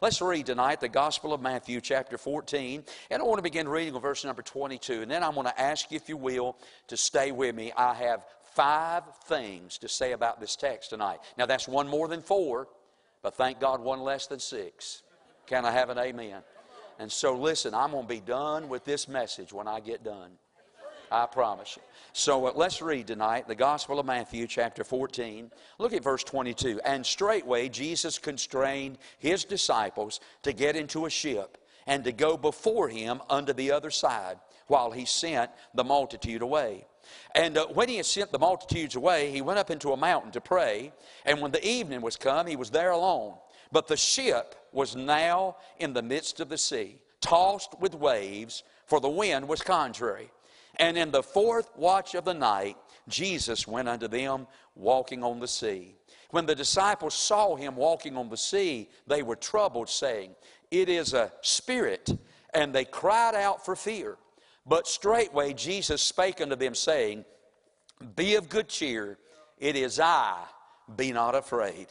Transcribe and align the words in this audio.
Let's 0.00 0.20
read 0.20 0.46
tonight 0.46 0.80
the 0.80 0.88
Gospel 0.88 1.32
of 1.32 1.40
Matthew, 1.40 1.80
chapter 1.80 2.18
14. 2.18 2.84
And 3.10 3.22
I 3.22 3.24
want 3.24 3.38
to 3.38 3.42
begin 3.42 3.68
reading 3.68 3.94
with 3.94 4.02
verse 4.02 4.24
number 4.24 4.42
22. 4.42 5.02
And 5.02 5.10
then 5.10 5.22
I'm 5.22 5.34
going 5.34 5.46
to 5.46 5.60
ask 5.60 5.90
you, 5.90 5.96
if 5.96 6.08
you 6.08 6.16
will, 6.16 6.56
to 6.88 6.96
stay 6.96 7.32
with 7.32 7.54
me. 7.54 7.72
I 7.76 7.94
have 7.94 8.24
five 8.54 9.02
things 9.24 9.78
to 9.78 9.88
say 9.88 10.12
about 10.12 10.40
this 10.40 10.56
text 10.56 10.90
tonight. 10.90 11.20
Now, 11.38 11.46
that's 11.46 11.66
one 11.66 11.88
more 11.88 12.08
than 12.08 12.22
four, 12.22 12.68
but 13.22 13.34
thank 13.34 13.60
God, 13.60 13.80
one 13.80 14.00
less 14.00 14.26
than 14.26 14.38
six. 14.38 15.02
Can 15.46 15.64
I 15.64 15.70
have 15.70 15.90
an 15.90 15.98
amen? 15.98 16.42
And 16.98 17.10
so, 17.10 17.34
listen, 17.34 17.74
I'm 17.74 17.92
going 17.92 18.04
to 18.04 18.08
be 18.08 18.20
done 18.20 18.68
with 18.68 18.84
this 18.84 19.08
message 19.08 19.52
when 19.52 19.66
I 19.66 19.80
get 19.80 20.04
done. 20.04 20.32
I 21.12 21.26
promise 21.26 21.76
you. 21.76 21.82
So 22.14 22.46
uh, 22.46 22.52
let's 22.54 22.80
read 22.80 23.06
tonight 23.06 23.46
the 23.46 23.54
Gospel 23.54 24.00
of 24.00 24.06
Matthew, 24.06 24.46
chapter 24.46 24.82
14. 24.82 25.50
Look 25.78 25.92
at 25.92 26.02
verse 26.02 26.24
22. 26.24 26.80
And 26.86 27.04
straightway 27.04 27.68
Jesus 27.68 28.18
constrained 28.18 28.96
his 29.18 29.44
disciples 29.44 30.20
to 30.42 30.54
get 30.54 30.74
into 30.74 31.04
a 31.04 31.10
ship 31.10 31.58
and 31.86 32.02
to 32.04 32.12
go 32.12 32.38
before 32.38 32.88
him 32.88 33.20
unto 33.28 33.52
the 33.52 33.72
other 33.72 33.90
side 33.90 34.38
while 34.68 34.90
he 34.90 35.04
sent 35.04 35.50
the 35.74 35.84
multitude 35.84 36.40
away. 36.40 36.86
And 37.34 37.58
uh, 37.58 37.66
when 37.66 37.90
he 37.90 37.96
had 37.96 38.06
sent 38.06 38.32
the 38.32 38.38
multitudes 38.38 38.96
away, 38.96 39.30
he 39.30 39.42
went 39.42 39.58
up 39.58 39.70
into 39.70 39.92
a 39.92 39.96
mountain 39.96 40.32
to 40.32 40.40
pray. 40.40 40.92
And 41.26 41.42
when 41.42 41.50
the 41.50 41.66
evening 41.66 42.00
was 42.00 42.16
come, 42.16 42.46
he 42.46 42.56
was 42.56 42.70
there 42.70 42.92
alone. 42.92 43.34
But 43.70 43.86
the 43.86 43.96
ship 43.98 44.54
was 44.72 44.96
now 44.96 45.56
in 45.78 45.92
the 45.92 46.02
midst 46.02 46.40
of 46.40 46.48
the 46.48 46.58
sea, 46.58 47.00
tossed 47.20 47.78
with 47.80 47.94
waves, 47.94 48.62
for 48.86 49.00
the 49.00 49.08
wind 49.08 49.46
was 49.46 49.60
contrary. 49.62 50.30
And 50.76 50.96
in 50.96 51.10
the 51.10 51.22
fourth 51.22 51.70
watch 51.76 52.14
of 52.14 52.24
the 52.24 52.34
night, 52.34 52.76
Jesus 53.08 53.66
went 53.66 53.88
unto 53.88 54.08
them 54.08 54.46
walking 54.74 55.22
on 55.22 55.40
the 55.40 55.48
sea. 55.48 55.94
When 56.30 56.46
the 56.46 56.54
disciples 56.54 57.14
saw 57.14 57.56
him 57.56 57.76
walking 57.76 58.16
on 58.16 58.30
the 58.30 58.36
sea, 58.36 58.88
they 59.06 59.22
were 59.22 59.36
troubled, 59.36 59.88
saying, 59.88 60.34
It 60.70 60.88
is 60.88 61.12
a 61.12 61.32
spirit. 61.42 62.10
And 62.54 62.74
they 62.74 62.84
cried 62.84 63.34
out 63.34 63.64
for 63.64 63.76
fear. 63.76 64.16
But 64.66 64.86
straightway 64.86 65.52
Jesus 65.52 66.00
spake 66.00 66.40
unto 66.40 66.56
them, 66.56 66.74
saying, 66.74 67.24
Be 68.16 68.36
of 68.36 68.48
good 68.48 68.68
cheer, 68.68 69.18
it 69.58 69.76
is 69.76 70.00
I, 70.00 70.38
be 70.96 71.12
not 71.12 71.34
afraid. 71.34 71.88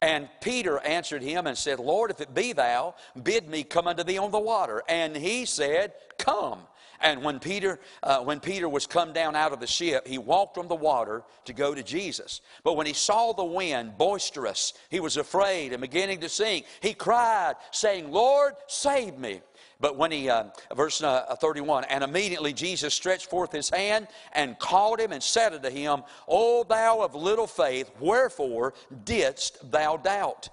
And 0.00 0.28
Peter 0.40 0.80
answered 0.80 1.22
him 1.22 1.46
and 1.46 1.56
said, 1.56 1.78
Lord, 1.78 2.10
if 2.10 2.20
it 2.20 2.34
be 2.34 2.52
thou, 2.52 2.94
bid 3.22 3.48
me 3.48 3.64
come 3.64 3.86
unto 3.86 4.02
thee 4.02 4.18
on 4.18 4.30
the 4.30 4.38
water. 4.38 4.82
And 4.88 5.16
he 5.16 5.46
said, 5.46 5.94
Come. 6.18 6.60
And 7.00 7.22
when 7.22 7.38
Peter, 7.38 7.80
uh, 8.02 8.20
when 8.20 8.40
Peter 8.40 8.68
was 8.68 8.86
come 8.86 9.12
down 9.12 9.36
out 9.36 9.52
of 9.52 9.60
the 9.60 9.66
ship, 9.66 10.06
he 10.06 10.18
walked 10.18 10.58
on 10.58 10.68
the 10.68 10.74
water 10.74 11.22
to 11.44 11.52
go 11.52 11.74
to 11.74 11.82
Jesus. 11.82 12.40
But 12.62 12.76
when 12.76 12.86
he 12.86 12.92
saw 12.92 13.32
the 13.32 13.44
wind 13.44 13.98
boisterous, 13.98 14.74
he 14.90 15.00
was 15.00 15.16
afraid 15.16 15.72
and 15.72 15.80
beginning 15.80 16.20
to 16.20 16.28
sink. 16.28 16.66
He 16.80 16.94
cried, 16.94 17.54
saying, 17.70 18.10
Lord, 18.10 18.54
save 18.66 19.18
me. 19.18 19.40
But 19.80 19.96
when 19.96 20.12
he, 20.12 20.30
uh, 20.30 20.44
verse 20.74 21.02
uh, 21.02 21.36
31, 21.38 21.84
and 21.84 22.04
immediately 22.04 22.52
Jesus 22.52 22.94
stretched 22.94 23.28
forth 23.28 23.52
his 23.52 23.68
hand 23.68 24.08
and 24.32 24.58
called 24.58 25.00
him 25.00 25.12
and 25.12 25.22
said 25.22 25.52
unto 25.52 25.68
him, 25.68 26.04
O 26.28 26.64
thou 26.64 27.00
of 27.00 27.14
little 27.14 27.46
faith, 27.46 27.90
wherefore 28.00 28.74
didst 29.04 29.70
thou 29.70 29.96
doubt? 29.96 30.48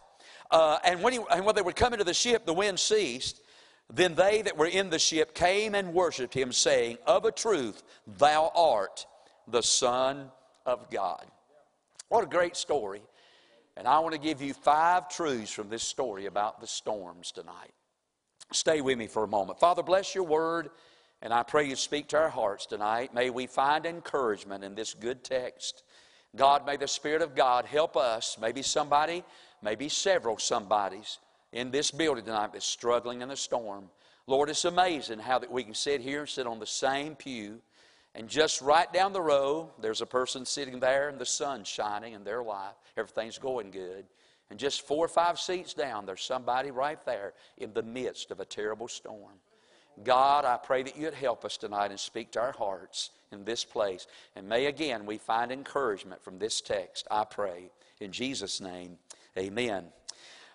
Uh, 0.49 0.79
and, 0.83 1.01
when 1.01 1.13
he, 1.13 1.19
and 1.31 1.45
when 1.45 1.55
they 1.55 1.61
would 1.61 1.75
come 1.75 1.93
into 1.93 2.03
the 2.03 2.13
ship, 2.13 2.45
the 2.45 2.53
wind 2.53 2.79
ceased. 2.79 3.41
Then 3.93 4.15
they 4.15 4.41
that 4.43 4.57
were 4.57 4.67
in 4.67 4.89
the 4.89 4.99
ship 4.99 5.35
came 5.35 5.75
and 5.75 5.93
worshiped 5.93 6.33
him, 6.33 6.53
saying, 6.53 6.97
Of 7.05 7.25
a 7.25 7.31
truth, 7.31 7.83
thou 8.07 8.51
art 8.55 9.05
the 9.47 9.61
Son 9.61 10.31
of 10.65 10.89
God. 10.89 11.25
What 12.07 12.23
a 12.23 12.27
great 12.27 12.55
story. 12.55 13.01
And 13.75 13.87
I 13.87 13.99
want 13.99 14.13
to 14.13 14.19
give 14.19 14.41
you 14.41 14.53
five 14.53 15.09
truths 15.09 15.51
from 15.51 15.69
this 15.69 15.83
story 15.83 16.25
about 16.25 16.61
the 16.61 16.67
storms 16.67 17.31
tonight. 17.31 17.73
Stay 18.53 18.81
with 18.81 18.97
me 18.97 19.07
for 19.07 19.23
a 19.23 19.27
moment. 19.27 19.59
Father, 19.59 19.83
bless 19.83 20.13
your 20.13 20.25
word, 20.25 20.69
and 21.21 21.33
I 21.33 21.43
pray 21.43 21.67
you 21.67 21.75
speak 21.75 22.07
to 22.09 22.17
our 22.17 22.29
hearts 22.29 22.65
tonight. 22.65 23.13
May 23.13 23.29
we 23.29 23.47
find 23.47 23.85
encouragement 23.85 24.63
in 24.63 24.75
this 24.75 24.93
good 24.93 25.23
text. 25.23 25.83
God, 26.35 26.65
may 26.65 26.77
the 26.77 26.87
Spirit 26.87 27.21
of 27.21 27.35
God 27.35 27.65
help 27.65 27.97
us, 27.97 28.37
maybe 28.39 28.61
somebody, 28.61 29.23
maybe 29.61 29.89
several 29.89 30.37
somebodies 30.37 31.19
in 31.51 31.71
this 31.71 31.91
building 31.91 32.25
tonight 32.25 32.53
that's 32.53 32.65
struggling 32.65 33.21
in 33.21 33.29
the 33.29 33.35
storm. 33.35 33.89
Lord, 34.27 34.49
it's 34.49 34.65
amazing 34.65 35.19
how 35.19 35.39
that 35.39 35.51
we 35.51 35.63
can 35.63 35.73
sit 35.73 36.01
here 36.01 36.21
and 36.21 36.29
sit 36.29 36.47
on 36.47 36.59
the 36.59 36.65
same 36.65 37.15
pew, 37.15 37.59
and 38.13 38.27
just 38.27 38.61
right 38.61 38.91
down 38.91 39.13
the 39.13 39.21
row, 39.21 39.69
there's 39.81 40.01
a 40.01 40.05
person 40.05 40.45
sitting 40.45 40.79
there, 40.79 41.09
and 41.09 41.17
the 41.17 41.25
sun's 41.25 41.67
shining 41.67 42.13
in 42.13 42.23
their 42.23 42.43
life. 42.43 42.73
Everything's 42.97 43.37
going 43.37 43.71
good. 43.71 44.05
And 44.49 44.59
just 44.59 44.85
four 44.85 45.05
or 45.05 45.07
five 45.07 45.39
seats 45.39 45.73
down, 45.73 46.05
there's 46.05 46.21
somebody 46.21 46.71
right 46.71 47.03
there 47.05 47.33
in 47.57 47.73
the 47.73 47.83
midst 47.83 48.31
of 48.31 48.41
a 48.41 48.45
terrible 48.45 48.89
storm. 48.89 49.39
God, 50.03 50.43
I 50.43 50.57
pray 50.57 50.83
that 50.83 50.97
you'd 50.97 51.13
help 51.13 51.45
us 51.45 51.57
tonight 51.57 51.91
and 51.91 51.99
speak 51.99 52.31
to 52.31 52.41
our 52.41 52.51
hearts 52.51 53.11
in 53.31 53.45
this 53.45 53.63
place. 53.63 54.07
And 54.35 54.47
may 54.47 54.65
again 54.65 55.05
we 55.05 55.17
find 55.17 55.51
encouragement 55.51 56.21
from 56.21 56.37
this 56.37 56.59
text, 56.59 57.07
I 57.09 57.23
pray. 57.23 57.71
In 58.01 58.11
Jesus' 58.11 58.59
name, 58.59 58.97
amen. 59.37 59.85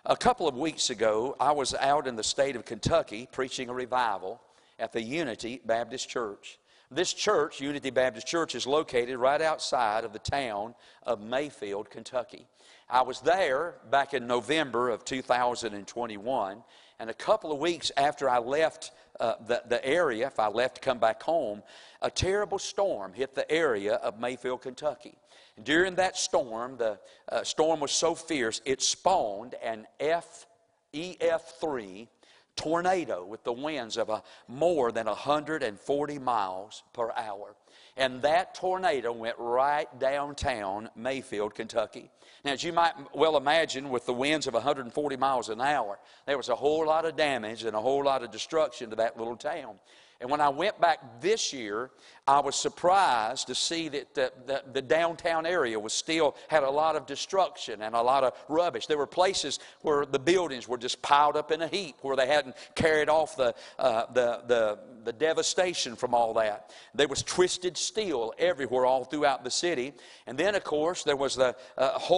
A 0.09 0.17
couple 0.17 0.47
of 0.47 0.57
weeks 0.57 0.91
ago, 0.91 1.35
I 1.41 1.51
was 1.51 1.75
out 1.75 2.07
in 2.07 2.15
the 2.15 2.23
state 2.23 2.55
of 2.55 2.65
Kentucky 2.65 3.29
preaching 3.33 3.69
a 3.69 3.75
revival 3.75 4.41
at 4.79 4.93
the 4.93 5.03
Unity 5.03 5.61
Baptist 5.67 6.09
Church. 6.09 6.61
This 6.93 7.13
church, 7.13 7.61
Unity 7.61 7.91
Baptist 7.91 8.25
Church, 8.25 8.55
is 8.55 8.69
located 8.69 9.19
right 9.19 9.43
outside 9.43 10.05
of 10.05 10.13
the 10.13 10.21
town 10.21 10.77
of 11.03 11.21
Mayfield, 11.21 11.91
Kentucky. 11.91 12.47
I 12.89 13.03
was 13.03 13.21
there 13.21 13.79
back 13.91 14.15
in 14.15 14.29
November 14.29 14.91
of 14.91 15.05
2021, 15.05 16.63
and 17.01 17.11
a 17.11 17.15
couple 17.15 17.51
of 17.51 17.59
weeks 17.59 17.91
after 17.97 18.31
I 18.31 18.39
left 18.39 18.93
uh, 19.19 19.35
the, 19.49 19.65
the 19.67 19.85
area, 19.85 20.29
if 20.29 20.39
I 20.39 20.47
left 20.47 20.77
to 20.77 20.81
come 20.83 20.99
back 20.99 21.21
home, 21.21 21.65
a 22.01 22.13
terrible 22.13 22.61
storm 22.61 23.13
hit 23.13 23.35
the 23.35 23.51
area 23.51 23.95
of 23.95 24.21
Mayfield, 24.21 24.63
Kentucky. 24.63 25.17
During 25.63 25.95
that 25.95 26.17
storm, 26.17 26.77
the 26.77 26.99
uh, 27.31 27.43
storm 27.43 27.81
was 27.81 27.93
so 27.93 28.15
fierce, 28.15 28.61
it 28.65 28.83
spawned 28.83 29.55
an 29.63 29.87
F, 29.99 30.47
EF3 30.93 32.09
tornado 32.57 33.25
with 33.25 33.45
the 33.45 33.53
winds 33.53 33.97
of 33.97 34.09
a, 34.09 34.23
more 34.49 34.93
than 34.93 35.07
140 35.07 36.19
miles 36.19 36.83
per 36.93 37.13
hour. 37.13 37.55
And 37.97 38.21
that 38.23 38.55
tornado 38.55 39.13
went 39.13 39.37
right 39.39 39.87
downtown 39.99 40.91
Mayfield, 40.97 41.55
Kentucky. 41.55 42.11
Now, 42.45 42.53
as 42.53 42.63
you 42.65 42.73
might 42.73 42.93
well 43.15 43.37
imagine, 43.37 43.91
with 43.91 44.07
the 44.07 44.13
winds 44.13 44.47
of 44.47 44.55
140 44.55 45.17
miles 45.17 45.49
an 45.49 45.61
hour, 45.61 45.99
there 46.27 46.37
was 46.37 46.49
a 46.49 46.55
whole 46.55 46.87
lot 46.87 47.05
of 47.05 47.17
damage 47.17 47.65
and 47.65 47.77
a 47.77 47.81
whole 47.81 48.05
lot 48.05 48.23
of 48.23 48.31
destruction 48.31 48.91
to 48.91 48.97
that 48.97 49.19
little 49.19 49.37
town. 49.37 49.77
And 50.21 50.31
when 50.31 50.41
I 50.41 50.49
went 50.49 50.81
back 50.81 51.21
this 51.21 51.53
year, 51.53 51.91
I 52.27 52.41
was 52.41 52.57
surprised 52.57 53.49
to 53.49 53.55
see 53.55 53.89
that 53.91 54.15
the, 54.15 54.33
the, 54.47 54.63
the, 54.73 54.83
downtown 54.83 55.45
area 55.45 55.79
was 55.79 55.93
still 55.93 56.37
had 56.49 56.63
a 56.63 56.71
lot 56.71 56.97
of 56.97 57.07
destruction 57.07 57.83
and 57.83 57.95
a 57.95 58.01
lot 58.01 58.25
of 58.25 58.33
rubbish. 58.49 58.87
There 58.87 58.97
were 58.97 59.07
places 59.07 59.59
where 59.83 60.07
the 60.07 60.19
buildings 60.19 60.67
were 60.67 60.79
just 60.79 61.03
piled 61.03 61.37
up 61.37 61.53
in 61.53 61.61
a 61.61 61.69
heap, 61.69 61.97
where 62.01 62.17
they 62.17 62.27
hadn't 62.27 62.57
carried 62.75 63.11
off 63.11 63.37
the, 63.37 63.55
uh, 63.79 64.07
the, 64.13 64.43
the, 64.47 64.79
the 65.05 65.13
devastation 65.13 65.97
from 65.97 66.15
all 66.15 66.33
that. 66.35 66.71
There 66.95 67.09
was 67.09 67.23
twisted 67.23 67.77
steel 67.77 68.33
everywhere, 68.39 68.87
all 68.87 69.05
throughout 69.05 69.45
the 69.45 69.51
city. 69.51 69.93
And 70.27 70.39
then, 70.39 70.55
of 70.55 70.65
course, 70.65 71.05
there 71.05 71.17
was 71.17 71.37
the 71.37 71.55
uh, 71.77 71.91
whole 71.91 72.16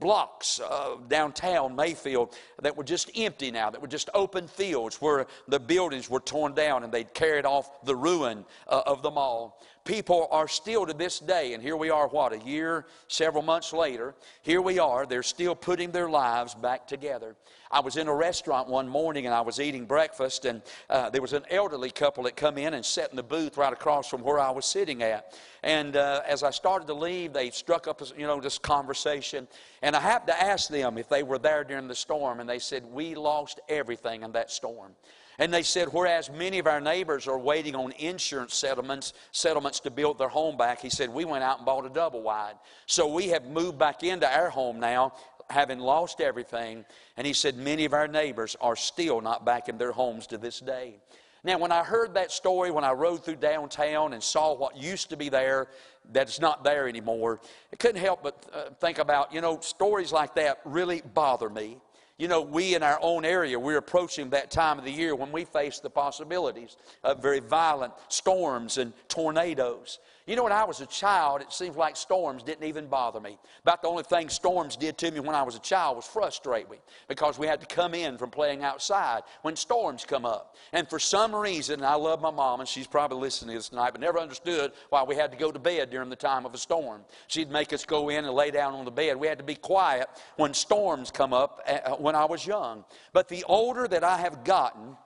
blocks 0.00 0.60
uh, 0.60 0.96
downtown 1.08 1.74
Mayfield 1.76 2.34
that 2.62 2.76
were 2.76 2.84
just 2.84 3.10
empty 3.16 3.50
now, 3.50 3.70
that 3.70 3.80
were 3.80 3.88
just 3.88 4.10
open 4.14 4.48
fields 4.48 5.00
where 5.00 5.26
the 5.48 5.60
buildings 5.60 6.08
were 6.08 6.20
torn 6.20 6.54
down 6.54 6.84
and 6.84 6.92
they'd 6.92 7.14
carried 7.14 7.46
off 7.46 7.84
the 7.84 7.96
ruin 7.96 8.44
uh, 8.68 8.82
of 8.86 9.02
the 9.02 9.10
mall. 9.10 9.60
People 9.84 10.28
are 10.30 10.48
still 10.48 10.86
to 10.86 10.94
this 10.94 11.18
day, 11.18 11.52
and 11.52 11.62
here 11.62 11.76
we 11.76 11.90
are, 11.90 12.08
what, 12.08 12.32
a 12.32 12.38
year, 12.38 12.86
several 13.06 13.42
months 13.42 13.70
later, 13.70 14.14
here 14.40 14.62
we 14.62 14.78
are, 14.78 15.04
they're 15.04 15.22
still 15.22 15.54
putting 15.54 15.90
their 15.90 16.08
lives 16.08 16.54
back 16.54 16.88
together. 16.88 17.36
I 17.70 17.80
was 17.80 17.98
in 17.98 18.08
a 18.08 18.14
restaurant 18.14 18.66
one 18.68 18.88
morning 18.88 19.26
and 19.26 19.34
I 19.34 19.42
was 19.42 19.60
eating 19.60 19.84
breakfast, 19.84 20.46
and 20.46 20.62
uh, 20.88 21.10
there 21.10 21.20
was 21.20 21.34
an 21.34 21.42
elderly 21.50 21.90
couple 21.90 22.24
that 22.24 22.34
come 22.34 22.56
in 22.56 22.72
and 22.72 22.82
sat 22.82 23.10
in 23.10 23.16
the 23.16 23.22
booth 23.22 23.58
right 23.58 23.74
across 23.74 24.08
from 24.08 24.22
where 24.22 24.38
I 24.38 24.50
was 24.52 24.64
sitting 24.64 25.02
at. 25.02 25.34
And 25.62 25.96
uh, 25.96 26.22
as 26.26 26.42
I 26.42 26.50
started 26.50 26.86
to 26.86 26.94
leave, 26.94 27.34
they 27.34 27.50
struck 27.50 27.86
up, 27.86 28.00
you 28.16 28.26
know, 28.26 28.40
this 28.40 28.56
conversation. 28.56 29.46
And 29.82 29.94
I 29.94 30.00
happened 30.00 30.28
to 30.28 30.42
ask 30.42 30.70
them 30.70 30.96
if 30.96 31.10
they 31.10 31.22
were 31.22 31.38
there 31.38 31.62
during 31.62 31.88
the 31.88 31.94
storm, 31.94 32.40
and 32.40 32.48
they 32.48 32.58
said, 32.58 32.86
We 32.86 33.14
lost 33.14 33.60
everything 33.68 34.22
in 34.22 34.32
that 34.32 34.50
storm. 34.50 34.92
And 35.38 35.52
they 35.52 35.62
said, 35.62 35.88
whereas 35.92 36.30
many 36.30 36.58
of 36.58 36.66
our 36.66 36.80
neighbors 36.80 37.26
are 37.26 37.38
waiting 37.38 37.74
on 37.74 37.92
insurance 37.92 38.54
settlements, 38.54 39.12
settlements 39.32 39.80
to 39.80 39.90
build 39.90 40.18
their 40.18 40.28
home 40.28 40.56
back, 40.56 40.80
he 40.80 40.90
said, 40.90 41.10
we 41.10 41.24
went 41.24 41.44
out 41.44 41.58
and 41.58 41.66
bought 41.66 41.86
a 41.86 41.88
double 41.88 42.22
wide. 42.22 42.54
So 42.86 43.12
we 43.12 43.28
have 43.28 43.44
moved 43.46 43.78
back 43.78 44.02
into 44.02 44.28
our 44.28 44.50
home 44.50 44.78
now, 44.78 45.14
having 45.50 45.78
lost 45.78 46.20
everything. 46.20 46.84
And 47.16 47.26
he 47.26 47.32
said, 47.32 47.56
many 47.56 47.84
of 47.84 47.92
our 47.92 48.08
neighbors 48.08 48.56
are 48.60 48.76
still 48.76 49.20
not 49.20 49.44
back 49.44 49.68
in 49.68 49.76
their 49.76 49.92
homes 49.92 50.26
to 50.28 50.38
this 50.38 50.60
day. 50.60 50.96
Now, 51.42 51.58
when 51.58 51.72
I 51.72 51.84
heard 51.84 52.14
that 52.14 52.32
story, 52.32 52.70
when 52.70 52.84
I 52.84 52.92
rode 52.92 53.22
through 53.22 53.36
downtown 53.36 54.14
and 54.14 54.22
saw 54.22 54.54
what 54.54 54.78
used 54.78 55.10
to 55.10 55.16
be 55.16 55.28
there 55.28 55.68
that's 56.10 56.40
not 56.40 56.64
there 56.64 56.88
anymore, 56.88 57.40
I 57.70 57.76
couldn't 57.76 58.00
help 58.00 58.22
but 58.22 58.46
uh, 58.54 58.70
think 58.80 58.98
about, 58.98 59.34
you 59.34 59.42
know, 59.42 59.60
stories 59.60 60.10
like 60.10 60.34
that 60.36 60.60
really 60.64 61.02
bother 61.12 61.50
me. 61.50 61.76
You 62.16 62.28
know, 62.28 62.42
we 62.42 62.76
in 62.76 62.82
our 62.82 62.98
own 63.02 63.24
area, 63.24 63.58
we're 63.58 63.78
approaching 63.78 64.30
that 64.30 64.50
time 64.50 64.78
of 64.78 64.84
the 64.84 64.90
year 64.90 65.16
when 65.16 65.32
we 65.32 65.44
face 65.44 65.80
the 65.80 65.90
possibilities 65.90 66.76
of 67.02 67.20
very 67.20 67.40
violent 67.40 67.92
storms 68.08 68.78
and 68.78 68.92
tornadoes. 69.08 69.98
You 70.26 70.36
know, 70.36 70.44
when 70.44 70.52
I 70.52 70.64
was 70.64 70.80
a 70.80 70.86
child, 70.86 71.42
it 71.42 71.52
seemed 71.52 71.76
like 71.76 71.96
storms 71.96 72.42
didn't 72.42 72.64
even 72.64 72.86
bother 72.86 73.20
me. 73.20 73.38
About 73.60 73.82
the 73.82 73.88
only 73.88 74.04
thing 74.04 74.30
storms 74.30 74.74
did 74.74 74.96
to 74.98 75.10
me 75.10 75.20
when 75.20 75.34
I 75.34 75.42
was 75.42 75.54
a 75.54 75.60
child 75.60 75.96
was 75.96 76.06
frustrate 76.06 76.70
me 76.70 76.78
because 77.08 77.38
we 77.38 77.46
had 77.46 77.60
to 77.60 77.66
come 77.66 77.92
in 77.92 78.16
from 78.16 78.30
playing 78.30 78.62
outside 78.62 79.22
when 79.42 79.54
storms 79.54 80.06
come 80.06 80.24
up. 80.24 80.56
And 80.72 80.88
for 80.88 80.98
some 80.98 81.34
reason, 81.34 81.84
I 81.84 81.96
love 81.96 82.22
my 82.22 82.30
mom, 82.30 82.60
and 82.60 82.68
she's 82.68 82.86
probably 82.86 83.18
listening 83.18 83.52
to 83.52 83.58
this 83.58 83.68
tonight, 83.68 83.90
but 83.90 84.00
never 84.00 84.18
understood 84.18 84.72
why 84.88 85.02
we 85.02 85.14
had 85.14 85.30
to 85.30 85.36
go 85.36 85.52
to 85.52 85.58
bed 85.58 85.90
during 85.90 86.08
the 86.08 86.16
time 86.16 86.46
of 86.46 86.54
a 86.54 86.58
storm. 86.58 87.02
She'd 87.26 87.50
make 87.50 87.74
us 87.74 87.84
go 87.84 88.08
in 88.08 88.24
and 88.24 88.32
lay 88.32 88.50
down 88.50 88.72
on 88.72 88.86
the 88.86 88.90
bed. 88.90 89.18
We 89.18 89.26
had 89.26 89.38
to 89.38 89.44
be 89.44 89.56
quiet 89.56 90.08
when 90.36 90.54
storms 90.54 91.10
come 91.10 91.34
up 91.34 91.60
uh, 91.68 91.96
when 91.96 92.14
I 92.14 92.24
was 92.24 92.46
young. 92.46 92.86
But 93.12 93.28
the 93.28 93.44
older 93.44 93.86
that 93.88 94.02
I 94.02 94.16
have 94.16 94.42
gotten, 94.42 94.96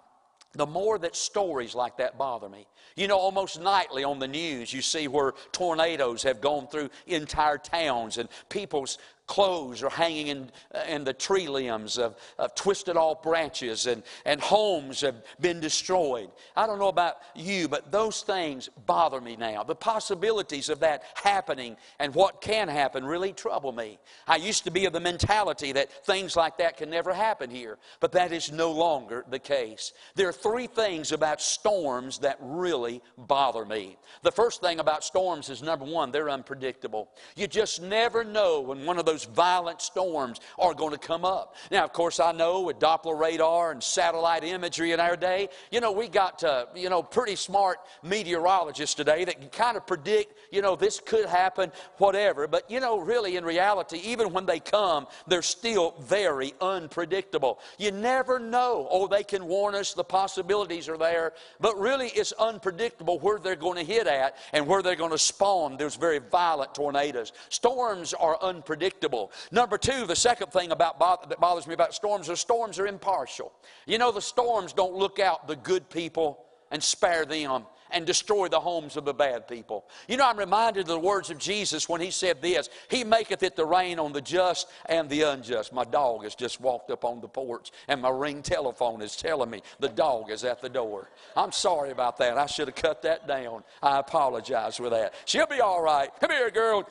the 0.58 0.66
more 0.66 0.99
that 0.99 1.16
stories 1.16 1.75
like 1.75 1.96
that 1.96 2.19
bother 2.19 2.49
me. 2.49 2.66
You 2.96 3.06
know, 3.06 3.16
almost 3.16 3.60
nightly 3.60 4.02
on 4.02 4.19
the 4.19 4.26
news, 4.26 4.72
you 4.72 4.82
see 4.82 5.06
where 5.06 5.32
tornadoes 5.52 6.25
have 6.25 6.40
gone 6.40 6.66
through 6.66 6.90
entire 7.06 7.58
towns 7.58 8.19
and 8.19 8.28
people's 8.49 8.99
clothes 9.28 9.82
are 9.84 9.90
hanging 9.90 10.26
in, 10.26 10.50
uh, 10.75 10.80
in 10.88 11.04
the 11.04 11.12
tree 11.12 11.46
limbs 11.46 11.98
of, 11.98 12.16
of 12.38 12.54
twisted 12.56 12.96
off 12.96 13.22
branches 13.22 13.86
and, 13.86 14.02
and 14.25 14.40
homes 14.40 15.02
have 15.02 15.14
been 15.38 15.60
destroyed. 15.60 16.30
I 16.56 16.66
don't 16.66 16.80
know 16.80 16.88
about 16.88 17.19
you, 17.36 17.69
but 17.69 17.92
those 17.92 18.22
things 18.22 18.69
bother 18.86 19.20
me 19.20 19.36
now. 19.36 19.62
The 19.62 19.76
possibilities 19.76 20.69
of 20.69 20.80
that 20.80 21.04
happening 21.14 21.76
and 22.00 22.12
what 22.14 22.40
can 22.40 22.66
happen 22.69 23.04
really 23.04 23.32
trouble 23.32 23.70
me. 23.70 23.98
I 24.26 24.36
used 24.36 24.64
to 24.64 24.70
be 24.72 24.86
of 24.86 24.92
the 24.92 25.00
mentality 25.00 25.72
that 25.72 26.04
things 26.04 26.34
like 26.34 26.58
that 26.58 26.78
can 26.78 26.90
never 26.90 27.12
happen 27.12 27.50
here, 27.50 27.78
but 28.00 28.12
that 28.12 28.32
is 28.32 28.50
no 28.50 28.72
longer 28.72 29.25
the 29.30 29.38
case. 29.38 29.92
There 30.14 30.28
are 30.28 30.32
three 30.32 30.66
things 30.66 31.12
about 31.12 31.40
storms 31.42 32.19
that 32.20 32.38
really 32.40 33.02
bother 33.16 33.64
me. 33.64 33.98
The 34.22 34.32
first 34.32 34.62
thing 34.62 34.80
about 34.80 35.04
storms 35.04 35.50
is 35.50 35.62
number 35.62 35.84
one, 35.84 36.10
they're 36.10 36.30
unpredictable. 36.30 37.10
You 37.36 37.46
just 37.46 37.82
never 37.82 38.25
know 38.25 38.60
when 38.60 38.86
one 38.86 38.98
of 38.98 39.04
those 39.04 39.18
those 39.19 39.35
violent 39.35 39.82
storms 39.82 40.41
are 40.59 40.75
going 40.75 40.93
to 40.93 40.99
come 40.99 41.25
up. 41.25 41.56
Now, 41.70 41.85
of 41.85 41.93
course, 41.93 42.20
I 42.20 42.32
know 42.32 42.62
with 42.62 42.79
Doppler 42.79 43.19
radar 43.19 43.73
and 43.73 43.82
satellite 43.82 44.44
imagery 44.44 44.93
in 44.93 45.00
our 45.00 45.17
day, 45.17 45.49
you 45.73 45.81
know, 45.81 45.91
we 45.91 46.09
got, 46.09 46.44
uh, 46.44 46.67
you 46.75 46.88
know, 46.88 47.03
pretty 47.03 47.35
smart 47.35 47.79
meteorologists 48.03 48.94
today 48.94 49.25
that 49.25 49.41
can 49.41 49.49
kind 49.49 49.76
of 49.76 49.87
predict, 49.87 50.35
you 50.53 50.62
know, 50.62 50.76
this 50.76 51.00
could 51.00 51.26
happen, 51.26 51.73
whatever. 51.97 52.47
But, 52.47 52.70
you 52.70 52.79
know, 52.79 53.00
really 53.00 53.37
in 53.37 53.44
reality, 53.44 53.99
even 54.05 54.32
when 54.32 54.47
they 54.47 54.61
come, 54.61 55.09
they're 55.26 55.43
still 55.43 55.94
very 56.00 56.55
unpredictable. 56.61 57.59
You 57.79 57.91
never 57.91 58.38
know. 58.38 58.87
Oh, 58.91 59.09
they 59.09 59.25
can 59.25 59.47
warn 59.47 59.75
us, 59.75 59.94
the 59.94 60.05
possibilities 60.05 60.88
are 60.88 60.99
there, 60.99 61.32
but 61.61 61.76
really 61.79 62.09
it's 62.09 62.32
unpredictable 62.32 63.19
where 63.19 63.38
they're 63.38 63.56
going 63.56 63.85
to 63.85 63.93
hit 63.93 64.06
at 64.06 64.37
and 64.53 64.67
where 64.67 64.82
they're 64.82 64.94
going 64.94 65.11
to 65.11 65.19
spawn 65.19 65.76
those 65.76 65.97
very 65.97 66.19
violent 66.19 66.75
tornadoes. 66.75 67.32
Storms 67.49 68.14
are 68.14 68.38
unpredictable 68.43 69.07
predictable. 69.08 69.32
Number 69.50 69.78
two, 69.78 70.06
the 70.06 70.16
second 70.16 70.52
thing 70.52 70.72
about 70.72 70.99
that 71.28 71.40
bothers 71.40 71.66
me 71.66 71.75
about 71.75 71.94
storms 71.94 72.28
is 72.28 72.40
storms 72.40 72.78
are 72.78 72.87
impartial. 72.87 73.52
You 73.87 73.99
know, 73.99 74.12
the 74.12 74.22
storms 74.22 74.72
don't 74.72 74.94
look 74.94 75.19
out 75.19 75.49
the 75.49 75.56
good 75.56 75.88
people 75.90 76.44
and 76.70 76.82
spare 76.82 77.25
them 77.25 77.64
and 77.90 78.05
destroy 78.05 78.49
the 78.49 78.60
homes 78.60 78.99
of 78.99 79.06
the 79.06 79.14
bad 79.14 79.49
people. 79.49 79.87
You 80.08 80.19
know, 80.19 80.28
I'm 80.28 80.38
reminded 80.38 80.82
of 80.82 80.88
the 80.88 80.99
words 80.99 81.31
of 81.31 81.38
Jesus 81.38 81.88
when 81.88 82.02
he 82.02 82.10
said 82.10 82.43
this 82.43 82.69
He 82.90 83.02
maketh 83.02 83.43
it 83.43 83.56
to 83.56 83.64
rain 83.64 83.99
on 83.99 84.12
the 84.12 84.20
just 84.20 84.69
and 84.87 85.08
the 85.08 85.22
unjust. 85.22 85.72
My 85.72 85.84
dog 85.84 86.25
has 86.25 86.34
just 86.34 86.61
walked 86.61 86.90
up 86.90 87.02
on 87.02 87.22
the 87.22 87.28
porch, 87.28 87.70
and 87.88 88.02
my 88.02 88.11
ring 88.11 88.43
telephone 88.43 89.00
is 89.00 89.16
telling 89.16 89.49
me 89.49 89.62
the 89.81 89.88
dog 89.88 90.31
is 90.31 90.44
at 90.44 90.61
the 90.61 90.69
door. 90.69 91.08
I'm 91.34 91.52
sorry 91.52 91.90
about 91.90 92.19
that. 92.19 92.37
I 92.37 92.44
should 92.44 92.69
have 92.69 92.75
cut 92.75 93.00
that 93.02 93.26
down. 93.26 93.64
I 93.82 94.00
apologize 94.00 94.76
for 94.76 94.90
that. 94.90 95.14
She'll 95.25 95.46
be 95.46 95.62
all 95.62 95.81
right. 95.81 96.11
Come 96.20 96.31
here, 96.31 96.50
girl. 96.50 96.87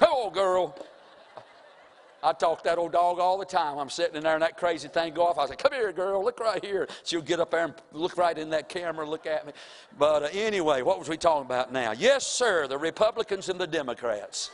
Hello, 0.00 0.30
girl. 0.30 0.74
I 2.24 2.32
talk 2.32 2.62
that 2.64 2.78
old 2.78 2.92
dog 2.92 3.18
all 3.18 3.36
the 3.36 3.44
time. 3.44 3.78
I'm 3.78 3.90
sitting 3.90 4.14
in 4.14 4.22
there 4.22 4.34
and 4.34 4.42
that 4.42 4.56
crazy 4.56 4.86
thing 4.86 5.12
go 5.12 5.26
off. 5.26 5.38
I 5.38 5.46
say, 5.46 5.56
come 5.56 5.72
here, 5.72 5.92
girl, 5.92 6.22
look 6.22 6.38
right 6.38 6.64
here. 6.64 6.86
She'll 7.04 7.20
get 7.20 7.40
up 7.40 7.50
there 7.50 7.64
and 7.64 7.74
look 7.92 8.16
right 8.16 8.36
in 8.38 8.50
that 8.50 8.68
camera, 8.68 9.08
look 9.08 9.26
at 9.26 9.44
me. 9.44 9.52
But 9.98 10.22
uh, 10.22 10.28
anyway, 10.32 10.82
what 10.82 11.00
was 11.00 11.08
we 11.08 11.16
talking 11.16 11.46
about 11.46 11.72
now? 11.72 11.92
Yes, 11.92 12.24
sir, 12.24 12.68
the 12.68 12.78
Republicans 12.78 13.48
and 13.48 13.60
the 13.60 13.66
Democrats. 13.66 14.50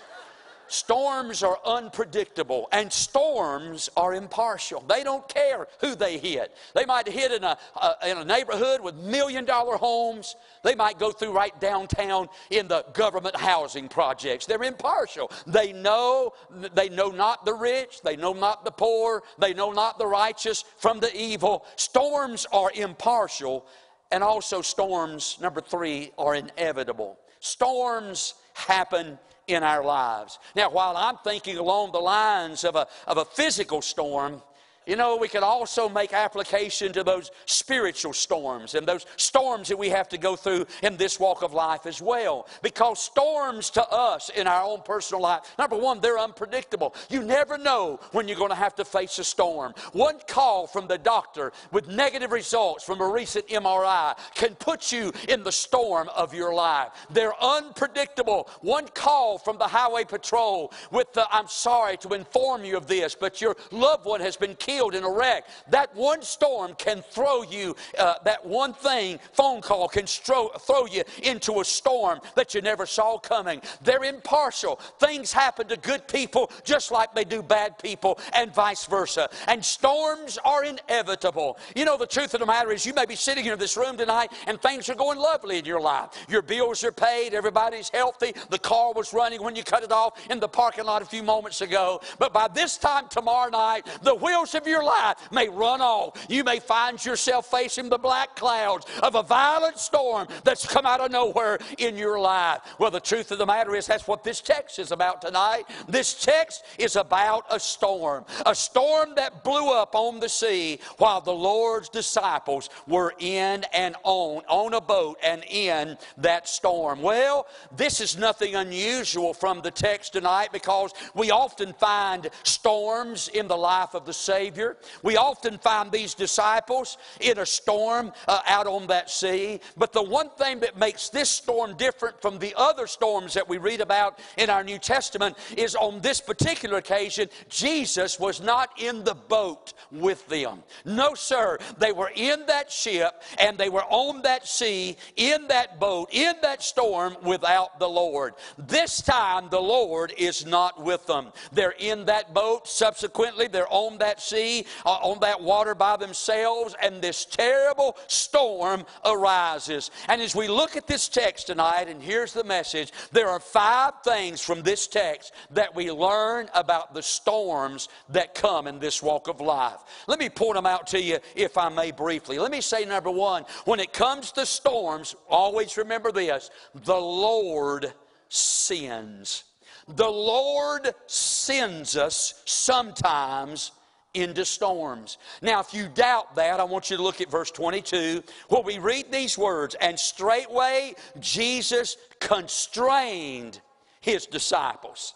Storms 0.69 1.43
are 1.43 1.59
unpredictable 1.65 2.69
and 2.73 2.93
storms 2.93 3.91
are 3.97 4.15
impartial. 4.15 4.85
They 4.88 5.03
don't 5.03 5.26
care 5.29 5.67
who 5.81 5.94
they 5.94 6.19
hit. 6.19 6.55
They 6.75 6.85
might 6.85 7.09
hit 7.09 7.32
in 7.32 7.44
a, 7.44 7.56
a, 7.76 8.11
in 8.11 8.19
a 8.19 8.25
neighborhood 8.25 8.81
with 8.81 8.94
million 8.97 9.44
dollar 9.44 9.76
homes. 9.76 10.37
They 10.62 10.75
might 10.75 10.99
go 10.99 11.11
through 11.11 11.32
right 11.32 11.59
downtown 11.61 12.29
in 12.50 12.69
the 12.69 12.85
government 12.93 13.37
housing 13.37 13.88
projects. 13.88 14.47
They're 14.47 14.62
impartial. 14.62 15.31
They 15.47 15.73
know, 15.73 16.32
they 16.75 16.88
know 16.88 17.09
not 17.09 17.44
the 17.44 17.55
rich, 17.55 18.03
they 18.03 18.17
know 18.17 18.32
not 18.32 18.64
the 18.64 18.71
poor, 18.71 19.23
they 19.38 19.55
know 19.55 19.73
not 19.73 19.99
the 19.99 20.06
righteous 20.06 20.64
from 20.79 21.00
the 21.00 21.14
evil. 21.17 21.64
Storms 21.76 22.47
are 22.53 22.71
impartial 22.75 23.67
and 24.11 24.23
also 24.23 24.62
storms, 24.62 25.38
number 25.41 25.61
three, 25.61 26.12
are 26.19 26.35
inevitable. 26.35 27.19
Storms 27.41 28.35
happen 28.55 29.19
in 29.49 29.62
our 29.62 29.83
lives. 29.83 30.39
Now, 30.55 30.71
while 30.71 30.97
I'm 30.97 31.17
thinking 31.25 31.56
along 31.56 31.93
the 31.93 31.99
lines 31.99 32.62
of 32.65 32.77
a, 32.77 32.87
of 33.06 33.17
a 33.17 33.25
physical 33.25 33.83
storm, 33.83 34.43
you 34.88 34.96
know, 34.96 35.17
we 35.17 35.29
could 35.29 35.43
also 35.43 35.87
make 35.87 36.14
application 36.14 36.94
to 36.94 37.05
those 37.05 37.31
spiritual 37.44 38.14
storms 38.14 38.75
and 38.75 38.87
those 38.87 39.05
storms 39.17 39.69
that 39.69 39.76
we 39.76 39.90
have 39.90 40.08
to 40.08 40.17
go 40.17 40.35
through 40.35 40.64
in 40.82 40.96
this 40.96 41.20
walk 41.20 41.43
of 41.43 41.52
life 41.52 41.85
as 41.85 42.00
well. 42.00 42.49
Because 42.62 42.99
storms 42.99 43.69
to 43.70 43.87
us 43.90 44.31
in 44.31 44.46
our 44.46 44.62
own 44.62 44.81
personal 44.81 45.20
life, 45.20 45.43
number 45.58 45.76
one, 45.76 46.00
they're 46.00 46.19
unpredictable. 46.19 46.94
You 47.11 47.23
never 47.23 47.58
know 47.58 48.00
when 48.12 48.26
you're 48.26 48.38
going 48.38 48.49
to 48.49 48.56
have 48.56 48.75
to 48.76 48.85
face 48.85 49.19
a 49.19 49.25
storm. 49.25 49.75
One 49.93 50.20
call 50.26 50.67
from 50.67 50.88
the 50.88 50.96
doctor 50.96 51.52
with 51.70 51.87
negative 51.88 52.32
results 52.32 52.82
from 52.82 53.02
a 53.02 53.08
recent 53.08 53.46
MRI 53.49 54.19
can 54.35 54.55
put 54.55 54.90
you 54.90 55.12
in 55.29 55.43
the 55.43 55.52
storm 55.52 56.08
of 56.17 56.32
your 56.32 56.55
life. 56.55 56.88
They're 57.11 57.38
unpredictable. 57.43 58.49
One 58.62 58.88
call 58.94 59.37
from 59.37 59.58
the 59.58 59.69
highway 59.69 60.05
patrol 60.05 60.73
with 60.90 61.12
the, 61.12 61.26
I'm 61.31 61.49
sorry 61.49 61.99
to 61.99 62.14
inform 62.14 62.64
you 62.64 62.79
of 62.79 62.87
this, 62.87 63.14
but 63.14 63.43
your 63.43 63.55
loved 63.70 64.06
one 64.06 64.23
has 64.23 64.38
been 64.38 64.55
killed 64.55 64.77
killed 64.78 64.94
in 64.94 65.02
a 65.02 65.10
wreck. 65.10 65.44
That 65.70 65.92
one 65.97 66.23
storm 66.23 66.75
can 66.78 67.02
throw 67.02 67.42
you, 67.42 67.75
uh, 67.99 68.14
that 68.25 68.47
one 68.47 68.73
thing, 68.73 69.18
phone 69.32 69.61
call, 69.61 69.88
can 69.88 70.04
stro- 70.04 70.61
throw 70.61 70.87
you 70.87 71.02
into 71.25 71.61
a 71.61 71.64
storm 71.64 72.20
that 72.37 72.54
you 72.54 72.62
never 72.62 72.87
saw 72.87 73.18
coming. 73.18 73.61
They're 73.82 74.04
impartial. 74.04 74.76
Things 75.00 75.32
happen 75.32 75.66
to 75.66 75.76
good 75.76 76.06
people 76.06 76.52
just 76.62 76.92
like 76.92 77.12
they 77.12 77.25
do 77.25 77.42
bad 77.42 77.76
people, 77.78 78.20
and 78.37 78.54
vice 78.54 78.87
versa. 78.87 79.28
And 79.49 79.64
storms 79.64 80.38
are 80.44 80.64
inevitable. 80.64 81.58
You 81.75 81.85
know, 81.85 81.97
the 81.97 82.06
truth 82.06 82.35
of 82.35 82.40
the 82.40 82.47
matter 82.47 82.70
is, 82.70 82.87
you 82.87 82.94
may 82.94 83.06
be 83.06 83.16
sitting 83.16 83.47
in 83.47 83.58
this 83.58 83.76
room 83.76 83.97
tonight 83.97 84.30
and 84.47 84.62
things 84.62 84.88
are 84.88 84.94
going 84.94 85.18
lovely 85.18 85.58
in 85.58 85.64
your 85.64 85.80
life. 85.80 86.11
Your 86.28 86.42
bills 86.42 86.85
are 86.85 86.92
paid, 86.92 87.35
everybody's 87.35 87.88
healthy, 87.88 88.32
the 88.50 88.58
car 88.58 88.92
was 88.92 89.12
running 89.12 89.42
when 89.42 89.56
you 89.56 89.64
cut 89.64 89.82
it 89.82 89.90
off 89.90 90.12
in 90.30 90.38
the 90.38 90.49
parking 90.49 90.85
lot 90.85 91.02
a 91.02 91.06
few 91.06 91.25
moments 91.25 91.62
ago. 91.62 92.00
But 92.20 92.32
by 92.32 92.47
this 92.47 92.78
time 92.78 93.08
tomorrow 93.08 93.50
night, 93.50 93.87
the 94.02 94.14
wheels 94.14 94.54
of 94.54 94.67
your 94.68 94.84
life 94.84 95.16
may 95.32 95.48
run 95.48 95.80
off. 95.80 96.26
You 96.28 96.44
may 96.44 96.60
find 96.60 97.04
yourself 97.04 97.50
facing 97.50 97.88
the 97.88 97.98
black 97.98 98.37
clouds 98.37 98.87
of 99.02 99.14
a 99.14 99.22
violent 99.22 99.78
storm 99.78 100.28
that's 100.44 100.66
come 100.66 100.87
out 100.87 101.00
of 101.00 101.10
nowhere 101.10 101.58
in 101.78 101.96
your 101.96 102.20
life. 102.20 102.60
Well, 102.78 102.90
the 102.90 103.00
truth 103.00 103.30
of 103.30 103.38
the 103.38 103.46
matter 103.46 103.75
is, 103.75 103.87
that's 103.87 104.06
what 104.06 104.22
this 104.22 104.40
text 104.40 104.78
is 104.78 104.92
about 104.92 105.22
tonight. 105.22 105.64
This 105.88 106.22
text 106.25 106.64
is 106.78 106.96
about 106.96 107.44
a 107.50 107.58
storm, 107.58 108.25
a 108.46 108.54
storm 108.54 109.14
that 109.16 109.42
blew 109.42 109.72
up 109.72 109.94
on 109.94 110.20
the 110.20 110.28
sea 110.28 110.80
while 110.98 111.20
the 111.20 111.32
Lord's 111.32 111.88
disciples 111.88 112.70
were 112.87 113.14
in 113.18 113.64
and 113.72 113.96
on, 114.04 114.42
on 114.48 114.75
a 114.75 114.80
boat 114.80 115.18
and 115.22 115.44
in 115.44 115.96
that 116.18 116.48
storm. 116.48 117.02
Well, 117.02 117.46
this 117.76 118.00
is 118.00 118.18
nothing 118.18 118.54
unusual 118.54 119.32
from 119.34 119.62
the 119.62 119.70
text 119.70 120.12
tonight 120.12 120.50
because 120.52 120.92
we 121.14 121.30
often 121.30 121.72
find 121.75 122.28
storms 122.42 123.28
in 123.28 123.48
the 123.48 123.56
life 123.56 123.94
of 123.94 124.04
the 124.04 124.12
Savior. 124.12 124.48
Savior. 124.49 124.78
We 125.02 125.19
often 125.19 125.59
find 125.59 125.93
these 125.93 126.14
disciples 126.14 126.97
in 127.21 127.38
a 127.38 127.45
storm 127.45 128.12
uh, 128.26 128.40
out 128.47 128.67
on 128.67 128.87
that 128.87 129.11
sea. 129.11 129.61
But 129.76 129.93
the 129.93 130.02
one 130.02 130.31
thing 130.38 130.61
that 130.61 130.78
makes 130.78 131.11
this 131.11 131.28
storm 131.28 131.76
different 131.76 132.23
from 132.23 132.38
the 132.38 132.55
other 132.57 132.87
storms 132.87 133.35
that 133.35 133.47
we 133.47 133.59
read 133.59 133.83
about 133.83 134.19
in 134.38 134.49
our 134.49 134.64
New 134.64 134.78
Testament 134.78 135.37
is 135.55 135.75
on 135.75 136.00
this 136.00 136.23
particular 136.23 136.78
occasion, 136.78 137.28
Jesus 137.50 138.19
was 138.19 138.40
not 138.40 138.71
in 138.78 139.05
the 139.05 139.14
boat 139.14 139.75
with 139.93 140.26
them. 140.28 140.62
No, 140.87 141.12
sir. 141.12 141.59
They 141.76 141.93
were 141.93 142.11
in 142.14 142.47
that 142.47 142.73
ship 142.73 143.23
and 143.38 143.59
they 143.59 143.69
were 143.69 143.85
on 143.90 144.23
that 144.23 144.49
sea, 144.49 144.97
in 145.17 145.49
that 145.49 145.78
boat, 145.78 146.09
in 146.11 146.37
that 146.40 146.62
storm 146.62 147.19
without 147.23 147.78
the 147.78 147.88
Lord. 147.88 148.33
This 148.57 149.02
time, 149.02 149.49
the 149.50 149.61
Lord 149.61 150.14
is 150.17 150.47
not 150.47 150.83
with 150.83 151.05
them. 151.05 151.33
They're 151.52 151.75
in 151.78 152.07
that 152.07 152.33
boat. 152.33 152.67
Subsequently, 152.67 153.47
they're 153.47 153.71
on 153.71 153.99
that 153.99 154.23
sea 154.23 154.38
sea 154.38 154.66
uh, 154.87 154.90
on 154.90 155.21
that 155.21 155.40
water 155.40 155.75
by 155.75 155.97
themselves, 155.97 156.75
and 156.80 157.02
this 157.02 157.25
terrible 157.25 157.97
storm 158.07 158.85
arises. 159.04 159.90
And 160.09 160.23
as 160.23 160.35
we 160.35 160.49
look 160.49 160.76
at 160.76 160.87
this 160.87 161.09
text 161.09 161.49
tonight, 161.49 161.87
and 161.88 162.02
here's 162.02 162.33
the 162.33 162.45
message 162.45 162.92
there 163.12 163.28
are 163.28 163.40
five 163.40 163.95
things 164.04 164.40
from 164.40 164.62
this 164.62 164.87
text 164.87 165.33
that 165.50 165.75
we 165.75 165.90
learn 165.90 166.49
about 166.54 166.95
the 166.95 167.02
storms 167.02 167.88
that 168.11 168.35
come 168.35 168.66
in 168.66 168.78
this 168.78 169.02
walk 169.02 169.28
of 169.28 169.40
life. 169.40 169.80
Let 170.07 170.18
me 170.18 170.28
point 170.28 170.54
them 170.54 170.66
out 170.66 170.87
to 170.88 171.02
you, 171.02 171.18
if 171.35 171.59
I 171.59 171.68
may, 171.68 171.90
briefly. 171.90 172.38
Let 172.38 172.50
me 172.50 172.61
say, 172.61 172.85
number 172.85 173.11
one, 173.11 173.45
when 173.64 173.80
it 173.80 173.92
comes 173.92 174.33
to 174.33 174.47
storms, 174.47 175.16
always 175.28 175.76
remember 175.76 176.12
this 176.12 176.50
the 176.75 176.95
Lord 176.95 177.92
sends. 178.28 179.45
The 179.88 180.09
Lord 180.09 180.95
sends 181.07 181.97
us 181.97 182.42
sometimes 182.45 183.73
into 184.15 184.45
storms. 184.45 185.19
Now, 185.43 185.61
if 185.61 185.75
you 185.75 185.88
doubt 185.88 186.35
that, 186.37 186.61
I 186.61 186.65
want 186.65 186.91
you 186.91 186.97
to 186.97 187.03
look 187.03 187.21
at 187.21 187.31
verse 187.31 187.50
22 187.50 188.23
where 188.49 188.62
we 188.62 188.79
read 188.79 189.12
these 189.12 189.37
words, 189.37 189.77
and 189.81 189.99
straightway 189.99 190.95
Jesus 191.21 191.97
constrained 192.21 193.61
his 194.00 194.27
disciples. 194.27 195.15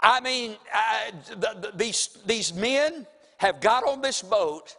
I 0.00 0.20
mean, 0.20 0.56
the, 1.28 1.72
these, 1.74 2.18
these 2.24 2.54
men 2.54 3.06
have 3.38 3.60
got 3.60 3.86
on 3.86 4.00
this 4.00 4.22
boat 4.22 4.76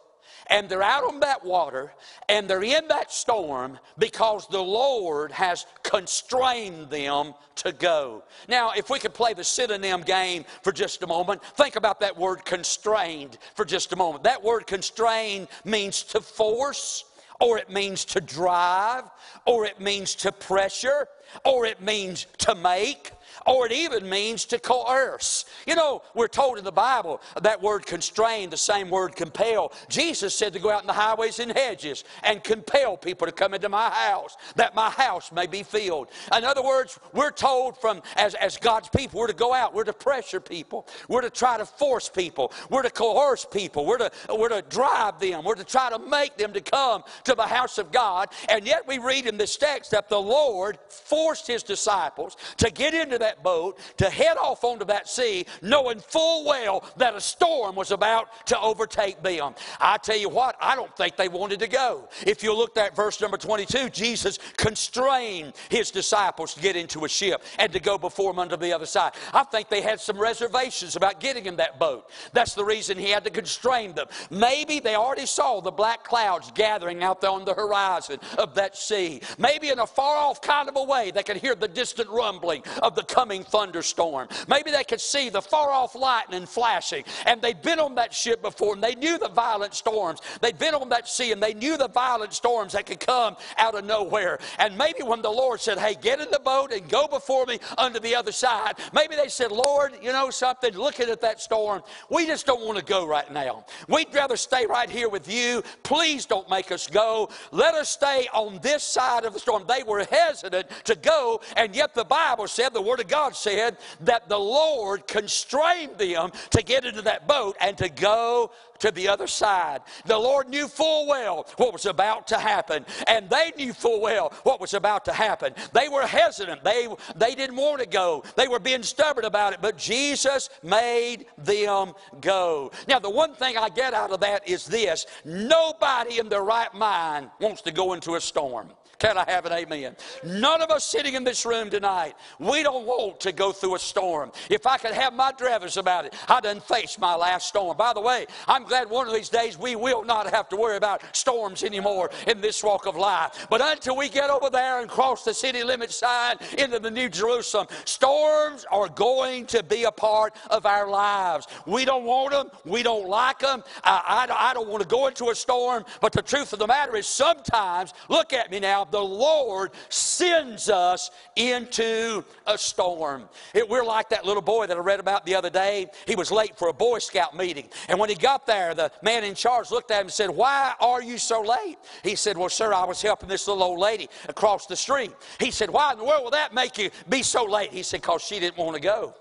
and 0.48 0.68
they're 0.68 0.82
out 0.82 1.04
on 1.04 1.20
that 1.20 1.44
water 1.44 1.92
and 2.28 2.48
they're 2.48 2.62
in 2.62 2.88
that 2.88 3.12
storm 3.12 3.78
because 3.98 4.46
the 4.48 4.62
Lord 4.62 5.32
has 5.32 5.66
constrained 5.82 6.90
them 6.90 7.34
to 7.56 7.72
go. 7.72 8.24
Now, 8.48 8.72
if 8.76 8.90
we 8.90 8.98
could 8.98 9.14
play 9.14 9.34
the 9.34 9.44
synonym 9.44 10.02
game 10.02 10.44
for 10.62 10.72
just 10.72 11.02
a 11.02 11.06
moment, 11.06 11.44
think 11.56 11.76
about 11.76 12.00
that 12.00 12.16
word 12.16 12.44
constrained 12.44 13.38
for 13.54 13.64
just 13.64 13.92
a 13.92 13.96
moment. 13.96 14.24
That 14.24 14.42
word 14.42 14.66
constrained 14.66 15.48
means 15.64 16.02
to 16.04 16.20
force, 16.20 17.04
or 17.40 17.58
it 17.58 17.70
means 17.70 18.04
to 18.06 18.20
drive, 18.20 19.04
or 19.46 19.66
it 19.66 19.80
means 19.80 20.14
to 20.16 20.32
pressure, 20.32 21.08
or 21.44 21.66
it 21.66 21.80
means 21.80 22.26
to 22.38 22.54
make 22.54 23.12
or 23.46 23.66
it 23.66 23.72
even 23.72 24.08
means 24.08 24.44
to 24.46 24.58
coerce. 24.58 25.44
You 25.66 25.74
know, 25.74 26.02
we're 26.14 26.28
told 26.28 26.58
in 26.58 26.64
the 26.64 26.72
Bible 26.72 27.20
that 27.42 27.60
word 27.62 27.86
constrain, 27.86 28.50
the 28.50 28.56
same 28.56 28.90
word 28.90 29.16
compel. 29.16 29.72
Jesus 29.88 30.34
said 30.34 30.52
to 30.52 30.58
go 30.58 30.70
out 30.70 30.82
in 30.82 30.86
the 30.86 30.92
highways 30.92 31.38
and 31.38 31.52
hedges 31.52 32.04
and 32.22 32.42
compel 32.42 32.96
people 32.96 33.26
to 33.26 33.32
come 33.32 33.54
into 33.54 33.68
my 33.68 33.90
house, 33.90 34.36
that 34.56 34.74
my 34.74 34.90
house 34.90 35.32
may 35.32 35.46
be 35.46 35.62
filled. 35.62 36.08
In 36.36 36.44
other 36.44 36.62
words, 36.62 36.98
we're 37.12 37.30
told 37.30 37.78
from 37.80 38.02
as, 38.16 38.34
as 38.34 38.56
God's 38.56 38.88
people, 38.88 39.20
we're 39.20 39.26
to 39.26 39.32
go 39.32 39.52
out, 39.52 39.74
we're 39.74 39.84
to 39.84 39.92
pressure 39.92 40.40
people, 40.40 40.86
we're 41.08 41.22
to 41.22 41.30
try 41.30 41.58
to 41.58 41.66
force 41.66 42.08
people, 42.08 42.52
we're 42.70 42.82
to 42.82 42.90
coerce 42.90 43.44
people, 43.44 43.86
we're 43.86 43.98
to 43.98 44.10
we're 44.28 44.48
to 44.48 44.62
drive 44.68 45.18
them, 45.20 45.44
we're 45.44 45.54
to 45.54 45.64
try 45.64 45.90
to 45.90 45.98
make 45.98 46.36
them 46.36 46.52
to 46.52 46.60
come 46.60 47.02
to 47.24 47.34
the 47.34 47.42
house 47.42 47.78
of 47.78 47.92
God. 47.92 48.28
And 48.48 48.66
yet 48.66 48.86
we 48.86 48.98
read 48.98 49.26
in 49.26 49.36
this 49.36 49.56
text 49.56 49.90
that 49.92 50.08
the 50.08 50.20
Lord 50.20 50.78
forced 51.22 51.46
his 51.46 51.62
disciples 51.62 52.36
to 52.56 52.68
get 52.68 52.94
into 52.94 53.16
that 53.16 53.44
boat 53.44 53.78
to 53.96 54.10
head 54.10 54.36
off 54.36 54.64
onto 54.64 54.84
that 54.84 55.08
sea, 55.08 55.46
knowing 55.62 56.00
full 56.00 56.44
well 56.44 56.84
that 56.96 57.14
a 57.14 57.20
storm 57.20 57.76
was 57.76 57.92
about 57.92 58.44
to 58.46 58.58
overtake 58.58 59.22
them. 59.22 59.54
I 59.80 59.98
tell 59.98 60.16
you 60.16 60.28
what, 60.28 60.56
I 60.60 60.74
don't 60.74 60.94
think 60.96 61.16
they 61.16 61.28
wanted 61.28 61.60
to 61.60 61.68
go. 61.68 62.08
If 62.26 62.42
you 62.42 62.52
look 62.52 62.76
at 62.76 62.96
verse 62.96 63.20
number 63.20 63.36
22, 63.36 63.90
Jesus 63.90 64.40
constrained 64.56 65.52
his 65.68 65.92
disciples 65.92 66.54
to 66.54 66.60
get 66.60 66.74
into 66.74 67.04
a 67.04 67.08
ship 67.08 67.44
and 67.60 67.72
to 67.72 67.78
go 67.78 67.98
before 67.98 68.32
him 68.32 68.40
unto 68.40 68.56
the 68.56 68.72
other 68.72 68.86
side. 68.86 69.12
I 69.32 69.44
think 69.44 69.68
they 69.68 69.80
had 69.80 70.00
some 70.00 70.18
reservations 70.18 70.96
about 70.96 71.20
getting 71.20 71.46
in 71.46 71.54
that 71.56 71.78
boat. 71.78 72.10
That's 72.32 72.54
the 72.54 72.64
reason 72.64 72.98
he 72.98 73.10
had 73.10 73.22
to 73.24 73.30
constrain 73.30 73.94
them. 73.94 74.08
Maybe 74.28 74.80
they 74.80 74.96
already 74.96 75.26
saw 75.26 75.60
the 75.60 75.70
black 75.70 76.02
clouds 76.02 76.50
gathering 76.52 77.04
out 77.04 77.20
there 77.20 77.30
on 77.30 77.44
the 77.44 77.54
horizon 77.54 78.18
of 78.38 78.56
that 78.56 78.76
sea. 78.76 79.20
Maybe 79.38 79.68
in 79.68 79.78
a 79.78 79.86
far 79.86 80.16
off 80.16 80.40
kind 80.40 80.68
of 80.68 80.74
a 80.74 80.82
way, 80.82 81.11
they 81.14 81.22
could 81.22 81.36
hear 81.36 81.54
the 81.54 81.68
distant 81.68 82.08
rumbling 82.10 82.62
of 82.82 82.94
the 82.94 83.02
coming 83.02 83.44
thunderstorm. 83.44 84.28
Maybe 84.48 84.70
they 84.70 84.84
could 84.84 85.00
see 85.00 85.28
the 85.28 85.42
far 85.42 85.70
off 85.70 85.94
lightning 85.94 86.46
flashing. 86.46 87.04
And 87.26 87.40
they'd 87.40 87.62
been 87.62 87.80
on 87.80 87.94
that 87.96 88.12
ship 88.12 88.42
before 88.42 88.74
and 88.74 88.82
they 88.82 88.94
knew 88.94 89.18
the 89.18 89.28
violent 89.28 89.74
storms. 89.74 90.20
They'd 90.40 90.58
been 90.58 90.74
on 90.74 90.88
that 90.90 91.08
sea 91.08 91.32
and 91.32 91.42
they 91.42 91.54
knew 91.54 91.76
the 91.76 91.88
violent 91.88 92.32
storms 92.32 92.72
that 92.72 92.86
could 92.86 93.00
come 93.00 93.36
out 93.58 93.74
of 93.74 93.84
nowhere. 93.84 94.38
And 94.58 94.76
maybe 94.76 95.02
when 95.02 95.22
the 95.22 95.30
Lord 95.30 95.60
said, 95.60 95.78
Hey, 95.78 95.96
get 96.00 96.20
in 96.20 96.30
the 96.30 96.40
boat 96.40 96.72
and 96.72 96.88
go 96.88 97.06
before 97.06 97.46
me 97.46 97.58
under 97.78 97.98
the 97.98 98.14
other 98.14 98.32
side, 98.32 98.74
maybe 98.92 99.16
they 99.16 99.28
said, 99.28 99.52
Lord, 99.52 99.92
you 100.02 100.12
know 100.12 100.30
something, 100.30 100.74
looking 100.74 101.08
at 101.08 101.20
that 101.20 101.40
storm, 101.40 101.82
we 102.10 102.26
just 102.26 102.46
don't 102.46 102.64
want 102.64 102.78
to 102.78 102.84
go 102.84 103.06
right 103.06 103.30
now. 103.32 103.64
We'd 103.88 104.14
rather 104.14 104.36
stay 104.36 104.66
right 104.66 104.88
here 104.88 105.08
with 105.08 105.32
you. 105.32 105.62
Please 105.82 106.26
don't 106.26 106.48
make 106.48 106.72
us 106.72 106.86
go. 106.86 107.30
Let 107.50 107.74
us 107.74 107.88
stay 107.88 108.28
on 108.32 108.58
this 108.62 108.82
side 108.82 109.24
of 109.24 109.32
the 109.32 109.40
storm. 109.40 109.64
They 109.68 109.82
were 109.82 110.04
hesitant 110.04 110.68
to 110.84 110.91
go, 110.94 111.40
and 111.56 111.74
yet 111.74 111.94
the 111.94 112.04
Bible 112.04 112.46
said, 112.46 112.74
the 112.74 112.82
Word 112.82 113.00
of 113.00 113.08
God 113.08 113.34
said 113.34 113.76
that 114.00 114.28
the 114.28 114.38
Lord 114.38 115.06
constrained 115.06 115.98
them 115.98 116.32
to 116.50 116.62
get 116.62 116.84
into 116.84 117.02
that 117.02 117.26
boat 117.26 117.56
and 117.60 117.76
to 117.78 117.88
go 117.88 118.50
to 118.82 118.90
the 118.90 119.08
other 119.08 119.26
side. 119.26 119.80
The 120.04 120.18
Lord 120.18 120.48
knew 120.48 120.68
full 120.68 121.06
well 121.06 121.46
what 121.56 121.72
was 121.72 121.86
about 121.86 122.26
to 122.28 122.38
happen, 122.38 122.84
and 123.06 123.30
they 123.30 123.52
knew 123.56 123.72
full 123.72 124.00
well 124.00 124.32
what 124.42 124.60
was 124.60 124.74
about 124.74 125.04
to 125.06 125.12
happen. 125.12 125.54
They 125.72 125.88
were 125.88 126.06
hesitant. 126.06 126.62
They, 126.64 126.88
they 127.16 127.34
didn't 127.34 127.56
want 127.56 127.80
to 127.80 127.86
go. 127.86 128.24
They 128.36 128.48
were 128.48 128.58
being 128.58 128.82
stubborn 128.82 129.24
about 129.24 129.52
it, 129.54 129.60
but 129.62 129.78
Jesus 129.78 130.50
made 130.62 131.26
them 131.38 131.92
go. 132.20 132.72
Now, 132.88 132.98
the 132.98 133.10
one 133.10 133.34
thing 133.34 133.56
I 133.56 133.68
get 133.68 133.94
out 133.94 134.10
of 134.10 134.20
that 134.20 134.48
is 134.48 134.66
this 134.66 135.06
nobody 135.24 136.18
in 136.18 136.28
their 136.28 136.42
right 136.42 136.72
mind 136.74 137.30
wants 137.40 137.62
to 137.62 137.70
go 137.72 137.92
into 137.92 138.16
a 138.16 138.20
storm. 138.20 138.68
Can 139.02 139.18
I 139.18 139.24
have 139.28 139.46
an 139.46 139.52
amen? 139.52 139.96
None 140.24 140.62
of 140.62 140.70
us 140.70 140.84
sitting 140.84 141.14
in 141.14 141.24
this 141.24 141.44
room 141.44 141.70
tonight, 141.70 142.14
we 142.38 142.62
don't 142.62 142.86
want 142.86 143.18
to 143.20 143.32
go 143.32 143.50
through 143.50 143.74
a 143.74 143.78
storm. 143.80 144.30
If 144.48 144.64
I 144.64 144.78
could 144.78 144.92
have 144.92 145.12
my 145.12 145.32
druthers 145.32 145.76
about 145.76 146.04
it, 146.04 146.14
I 146.28 146.40
done 146.40 146.60
faced 146.60 147.00
my 147.00 147.16
last 147.16 147.48
storm. 147.48 147.76
By 147.76 147.94
the 147.94 148.00
way, 148.00 148.26
I'm 148.46 148.64
glad 148.72 148.88
one 148.88 149.06
of 149.06 149.12
these 149.12 149.28
days 149.28 149.58
we 149.58 149.76
will 149.76 150.02
not 150.02 150.30
have 150.30 150.48
to 150.48 150.56
worry 150.56 150.78
about 150.78 151.02
storms 151.14 151.62
anymore 151.62 152.08
in 152.26 152.40
this 152.40 152.64
walk 152.64 152.86
of 152.86 152.96
life. 152.96 153.46
But 153.50 153.60
until 153.60 153.98
we 153.98 154.08
get 154.08 154.30
over 154.30 154.48
there 154.48 154.80
and 154.80 154.88
cross 154.88 155.24
the 155.24 155.34
city 155.34 155.62
limit 155.62 155.90
sign 155.90 156.36
into 156.56 156.78
the 156.78 156.90
New 156.90 157.10
Jerusalem, 157.10 157.66
storms 157.84 158.64
are 158.70 158.88
going 158.88 159.44
to 159.48 159.62
be 159.62 159.84
a 159.84 159.92
part 159.92 160.34
of 160.48 160.64
our 160.64 160.88
lives. 160.88 161.48
We 161.66 161.84
don't 161.84 162.04
want 162.04 162.30
them. 162.32 162.50
We 162.64 162.82
don't 162.82 163.06
like 163.06 163.40
them. 163.40 163.62
I, 163.84 164.26
I, 164.30 164.50
I 164.50 164.54
don't 164.54 164.70
want 164.70 164.82
to 164.82 164.88
go 164.88 165.06
into 165.06 165.28
a 165.28 165.34
storm. 165.34 165.84
But 166.00 166.12
the 166.12 166.22
truth 166.22 166.54
of 166.54 166.58
the 166.58 166.66
matter 166.66 166.96
is 166.96 167.06
sometimes, 167.06 167.92
look 168.08 168.32
at 168.32 168.50
me 168.50 168.58
now, 168.58 168.84
the 168.84 168.98
Lord 168.98 169.72
sends 169.90 170.70
us 170.70 171.10
into 171.36 172.24
a 172.46 172.56
storm. 172.56 173.28
It, 173.52 173.68
we're 173.68 173.84
like 173.84 174.08
that 174.08 174.24
little 174.24 174.40
boy 174.40 174.66
that 174.66 174.78
I 174.78 174.80
read 174.80 174.98
about 174.98 175.26
the 175.26 175.34
other 175.34 175.50
day. 175.50 175.88
He 176.06 176.16
was 176.16 176.30
late 176.30 176.56
for 176.56 176.68
a 176.68 176.72
Boy 176.72 177.00
Scout 177.00 177.36
meeting. 177.36 177.68
And 177.90 177.98
when 177.98 178.08
he 178.08 178.14
got 178.14 178.46
there, 178.46 178.61
the 178.74 178.90
man 179.02 179.24
in 179.24 179.34
charge 179.34 179.70
looked 179.70 179.90
at 179.90 180.00
him 180.00 180.06
and 180.06 180.12
said, 180.12 180.30
Why 180.30 180.74
are 180.80 181.02
you 181.02 181.18
so 181.18 181.42
late? 181.42 181.78
He 182.02 182.14
said, 182.14 182.36
Well, 182.36 182.48
sir, 182.48 182.72
I 182.72 182.84
was 182.84 183.02
helping 183.02 183.28
this 183.28 183.48
little 183.48 183.62
old 183.62 183.78
lady 183.78 184.08
across 184.28 184.66
the 184.66 184.76
street. 184.76 185.12
He 185.38 185.50
said, 185.50 185.70
Why 185.70 185.92
in 185.92 185.98
the 185.98 186.04
world 186.04 186.24
will 186.24 186.30
that 186.30 186.54
make 186.54 186.78
you 186.78 186.90
be 187.08 187.22
so 187.22 187.44
late? 187.44 187.72
He 187.72 187.82
said, 187.82 188.00
Because 188.00 188.22
she 188.22 188.40
didn't 188.40 188.56
want 188.56 188.74
to 188.74 188.82
go. 188.82 189.14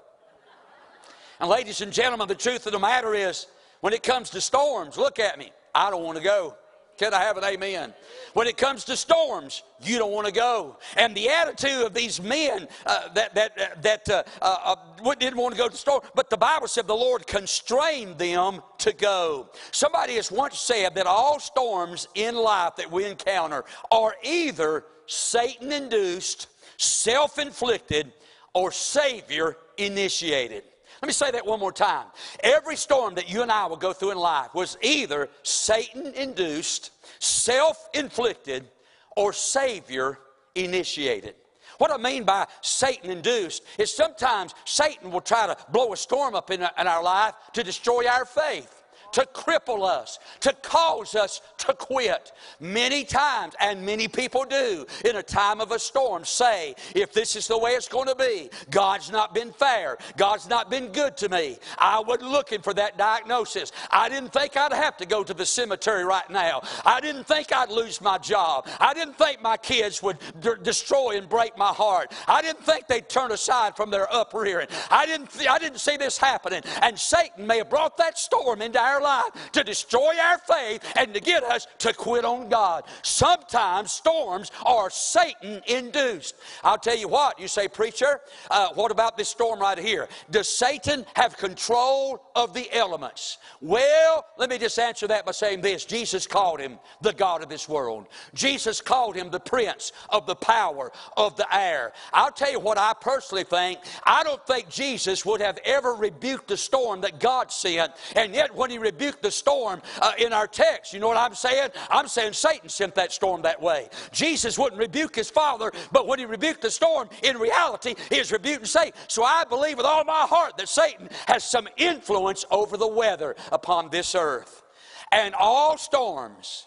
And, 1.39 1.49
ladies 1.49 1.81
and 1.81 1.91
gentlemen, 1.91 2.27
the 2.27 2.35
truth 2.35 2.65
of 2.67 2.71
the 2.71 2.79
matter 2.79 3.15
is, 3.15 3.47
when 3.79 3.93
it 3.93 4.03
comes 4.03 4.29
to 4.31 4.41
storms, 4.41 4.95
look 4.97 5.17
at 5.17 5.39
me. 5.39 5.51
I 5.73 5.89
don't 5.89 6.03
want 6.03 6.17
to 6.17 6.23
go. 6.23 6.55
Can 7.01 7.15
I 7.15 7.21
have 7.21 7.35
an 7.35 7.43
amen? 7.43 7.95
When 8.33 8.45
it 8.45 8.57
comes 8.57 8.83
to 8.83 8.95
storms, 8.95 9.63
you 9.81 9.97
don't 9.97 10.11
want 10.11 10.27
to 10.27 10.31
go. 10.31 10.77
And 10.95 11.17
the 11.17 11.29
attitude 11.29 11.83
of 11.83 11.95
these 11.95 12.21
men 12.21 12.67
uh, 12.85 13.11
that, 13.15 13.33
that, 13.33 13.81
that 13.81 14.07
uh, 14.07 14.21
uh, 14.39 14.75
uh 15.03 15.15
didn't 15.15 15.39
want 15.39 15.55
to 15.55 15.57
go 15.57 15.65
to 15.65 15.71
the 15.71 15.79
storm, 15.79 16.01
but 16.13 16.29
the 16.29 16.37
Bible 16.37 16.67
said 16.67 16.85
the 16.85 16.93
Lord 16.93 17.25
constrained 17.25 18.19
them 18.19 18.61
to 18.77 18.93
go. 18.93 19.49
Somebody 19.71 20.13
has 20.13 20.31
once 20.31 20.59
said 20.59 20.93
that 20.93 21.07
all 21.07 21.39
storms 21.39 22.07
in 22.13 22.35
life 22.35 22.75
that 22.75 22.91
we 22.91 23.05
encounter 23.05 23.65
are 23.89 24.13
either 24.21 24.85
Satan 25.07 25.71
induced, 25.71 26.49
self 26.77 27.39
inflicted, 27.39 28.13
or 28.53 28.71
Savior 28.71 29.57
initiated. 29.75 30.65
Let 31.01 31.07
me 31.07 31.13
say 31.13 31.31
that 31.31 31.45
one 31.45 31.59
more 31.59 31.71
time. 31.71 32.05
Every 32.43 32.75
storm 32.75 33.15
that 33.15 33.31
you 33.31 33.41
and 33.41 33.51
I 33.51 33.65
will 33.65 33.77
go 33.77 33.91
through 33.91 34.11
in 34.11 34.17
life 34.17 34.53
was 34.53 34.77
either 34.81 35.29
Satan 35.41 36.13
induced, 36.13 36.91
self 37.19 37.89
inflicted, 37.93 38.67
or 39.15 39.33
Savior 39.33 40.19
initiated. 40.53 41.35
What 41.79 41.91
I 41.91 41.97
mean 41.97 42.23
by 42.23 42.45
Satan 42.61 43.09
induced 43.09 43.63
is 43.79 43.91
sometimes 43.91 44.53
Satan 44.65 45.09
will 45.09 45.21
try 45.21 45.47
to 45.47 45.57
blow 45.71 45.93
a 45.93 45.97
storm 45.97 46.35
up 46.35 46.51
in, 46.51 46.61
our 46.61 47.01
life 47.01 47.33
to 47.53 47.63
destroy 47.63 48.07
our 48.07 48.25
faith 48.25 48.80
to 49.13 49.27
cripple 49.33 49.87
us, 49.87 50.19
to 50.41 50.53
cause 50.61 51.15
us 51.15 51.41
to 51.59 51.73
quit. 51.73 52.31
Many 52.59 53.03
times, 53.03 53.53
and 53.59 53.85
many 53.85 54.07
people 54.07 54.45
do, 54.45 54.85
in 55.05 55.15
a 55.15 55.23
time 55.23 55.61
of 55.61 55.71
a 55.71 55.79
storm, 55.79 56.25
say, 56.25 56.75
if 56.95 57.13
this 57.13 57.35
is 57.35 57.47
the 57.47 57.57
way 57.57 57.71
it's 57.71 57.87
going 57.87 58.07
to 58.07 58.15
be, 58.15 58.49
God's 58.69 59.11
not 59.11 59.33
been 59.33 59.51
fair. 59.51 59.97
God's 60.17 60.47
not 60.49 60.69
been 60.69 60.87
good 60.87 61.17
to 61.17 61.29
me. 61.29 61.57
I 61.77 61.99
was 61.99 62.21
looking 62.21 62.61
for 62.61 62.73
that 62.73 62.97
diagnosis. 62.97 63.71
I 63.89 64.09
didn't 64.09 64.33
think 64.33 64.57
I'd 64.57 64.73
have 64.73 64.97
to 64.97 65.05
go 65.05 65.23
to 65.23 65.33
the 65.33 65.45
cemetery 65.45 66.05
right 66.05 66.29
now. 66.29 66.61
I 66.85 66.99
didn't 67.01 67.25
think 67.25 67.53
I'd 67.53 67.69
lose 67.69 68.01
my 68.01 68.17
job. 68.17 68.67
I 68.79 68.93
didn't 68.93 69.17
think 69.17 69.41
my 69.41 69.57
kids 69.57 70.01
would 70.03 70.17
d- 70.39 70.51
destroy 70.61 71.17
and 71.17 71.27
break 71.27 71.57
my 71.57 71.69
heart. 71.69 72.13
I 72.27 72.41
didn't 72.41 72.63
think 72.63 72.87
they'd 72.87 73.09
turn 73.09 73.31
aside 73.31 73.75
from 73.75 73.89
their 73.91 74.11
uprearing. 74.13 74.67
I 74.89 75.05
didn't, 75.05 75.31
th- 75.31 75.49
I 75.49 75.57
didn't 75.59 75.79
see 75.79 75.97
this 75.97 76.17
happening. 76.17 76.61
And 76.81 76.97
Satan 76.97 77.45
may 77.47 77.57
have 77.57 77.69
brought 77.69 77.97
that 77.97 78.17
storm 78.17 78.61
into 78.61 78.79
our 78.79 79.00
life 79.01 79.31
to 79.53 79.63
destroy 79.63 80.13
our 80.19 80.37
faith 80.37 80.83
and 80.95 81.13
to 81.13 81.19
get 81.19 81.43
us 81.43 81.67
to 81.79 81.93
quit 81.93 82.25
on 82.25 82.49
God. 82.49 82.83
Sometimes 83.01 83.91
storms 83.91 84.51
are 84.65 84.89
Satan 84.89 85.61
induced. 85.67 86.35
I'll 86.63 86.77
tell 86.77 86.97
you 86.97 87.07
what, 87.07 87.39
you 87.39 87.47
say, 87.47 87.67
Preacher, 87.67 88.21
uh, 88.49 88.69
what 88.73 88.91
about 88.91 89.17
this 89.17 89.29
storm 89.29 89.59
right 89.59 89.77
here? 89.77 90.07
Does 90.29 90.49
Satan 90.49 91.05
have 91.15 91.37
control 91.37 92.21
of 92.35 92.53
the 92.53 92.71
elements? 92.73 93.37
Well, 93.59 94.25
let 94.37 94.49
me 94.49 94.57
just 94.57 94.77
answer 94.79 95.07
that 95.07 95.25
by 95.25 95.31
saying 95.31 95.61
this 95.61 95.85
Jesus 95.85 96.27
called 96.27 96.59
him 96.59 96.79
the 97.01 97.13
God 97.13 97.43
of 97.43 97.49
this 97.49 97.67
world, 97.67 98.07
Jesus 98.33 98.81
called 98.81 99.15
him 99.15 99.29
the 99.29 99.39
prince 99.39 99.91
of 100.09 100.25
the 100.25 100.35
power 100.35 100.91
of 101.17 101.35
the 101.37 101.47
air. 101.55 101.93
I'll 102.13 102.31
tell 102.31 102.51
you 102.51 102.59
what 102.59 102.77
I 102.77 102.93
personally 102.99 103.43
think. 103.43 103.79
I 104.03 104.23
don't 104.23 104.45
think 104.45 104.69
Jesus 104.69 105.25
would 105.25 105.41
have 105.41 105.59
ever 105.65 105.93
rebuked 105.93 106.47
the 106.47 106.57
storm 106.57 107.01
that 107.01 107.19
God 107.19 107.51
sent, 107.51 107.91
and 108.15 108.33
yet 108.33 108.53
when 108.55 108.69
he 108.69 108.77
rebuked 108.77 108.90
the 108.91 109.31
storm 109.31 109.81
uh, 110.01 110.13
in 110.17 110.33
our 110.33 110.47
text, 110.47 110.93
you 110.93 110.99
know 110.99 111.07
what 111.07 111.17
I'm 111.17 111.33
saying? 111.33 111.69
I'm 111.89 112.07
saying 112.07 112.33
Satan 112.33 112.69
sent 112.69 112.95
that 112.95 113.11
storm 113.11 113.41
that 113.43 113.61
way. 113.61 113.89
Jesus 114.11 114.57
wouldn't 114.57 114.79
rebuke 114.79 115.15
his 115.15 115.29
father, 115.29 115.71
but 115.91 116.07
when 116.07 116.19
he 116.19 116.25
rebuked 116.25 116.61
the 116.61 116.71
storm, 116.71 117.09
in 117.23 117.37
reality, 117.37 117.95
he 118.09 118.17
is 118.17 118.31
rebuking 118.31 118.65
Satan. 118.65 118.93
So 119.07 119.23
I 119.23 119.43
believe 119.43 119.77
with 119.77 119.85
all 119.85 120.03
my 120.03 120.25
heart 120.27 120.57
that 120.57 120.69
Satan 120.69 121.09
has 121.27 121.43
some 121.43 121.67
influence 121.77 122.45
over 122.51 122.77
the 122.77 122.87
weather 122.87 123.35
upon 123.51 123.89
this 123.89 124.15
earth. 124.15 124.63
And 125.11 125.35
all 125.35 125.77
storms 125.77 126.65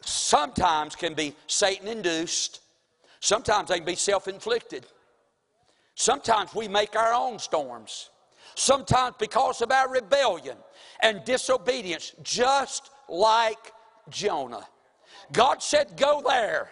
sometimes 0.00 0.96
can 0.96 1.14
be 1.14 1.34
Satan 1.46 1.88
induced, 1.88 2.60
sometimes 3.20 3.68
they 3.68 3.76
can 3.76 3.86
be 3.86 3.96
self 3.96 4.28
inflicted. 4.28 4.86
Sometimes 5.94 6.54
we 6.54 6.68
make 6.68 6.94
our 6.94 7.12
own 7.12 7.40
storms. 7.40 8.10
Sometimes 8.54 9.16
because 9.18 9.62
of 9.62 9.72
our 9.72 9.88
rebellion 9.88 10.56
and 11.00 11.24
disobedience, 11.24 12.14
just 12.22 12.90
like 13.08 13.72
Jonah. 14.08 14.66
God 15.32 15.62
said, 15.62 15.96
Go 15.96 16.22
there. 16.26 16.70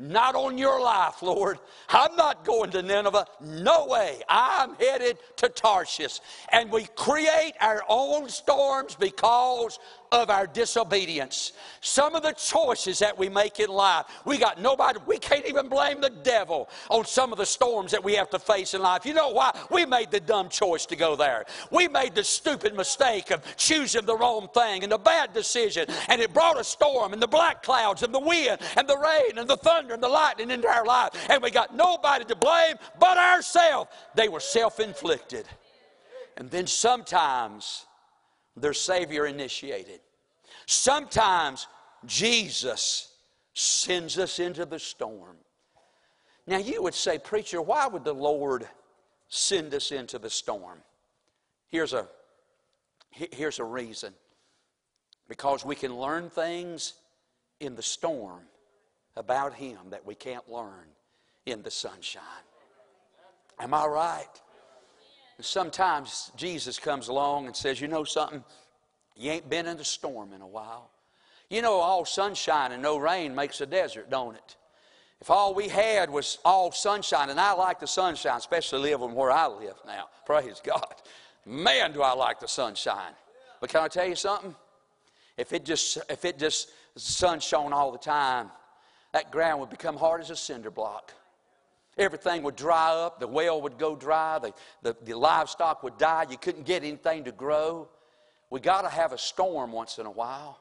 Not 0.00 0.36
on 0.36 0.56
your 0.56 0.80
life, 0.80 1.22
Lord. 1.22 1.58
I'm 1.88 2.14
not 2.14 2.44
going 2.44 2.70
to 2.70 2.82
Nineveh. 2.82 3.26
No 3.40 3.86
way. 3.86 4.22
I'm 4.28 4.76
headed 4.76 5.18
to 5.38 5.48
Tarshish. 5.48 6.20
And 6.52 6.70
we 6.70 6.86
create 6.94 7.54
our 7.60 7.82
own 7.88 8.28
storms 8.28 8.94
because 8.94 9.80
of 10.12 10.30
our 10.30 10.46
disobedience. 10.46 11.52
Some 11.80 12.14
of 12.14 12.22
the 12.22 12.32
choices 12.32 12.98
that 13.00 13.16
we 13.16 13.28
make 13.28 13.60
in 13.60 13.68
life, 13.68 14.06
we 14.24 14.38
got 14.38 14.60
nobody, 14.60 14.98
we 15.06 15.18
can't 15.18 15.46
even 15.46 15.68
blame 15.68 16.00
the 16.00 16.10
devil 16.10 16.68
on 16.88 17.04
some 17.04 17.32
of 17.32 17.38
the 17.38 17.46
storms 17.46 17.92
that 17.92 18.02
we 18.02 18.14
have 18.14 18.30
to 18.30 18.38
face 18.38 18.74
in 18.74 18.82
life. 18.82 19.04
You 19.04 19.14
know 19.14 19.30
why? 19.30 19.56
We 19.70 19.86
made 19.86 20.10
the 20.10 20.20
dumb 20.20 20.48
choice 20.48 20.86
to 20.86 20.96
go 20.96 21.16
there. 21.16 21.44
We 21.70 21.88
made 21.88 22.14
the 22.14 22.24
stupid 22.24 22.74
mistake 22.74 23.30
of 23.30 23.42
choosing 23.56 24.06
the 24.06 24.16
wrong 24.16 24.48
thing 24.54 24.82
and 24.82 24.92
the 24.92 24.98
bad 24.98 25.32
decision, 25.32 25.86
and 26.08 26.20
it 26.20 26.32
brought 26.32 26.58
a 26.58 26.64
storm 26.64 27.12
and 27.12 27.22
the 27.22 27.28
black 27.28 27.62
clouds 27.62 28.02
and 28.02 28.14
the 28.14 28.18
wind 28.18 28.58
and 28.76 28.88
the 28.88 28.98
rain 28.98 29.38
and 29.38 29.48
the 29.48 29.56
thunder 29.56 29.94
and 29.94 30.02
the 30.02 30.08
lightning 30.08 30.50
into 30.50 30.68
our 30.68 30.84
life, 30.84 31.10
and 31.30 31.42
we 31.42 31.50
got 31.50 31.74
nobody 31.74 32.24
to 32.24 32.36
blame 32.36 32.76
but 32.98 33.16
ourselves. 33.18 33.90
They 34.14 34.28
were 34.28 34.40
self 34.40 34.80
inflicted. 34.80 35.46
And 36.36 36.48
then 36.50 36.68
sometimes, 36.68 37.84
their 38.60 38.74
Savior 38.74 39.26
initiated. 39.26 40.00
Sometimes 40.66 41.66
Jesus 42.04 43.12
sends 43.54 44.18
us 44.18 44.38
into 44.38 44.64
the 44.64 44.78
storm. 44.78 45.36
Now, 46.46 46.58
you 46.58 46.82
would 46.82 46.94
say, 46.94 47.18
Preacher, 47.18 47.60
why 47.60 47.86
would 47.86 48.04
the 48.04 48.14
Lord 48.14 48.66
send 49.28 49.74
us 49.74 49.92
into 49.92 50.18
the 50.18 50.30
storm? 50.30 50.78
Here's 51.68 51.92
a, 51.92 52.08
here's 53.10 53.58
a 53.58 53.64
reason 53.64 54.14
because 55.28 55.64
we 55.64 55.74
can 55.74 55.94
learn 55.96 56.30
things 56.30 56.94
in 57.60 57.74
the 57.74 57.82
storm 57.82 58.42
about 59.16 59.52
Him 59.54 59.78
that 59.90 60.06
we 60.06 60.14
can't 60.14 60.48
learn 60.50 60.86
in 61.44 61.62
the 61.62 61.70
sunshine. 61.70 62.22
Am 63.58 63.74
I 63.74 63.86
right? 63.86 64.40
Sometimes 65.40 66.32
Jesus 66.36 66.78
comes 66.78 67.08
along 67.08 67.46
and 67.46 67.56
says, 67.56 67.80
You 67.80 67.88
know 67.88 68.04
something? 68.04 68.44
You 69.16 69.32
ain't 69.32 69.50
been 69.50 69.66
in 69.66 69.76
the 69.76 69.84
storm 69.84 70.32
in 70.32 70.40
a 70.40 70.46
while. 70.46 70.90
You 71.50 71.62
know, 71.62 71.74
all 71.74 72.04
sunshine 72.04 72.72
and 72.72 72.82
no 72.82 72.98
rain 72.98 73.34
makes 73.34 73.60
a 73.60 73.66
desert, 73.66 74.10
don't 74.10 74.36
it? 74.36 74.56
If 75.20 75.30
all 75.30 75.54
we 75.54 75.66
had 75.66 76.10
was 76.10 76.38
all 76.44 76.70
sunshine, 76.70 77.30
and 77.30 77.40
I 77.40 77.52
like 77.52 77.80
the 77.80 77.86
sunshine, 77.86 78.36
especially 78.36 78.90
living 78.90 79.14
where 79.14 79.32
I 79.32 79.48
live 79.48 79.74
now, 79.84 80.08
praise 80.26 80.60
God. 80.62 80.94
Man, 81.44 81.92
do 81.92 82.02
I 82.02 82.12
like 82.12 82.38
the 82.38 82.46
sunshine. 82.46 83.12
But 83.60 83.70
can 83.70 83.82
I 83.82 83.88
tell 83.88 84.06
you 84.06 84.14
something? 84.14 84.54
If 85.36 85.52
it 85.52 85.64
just, 85.64 85.98
if 86.08 86.24
it 86.24 86.38
just, 86.38 86.70
sun 86.96 87.40
shone 87.40 87.72
all 87.72 87.92
the 87.92 87.98
time, 87.98 88.50
that 89.12 89.30
ground 89.30 89.60
would 89.60 89.70
become 89.70 89.96
hard 89.96 90.20
as 90.20 90.30
a 90.30 90.36
cinder 90.36 90.70
block. 90.70 91.12
Everything 91.98 92.42
would 92.44 92.56
dry 92.56 92.92
up. 92.92 93.18
The 93.18 93.26
well 93.26 93.60
would 93.62 93.76
go 93.76 93.96
dry. 93.96 94.38
The, 94.38 94.54
the, 94.82 94.96
the 95.04 95.18
livestock 95.18 95.82
would 95.82 95.98
die. 95.98 96.26
You 96.30 96.38
couldn't 96.38 96.64
get 96.64 96.84
anything 96.84 97.24
to 97.24 97.32
grow. 97.32 97.88
We 98.50 98.60
got 98.60 98.82
to 98.82 98.88
have 98.88 99.12
a 99.12 99.18
storm 99.18 99.72
once 99.72 99.98
in 99.98 100.06
a 100.06 100.10
while 100.10 100.60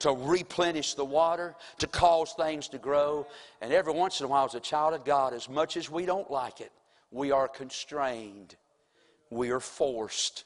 to 0.00 0.12
replenish 0.12 0.94
the 0.94 1.04
water, 1.04 1.56
to 1.78 1.86
cause 1.86 2.32
things 2.32 2.68
to 2.68 2.78
grow. 2.78 3.26
And 3.60 3.72
every 3.72 3.92
once 3.92 4.20
in 4.20 4.26
a 4.26 4.28
while, 4.28 4.44
as 4.44 4.54
a 4.54 4.60
child 4.60 4.94
of 4.94 5.04
God, 5.04 5.34
as 5.34 5.48
much 5.48 5.76
as 5.76 5.90
we 5.90 6.06
don't 6.06 6.30
like 6.30 6.60
it, 6.60 6.72
we 7.10 7.30
are 7.32 7.48
constrained. 7.48 8.56
We 9.30 9.50
are 9.50 9.60
forced. 9.60 10.44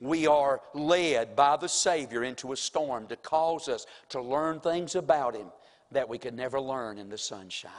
We 0.00 0.26
are 0.26 0.60
led 0.74 1.36
by 1.36 1.56
the 1.56 1.68
Savior 1.68 2.24
into 2.24 2.52
a 2.52 2.56
storm 2.56 3.06
to 3.08 3.16
cause 3.16 3.68
us 3.68 3.86
to 4.10 4.20
learn 4.20 4.60
things 4.60 4.94
about 4.94 5.36
Him 5.36 5.48
that 5.92 6.08
we 6.08 6.18
could 6.18 6.34
never 6.34 6.60
learn 6.60 6.98
in 6.98 7.08
the 7.08 7.18
sunshine. 7.18 7.70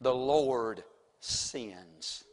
The 0.00 0.14
Lord 0.14 0.82
sins. 1.22 2.24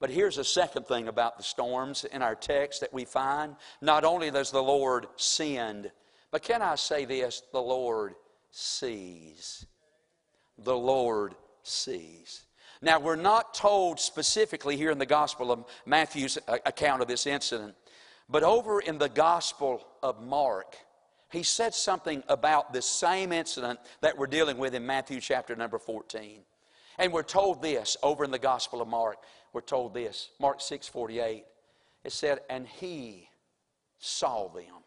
But 0.00 0.10
here's 0.10 0.38
a 0.38 0.44
second 0.44 0.86
thing 0.86 1.08
about 1.08 1.36
the 1.36 1.42
storms 1.42 2.04
in 2.04 2.22
our 2.22 2.34
text 2.34 2.80
that 2.80 2.92
we 2.92 3.04
find. 3.04 3.54
Not 3.82 4.04
only 4.04 4.30
does 4.30 4.50
the 4.50 4.62
Lord 4.62 5.06
send, 5.16 5.90
but 6.30 6.42
can 6.42 6.62
I 6.62 6.76
say 6.76 7.04
this? 7.04 7.42
The 7.52 7.60
Lord 7.60 8.14
sees. 8.50 9.66
The 10.56 10.76
Lord 10.76 11.34
sees. 11.62 12.44
Now, 12.82 12.98
we're 12.98 13.16
not 13.16 13.52
told 13.52 14.00
specifically 14.00 14.76
here 14.76 14.90
in 14.90 14.98
the 14.98 15.04
Gospel 15.04 15.52
of 15.52 15.66
Matthew's 15.84 16.38
account 16.48 17.02
of 17.02 17.08
this 17.08 17.26
incident, 17.26 17.74
but 18.28 18.42
over 18.42 18.80
in 18.80 18.96
the 18.96 19.08
Gospel 19.08 19.86
of 20.02 20.22
Mark, 20.22 20.76
he 21.30 21.42
said 21.42 21.74
something 21.74 22.22
about 22.28 22.72
this 22.72 22.86
same 22.86 23.32
incident 23.32 23.78
that 24.00 24.16
we're 24.16 24.26
dealing 24.26 24.56
with 24.56 24.74
in 24.74 24.86
Matthew 24.86 25.20
chapter 25.20 25.54
number 25.54 25.78
14. 25.78 26.40
And 27.00 27.14
we're 27.14 27.22
told 27.22 27.62
this 27.62 27.96
over 28.02 28.24
in 28.24 28.30
the 28.30 28.38
Gospel 28.38 28.82
of 28.82 28.86
Mark. 28.86 29.16
We're 29.54 29.62
told 29.62 29.94
this. 29.94 30.30
Mark 30.38 30.60
6 30.60 30.86
48. 30.86 31.46
It 32.04 32.12
said, 32.12 32.40
And 32.50 32.68
he 32.68 33.26
saw 33.98 34.48
them. 34.48 34.84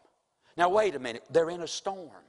Now, 0.56 0.68
wait 0.68 0.94
a 0.94 1.00
minute. 1.00 1.24
They're 1.28 1.50
in 1.50 1.62
a 1.62 1.66
storm. 1.66 2.22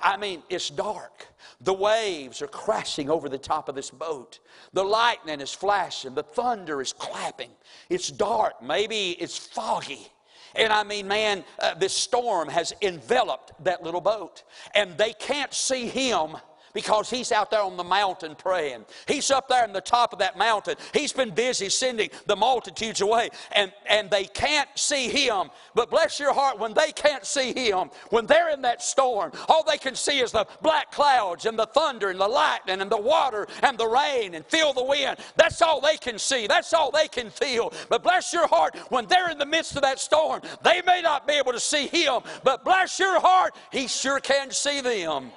I 0.00 0.16
mean, 0.16 0.44
it's 0.48 0.70
dark. 0.70 1.26
The 1.60 1.72
waves 1.72 2.40
are 2.40 2.46
crashing 2.46 3.10
over 3.10 3.28
the 3.28 3.38
top 3.38 3.68
of 3.68 3.74
this 3.74 3.90
boat. 3.90 4.38
The 4.72 4.84
lightning 4.84 5.40
is 5.40 5.52
flashing. 5.52 6.14
The 6.14 6.22
thunder 6.22 6.80
is 6.80 6.92
clapping. 6.92 7.50
It's 7.90 8.08
dark. 8.08 8.62
Maybe 8.62 9.10
it's 9.18 9.36
foggy. 9.36 10.06
And 10.54 10.72
I 10.72 10.84
mean, 10.84 11.08
man, 11.08 11.44
uh, 11.58 11.74
this 11.74 11.92
storm 11.92 12.48
has 12.48 12.72
enveloped 12.80 13.52
that 13.64 13.82
little 13.82 14.00
boat. 14.00 14.44
And 14.74 14.96
they 14.96 15.14
can't 15.14 15.52
see 15.52 15.88
him 15.88 16.36
because 16.76 17.08
he's 17.08 17.32
out 17.32 17.50
there 17.50 17.62
on 17.62 17.78
the 17.78 17.82
mountain 17.82 18.34
praying. 18.34 18.84
He's 19.08 19.30
up 19.30 19.48
there 19.48 19.64
in 19.64 19.72
the 19.72 19.80
top 19.80 20.12
of 20.12 20.18
that 20.18 20.36
mountain. 20.36 20.76
He's 20.92 21.10
been 21.10 21.30
busy 21.30 21.70
sending 21.70 22.10
the 22.26 22.36
multitudes 22.36 23.00
away, 23.00 23.30
and, 23.52 23.72
and 23.88 24.10
they 24.10 24.24
can't 24.24 24.68
see 24.74 25.08
him. 25.08 25.48
But 25.74 25.88
bless 25.88 26.20
your 26.20 26.34
heart, 26.34 26.58
when 26.58 26.74
they 26.74 26.92
can't 26.92 27.24
see 27.24 27.54
him, 27.54 27.88
when 28.10 28.26
they're 28.26 28.50
in 28.50 28.60
that 28.60 28.82
storm, 28.82 29.32
all 29.48 29.64
they 29.64 29.78
can 29.78 29.94
see 29.94 30.18
is 30.18 30.32
the 30.32 30.46
black 30.60 30.92
clouds 30.92 31.46
and 31.46 31.58
the 31.58 31.64
thunder 31.64 32.10
and 32.10 32.20
the 32.20 32.28
lightning 32.28 32.82
and 32.82 32.92
the 32.92 33.00
water 33.00 33.48
and 33.62 33.78
the 33.78 33.88
rain 33.88 34.34
and 34.34 34.44
feel 34.44 34.74
the 34.74 34.84
wind. 34.84 35.16
That's 35.36 35.62
all 35.62 35.80
they 35.80 35.96
can 35.96 36.18
see. 36.18 36.46
That's 36.46 36.74
all 36.74 36.90
they 36.90 37.08
can 37.08 37.30
feel. 37.30 37.72
But 37.88 38.02
bless 38.02 38.34
your 38.34 38.48
heart, 38.48 38.76
when 38.90 39.06
they're 39.06 39.30
in 39.30 39.38
the 39.38 39.46
midst 39.46 39.76
of 39.76 39.82
that 39.82 39.98
storm, 39.98 40.42
they 40.62 40.82
may 40.86 41.00
not 41.00 41.26
be 41.26 41.32
able 41.32 41.52
to 41.52 41.60
see 41.60 41.86
him, 41.86 42.20
but 42.44 42.66
bless 42.66 42.98
your 42.98 43.18
heart, 43.18 43.54
he 43.72 43.88
sure 43.88 44.20
can 44.20 44.50
see 44.50 44.82
them 44.82 45.32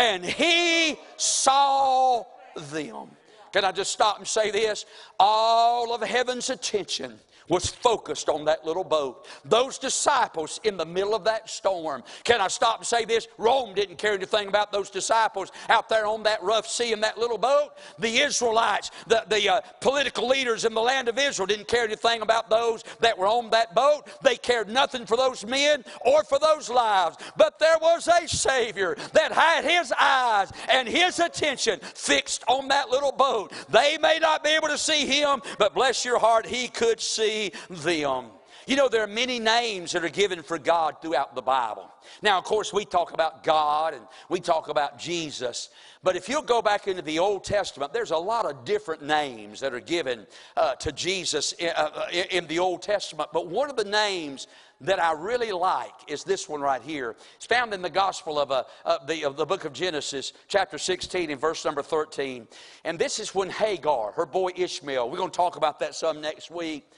and 0.00 0.24
he 0.24 0.98
saw 1.18 2.24
them. 2.56 3.08
Can 3.52 3.64
I 3.66 3.72
just 3.72 3.92
stop 3.92 4.16
and 4.16 4.26
say 4.26 4.50
this? 4.50 4.86
All 5.18 5.92
of 5.92 6.00
heaven's 6.00 6.48
attention 6.48 7.18
was 7.50 7.68
focused 7.68 8.28
on 8.28 8.44
that 8.46 8.64
little 8.64 8.84
boat. 8.84 9.26
Those 9.44 9.76
disciples 9.76 10.60
in 10.64 10.76
the 10.76 10.86
middle 10.86 11.14
of 11.14 11.24
that 11.24 11.50
storm. 11.50 12.02
Can 12.24 12.40
I 12.40 12.48
stop 12.48 12.78
and 12.78 12.86
say 12.86 13.04
this? 13.04 13.26
Rome 13.36 13.74
didn't 13.74 13.98
care 13.98 14.14
anything 14.14 14.48
about 14.48 14.72
those 14.72 14.88
disciples 14.88 15.50
out 15.68 15.88
there 15.88 16.06
on 16.06 16.22
that 16.22 16.42
rough 16.42 16.66
sea 16.66 16.92
in 16.92 17.00
that 17.00 17.18
little 17.18 17.36
boat. 17.36 17.70
The 17.98 18.18
Israelites, 18.18 18.92
the, 19.08 19.24
the 19.28 19.48
uh, 19.48 19.60
political 19.80 20.28
leaders 20.28 20.64
in 20.64 20.72
the 20.72 20.80
land 20.80 21.08
of 21.08 21.18
Israel 21.18 21.46
didn't 21.46 21.66
care 21.66 21.84
anything 21.84 22.22
about 22.22 22.48
those 22.48 22.84
that 23.00 23.18
were 23.18 23.26
on 23.26 23.50
that 23.50 23.74
boat. 23.74 24.08
They 24.22 24.36
cared 24.36 24.68
nothing 24.68 25.04
for 25.04 25.16
those 25.16 25.44
men 25.44 25.84
or 26.02 26.22
for 26.22 26.38
those 26.38 26.70
lives. 26.70 27.16
But 27.36 27.58
there 27.58 27.78
was 27.80 28.06
a 28.06 28.28
Savior 28.28 28.96
that 29.12 29.32
had 29.32 29.64
his 29.64 29.92
eyes 29.98 30.52
and 30.68 30.86
his 30.86 31.18
attention 31.18 31.80
fixed 31.80 32.44
on 32.46 32.68
that 32.68 32.90
little 32.90 33.12
boat. 33.12 33.52
They 33.68 33.98
may 33.98 34.18
not 34.20 34.44
be 34.44 34.50
able 34.50 34.68
to 34.68 34.78
see 34.78 35.04
him, 35.06 35.42
but 35.58 35.74
bless 35.74 36.04
your 36.04 36.20
heart, 36.20 36.46
he 36.46 36.68
could 36.68 37.00
see 37.00 37.39
them. 37.48 38.26
You 38.66 38.76
know, 38.76 38.88
there 38.88 39.02
are 39.02 39.08
many 39.08 39.38
names 39.38 39.92
that 39.92 40.04
are 40.04 40.10
given 40.10 40.42
for 40.42 40.58
God 40.58 40.96
throughout 41.00 41.34
the 41.34 41.42
Bible. 41.42 41.90
Now, 42.22 42.38
of 42.38 42.44
course, 42.44 42.72
we 42.72 42.84
talk 42.84 43.12
about 43.12 43.42
God 43.42 43.94
and 43.94 44.04
we 44.28 44.38
talk 44.38 44.68
about 44.68 44.98
Jesus. 44.98 45.70
But 46.02 46.14
if 46.16 46.28
you'll 46.28 46.42
go 46.42 46.62
back 46.62 46.86
into 46.86 47.02
the 47.02 47.18
Old 47.18 47.44
Testament, 47.44 47.92
there's 47.92 48.10
a 48.10 48.16
lot 48.16 48.44
of 48.46 48.64
different 48.64 49.02
names 49.02 49.60
that 49.60 49.74
are 49.74 49.80
given 49.80 50.26
uh, 50.56 50.74
to 50.76 50.92
Jesus 50.92 51.52
in, 51.54 51.70
uh, 51.70 51.90
uh 51.94 52.06
in 52.30 52.46
the 52.46 52.58
Old 52.58 52.82
Testament. 52.82 53.30
But 53.32 53.48
one 53.48 53.70
of 53.70 53.76
the 53.76 53.84
names 53.84 54.46
that 54.82 55.02
I 55.02 55.12
really 55.12 55.52
like 55.52 55.92
is 56.08 56.24
this 56.24 56.48
one 56.48 56.60
right 56.60 56.80
here. 56.80 57.16
It's 57.36 57.46
found 57.46 57.74
in 57.74 57.82
the 57.82 57.90
Gospel 57.90 58.38
of, 58.38 58.50
uh, 58.50 58.64
of, 58.84 59.06
the, 59.06 59.24
of 59.24 59.36
the 59.36 59.44
book 59.44 59.64
of 59.64 59.72
Genesis, 59.72 60.32
chapter 60.48 60.78
16, 60.78 61.30
and 61.30 61.40
verse 61.40 61.64
number 61.64 61.82
13. 61.82 62.48
And 62.84 62.98
this 62.98 63.18
is 63.18 63.34
when 63.34 63.50
Hagar, 63.50 64.12
her 64.12 64.26
boy 64.26 64.50
Ishmael, 64.56 65.10
we're 65.10 65.18
going 65.18 65.30
to 65.30 65.36
talk 65.36 65.56
about 65.56 65.80
that 65.80 65.94
some 65.94 66.20
next 66.20 66.50
week. 66.50 66.90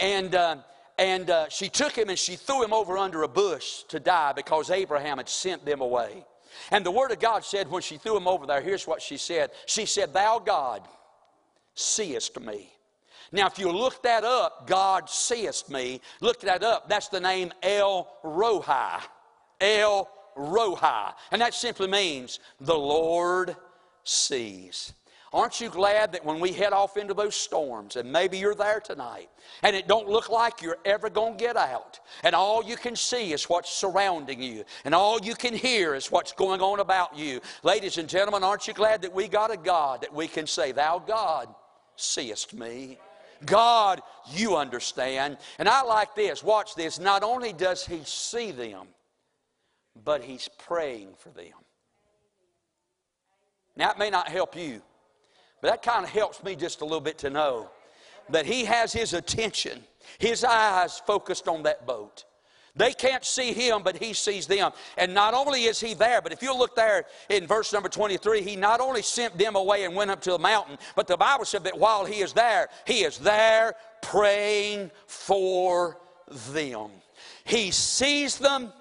And, 0.00 0.34
uh, 0.34 0.56
and 0.98 1.30
uh, 1.30 1.48
she 1.48 1.68
took 1.68 1.92
him 1.92 2.08
and 2.08 2.18
she 2.18 2.36
threw 2.36 2.64
him 2.64 2.72
over 2.72 2.98
under 2.98 3.22
a 3.22 3.28
bush 3.28 3.84
to 3.88 4.00
die 4.00 4.32
because 4.32 4.70
Abraham 4.70 5.18
had 5.18 5.28
sent 5.28 5.64
them 5.64 5.80
away. 5.80 6.24
And 6.70 6.84
the 6.84 6.90
Word 6.90 7.10
of 7.10 7.20
God 7.20 7.44
said, 7.44 7.70
when 7.70 7.82
she 7.82 7.96
threw 7.96 8.16
him 8.16 8.26
over 8.26 8.46
there, 8.46 8.60
here's 8.60 8.86
what 8.86 9.02
she 9.02 9.16
said. 9.16 9.50
She 9.66 9.86
said, 9.86 10.12
Thou 10.12 10.38
God 10.38 10.82
seest 11.74 12.40
me. 12.40 12.70
Now, 13.32 13.46
if 13.46 13.58
you 13.58 13.70
look 13.70 14.02
that 14.02 14.24
up, 14.24 14.66
God 14.66 15.08
seest 15.08 15.70
me, 15.70 16.00
look 16.20 16.40
that 16.40 16.64
up, 16.64 16.88
that's 16.88 17.08
the 17.08 17.20
name 17.20 17.52
El 17.62 18.08
Roi. 18.24 18.60
El 19.60 20.08
Roi. 20.36 21.12
And 21.30 21.40
that 21.40 21.54
simply 21.54 21.86
means 21.86 22.40
the 22.60 22.76
Lord 22.76 23.56
sees. 24.02 24.92
Aren't 25.32 25.60
you 25.60 25.68
glad 25.68 26.10
that 26.12 26.24
when 26.24 26.40
we 26.40 26.52
head 26.52 26.72
off 26.72 26.96
into 26.96 27.14
those 27.14 27.36
storms, 27.36 27.94
and 27.94 28.10
maybe 28.10 28.36
you're 28.36 28.54
there 28.54 28.80
tonight, 28.80 29.30
and 29.62 29.76
it 29.76 29.86
don't 29.86 30.08
look 30.08 30.28
like 30.28 30.60
you're 30.60 30.78
ever 30.84 31.08
going 31.08 31.36
to 31.36 31.44
get 31.44 31.56
out, 31.56 32.00
and 32.24 32.34
all 32.34 32.64
you 32.64 32.76
can 32.76 32.96
see 32.96 33.32
is 33.32 33.44
what's 33.44 33.70
surrounding 33.70 34.42
you, 34.42 34.64
and 34.84 34.92
all 34.92 35.20
you 35.20 35.36
can 35.36 35.54
hear 35.54 35.94
is 35.94 36.10
what's 36.10 36.32
going 36.32 36.60
on 36.60 36.80
about 36.80 37.16
you. 37.16 37.40
Ladies 37.62 37.96
and 37.96 38.08
gentlemen, 38.08 38.42
aren't 38.42 38.66
you 38.66 38.74
glad 38.74 39.02
that 39.02 39.14
we 39.14 39.28
got 39.28 39.52
a 39.52 39.56
God 39.56 40.00
that 40.00 40.12
we 40.12 40.26
can 40.26 40.48
say, 40.48 40.72
Thou 40.72 40.98
God 40.98 41.48
seest 41.94 42.52
me? 42.52 42.98
God, 43.46 44.02
you 44.32 44.56
understand. 44.56 45.38
And 45.58 45.68
I 45.68 45.82
like 45.82 46.14
this. 46.16 46.42
Watch 46.42 46.74
this. 46.74 46.98
Not 46.98 47.22
only 47.22 47.52
does 47.52 47.86
He 47.86 48.00
see 48.04 48.50
them, 48.50 48.88
but 50.04 50.24
He's 50.24 50.48
praying 50.58 51.14
for 51.18 51.30
them. 51.30 51.54
Now, 53.76 53.92
it 53.92 53.98
may 53.98 54.10
not 54.10 54.28
help 54.28 54.56
you. 54.56 54.82
But 55.60 55.70
that 55.70 55.82
kind 55.82 56.04
of 56.04 56.10
helps 56.10 56.42
me 56.42 56.56
just 56.56 56.80
a 56.80 56.84
little 56.84 57.00
bit 57.00 57.18
to 57.18 57.30
know 57.30 57.70
that 58.30 58.46
he 58.46 58.64
has 58.64 58.92
his 58.92 59.12
attention, 59.12 59.82
his 60.18 60.44
eyes 60.44 61.00
focused 61.06 61.48
on 61.48 61.64
that 61.64 61.86
boat. 61.86 62.24
They 62.76 62.92
can't 62.92 63.24
see 63.24 63.52
him, 63.52 63.82
but 63.82 63.96
he 63.96 64.12
sees 64.12 64.46
them. 64.46 64.70
And 64.96 65.12
not 65.12 65.34
only 65.34 65.64
is 65.64 65.80
he 65.80 65.94
there, 65.94 66.22
but 66.22 66.32
if 66.32 66.40
you 66.40 66.56
look 66.56 66.76
there 66.76 67.04
in 67.28 67.46
verse 67.46 67.72
number 67.72 67.88
23, 67.88 68.42
he 68.42 68.56
not 68.56 68.80
only 68.80 69.02
sent 69.02 69.36
them 69.36 69.56
away 69.56 69.84
and 69.84 69.94
went 69.94 70.10
up 70.10 70.20
to 70.22 70.30
the 70.30 70.38
mountain, 70.38 70.78
but 70.94 71.06
the 71.06 71.16
Bible 71.16 71.44
said 71.44 71.64
that 71.64 71.76
while 71.76 72.04
he 72.04 72.20
is 72.20 72.32
there, 72.32 72.68
he 72.86 73.02
is 73.02 73.18
there 73.18 73.74
praying 74.02 74.90
for 75.06 75.98
them. 76.52 76.90
He 77.44 77.72
sees 77.72 78.38
them 78.38 78.72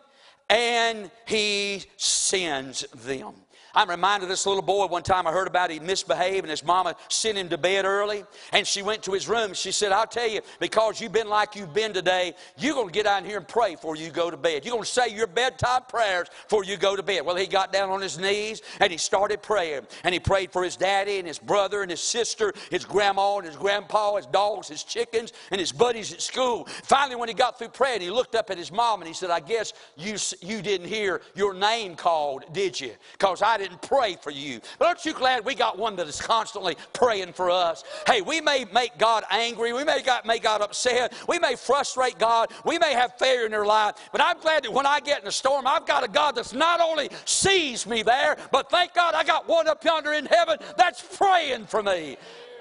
and 0.49 1.09
he 1.25 1.83
sends 1.97 2.81
them. 3.05 3.33
I'm 3.73 3.89
reminded 3.89 4.23
of 4.23 4.29
this 4.29 4.45
little 4.45 4.61
boy 4.61 4.87
one 4.87 5.03
time 5.03 5.27
I 5.27 5.31
heard 5.31 5.47
about 5.47 5.71
he 5.71 5.79
misbehaved 5.79 6.43
and 6.43 6.49
his 6.49 6.63
mama 6.63 6.95
sent 7.07 7.37
him 7.37 7.49
to 7.49 7.57
bed 7.57 7.85
early 7.85 8.25
and 8.51 8.65
she 8.65 8.81
went 8.81 9.03
to 9.03 9.11
his 9.11 9.27
room. 9.27 9.53
She 9.53 9.71
said, 9.71 9.91
I'll 9.91 10.07
tell 10.07 10.27
you, 10.27 10.41
because 10.59 10.99
you've 10.99 11.11
been 11.11 11.29
like 11.29 11.55
you've 11.55 11.73
been 11.73 11.93
today, 11.93 12.33
you're 12.57 12.73
going 12.73 12.87
to 12.87 12.93
get 12.93 13.05
out 13.05 13.25
here 13.25 13.37
and 13.37 13.47
pray 13.47 13.75
before 13.75 13.95
you 13.95 14.09
go 14.09 14.31
to 14.31 14.37
bed. 14.37 14.65
You're 14.65 14.73
going 14.73 14.83
to 14.83 14.89
say 14.89 15.09
your 15.09 15.27
bedtime 15.27 15.83
prayers 15.87 16.27
before 16.43 16.63
you 16.63 16.77
go 16.77 16.95
to 16.95 17.03
bed. 17.03 17.25
Well, 17.25 17.35
he 17.35 17.47
got 17.47 17.71
down 17.71 17.89
on 17.89 18.01
his 18.01 18.17
knees 18.17 18.61
and 18.79 18.91
he 18.91 18.97
started 18.97 19.41
praying. 19.41 19.87
And 20.03 20.13
he 20.13 20.19
prayed 20.19 20.51
for 20.51 20.63
his 20.63 20.75
daddy 20.75 21.19
and 21.19 21.27
his 21.27 21.39
brother 21.39 21.81
and 21.81 21.91
his 21.91 22.01
sister, 22.01 22.53
his 22.71 22.85
grandma 22.85 23.37
and 23.37 23.47
his 23.47 23.55
grandpa, 23.55 24.15
his 24.15 24.25
dogs, 24.25 24.67
his 24.67 24.83
chickens, 24.83 25.33
and 25.51 25.59
his 25.59 25.71
buddies 25.71 26.11
at 26.13 26.21
school. 26.21 26.65
Finally, 26.83 27.15
when 27.15 27.29
he 27.29 27.35
got 27.35 27.57
through 27.57 27.69
praying, 27.69 28.01
he 28.01 28.09
looked 28.09 28.35
up 28.35 28.49
at 28.49 28.57
his 28.57 28.71
mom 28.71 29.01
and 29.01 29.07
he 29.07 29.13
said, 29.13 29.29
I 29.29 29.39
guess 29.39 29.73
you, 29.95 30.15
you 30.41 30.61
didn't 30.61 30.87
hear 30.87 31.21
your 31.35 31.53
name 31.53 31.95
called, 31.95 32.45
did 32.51 32.79
you? 32.79 32.93
Because 33.13 33.41
I 33.41 33.58
didn't 33.59 33.81
pray 33.81 34.17
for 34.19 34.31
you. 34.31 34.59
But 34.77 34.87
aren't 34.87 35.05
you 35.05 35.13
glad 35.13 35.45
we 35.45 35.55
got 35.55 35.77
one 35.77 35.95
that 35.97 36.07
is 36.07 36.19
constantly 36.19 36.75
praying 36.93 37.33
for 37.33 37.51
us? 37.51 37.83
Hey, 38.07 38.21
we 38.21 38.41
may 38.41 38.65
make 38.73 38.97
God 38.97 39.23
angry. 39.29 39.73
We 39.73 39.83
may 39.83 40.01
got, 40.01 40.25
make 40.25 40.43
God 40.43 40.61
upset. 40.61 41.13
We 41.27 41.37
may 41.39 41.55
frustrate 41.55 42.17
God. 42.17 42.51
We 42.65 42.79
may 42.79 42.93
have 42.93 43.17
failure 43.17 43.45
in 43.45 43.53
our 43.53 43.65
life. 43.65 43.95
But 44.11 44.21
I'm 44.21 44.39
glad 44.39 44.63
that 44.63 44.73
when 44.73 44.85
I 44.85 44.99
get 44.99 45.21
in 45.21 45.27
a 45.27 45.31
storm, 45.31 45.67
I've 45.67 45.85
got 45.85 46.03
a 46.03 46.07
God 46.07 46.35
that's 46.35 46.53
not 46.53 46.81
only 46.81 47.09
sees 47.25 47.85
me 47.85 48.01
there, 48.01 48.37
but 48.51 48.69
thank 48.69 48.93
God 48.93 49.13
I 49.13 49.23
got 49.23 49.47
one 49.47 49.67
up 49.67 49.83
yonder 49.83 50.13
in 50.13 50.25
heaven 50.25 50.57
that's 50.77 51.01
praying 51.17 51.65
for 51.67 51.83
me. 51.83 52.17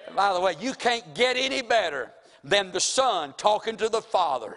And 0.07 0.17
by 0.17 0.33
the 0.33 0.41
way, 0.41 0.55
you 0.61 0.75
can't 0.75 1.15
get 1.15 1.37
any 1.37 1.63
better 1.63 2.11
than 2.45 2.73
the 2.73 2.81
Son 2.81 3.35
talking 3.37 3.77
to 3.77 3.89
the 3.89 4.03
Father 4.03 4.57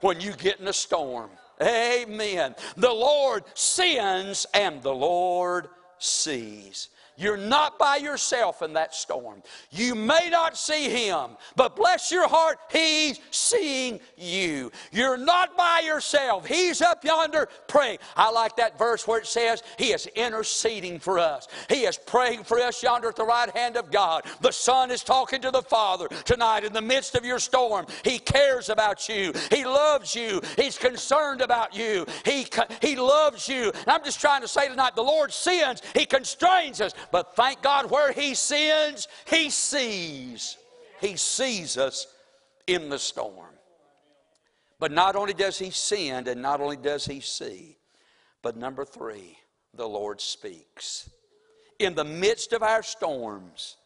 when 0.00 0.20
you 0.20 0.32
get 0.32 0.60
in 0.60 0.68
a 0.68 0.72
storm. 0.72 1.30
Amen. 1.60 2.54
The 2.76 2.92
Lord 2.92 3.44
sends 3.54 4.46
and 4.54 4.82
the 4.82 4.94
Lord 4.94 5.68
sees. 5.98 6.88
You're 7.18 7.36
not 7.36 7.80
by 7.80 7.96
yourself 7.96 8.62
in 8.62 8.74
that 8.74 8.94
storm. 8.94 9.42
You 9.72 9.96
may 9.96 10.28
not 10.30 10.56
see 10.56 10.88
him, 10.88 11.30
but 11.56 11.74
bless 11.74 12.12
your 12.12 12.28
heart, 12.28 12.58
he's 12.70 13.18
seeing 13.32 13.98
you. 14.16 14.70
You're 14.92 15.16
not 15.16 15.56
by 15.56 15.82
yourself. 15.84 16.46
He's 16.46 16.80
up 16.80 17.04
yonder 17.04 17.48
praying. 17.66 17.98
I 18.16 18.30
like 18.30 18.54
that 18.56 18.78
verse 18.78 19.08
where 19.08 19.18
it 19.18 19.26
says 19.26 19.64
he 19.78 19.92
is 19.92 20.06
interceding 20.14 21.00
for 21.00 21.18
us. 21.18 21.48
He 21.68 21.86
is 21.86 21.98
praying 21.98 22.44
for 22.44 22.60
us 22.60 22.82
yonder 22.84 23.08
at 23.08 23.16
the 23.16 23.24
right 23.24 23.50
hand 23.50 23.76
of 23.76 23.90
God. 23.90 24.24
The 24.40 24.52
Son 24.52 24.92
is 24.92 25.02
talking 25.02 25.40
to 25.40 25.50
the 25.50 25.62
Father 25.62 26.06
tonight 26.24 26.62
in 26.62 26.72
the 26.72 26.80
midst 26.80 27.16
of 27.16 27.24
your 27.24 27.40
storm. 27.40 27.86
He 28.04 28.20
cares 28.20 28.68
about 28.68 29.08
you. 29.08 29.32
He 29.50 29.64
loves 29.64 30.14
you. 30.14 30.40
He's 30.56 30.78
concerned 30.78 31.40
about 31.40 31.74
you. 31.74 32.06
He, 32.24 32.46
he 32.80 32.94
loves 32.94 33.48
you. 33.48 33.72
And 33.74 33.88
I'm 33.88 34.04
just 34.04 34.20
trying 34.20 34.42
to 34.42 34.48
say 34.48 34.68
tonight, 34.68 34.94
the 34.94 35.02
Lord 35.02 35.32
sins. 35.32 35.82
He 35.94 36.06
constrains 36.06 36.80
us. 36.80 36.94
But 37.10 37.34
thank 37.36 37.62
God, 37.62 37.90
where 37.90 38.12
He 38.12 38.34
sins, 38.34 39.08
He 39.28 39.50
sees. 39.50 40.56
He 41.00 41.16
sees 41.16 41.76
us 41.78 42.06
in 42.66 42.88
the 42.88 42.98
storm. 42.98 43.54
But 44.78 44.92
not 44.92 45.16
only 45.16 45.34
does 45.34 45.58
He 45.58 45.70
send 45.70 46.28
and 46.28 46.42
not 46.42 46.60
only 46.60 46.76
does 46.76 47.04
He 47.04 47.20
see, 47.20 47.76
but 48.42 48.56
number 48.56 48.84
three, 48.84 49.38
the 49.74 49.88
Lord 49.88 50.20
speaks. 50.20 51.10
In 51.78 51.94
the 51.94 52.04
midst 52.04 52.52
of 52.52 52.62
our 52.62 52.82
storms, 52.82 53.76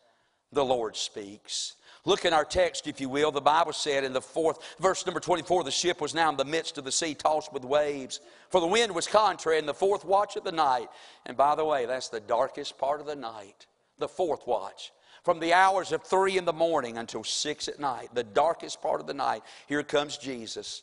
the 0.52 0.64
Lord 0.64 0.96
speaks. 0.96 1.76
Look 2.04 2.24
in 2.24 2.32
our 2.32 2.44
text, 2.44 2.88
if 2.88 3.00
you 3.00 3.08
will. 3.08 3.30
The 3.30 3.40
Bible 3.40 3.72
said 3.72 4.02
in 4.02 4.12
the 4.12 4.20
fourth, 4.20 4.58
verse 4.80 5.06
number 5.06 5.20
24, 5.20 5.62
the 5.62 5.70
ship 5.70 6.00
was 6.00 6.14
now 6.14 6.28
in 6.30 6.36
the 6.36 6.44
midst 6.44 6.76
of 6.76 6.84
the 6.84 6.90
sea, 6.90 7.14
tossed 7.14 7.52
with 7.52 7.64
waves. 7.64 8.20
For 8.50 8.60
the 8.60 8.66
wind 8.66 8.92
was 8.92 9.06
contrary 9.06 9.58
in 9.58 9.66
the 9.66 9.74
fourth 9.74 10.04
watch 10.04 10.34
of 10.34 10.42
the 10.42 10.50
night. 10.50 10.88
And 11.26 11.36
by 11.36 11.54
the 11.54 11.64
way, 11.64 11.86
that's 11.86 12.08
the 12.08 12.18
darkest 12.20 12.76
part 12.76 13.00
of 13.00 13.06
the 13.06 13.14
night, 13.14 13.66
the 13.98 14.08
fourth 14.08 14.46
watch. 14.48 14.92
From 15.22 15.38
the 15.38 15.52
hours 15.52 15.92
of 15.92 16.02
three 16.02 16.36
in 16.36 16.44
the 16.44 16.52
morning 16.52 16.98
until 16.98 17.22
six 17.22 17.68
at 17.68 17.78
night, 17.78 18.08
the 18.12 18.24
darkest 18.24 18.82
part 18.82 19.00
of 19.00 19.06
the 19.06 19.14
night, 19.14 19.44
here 19.68 19.84
comes 19.84 20.16
Jesus 20.16 20.82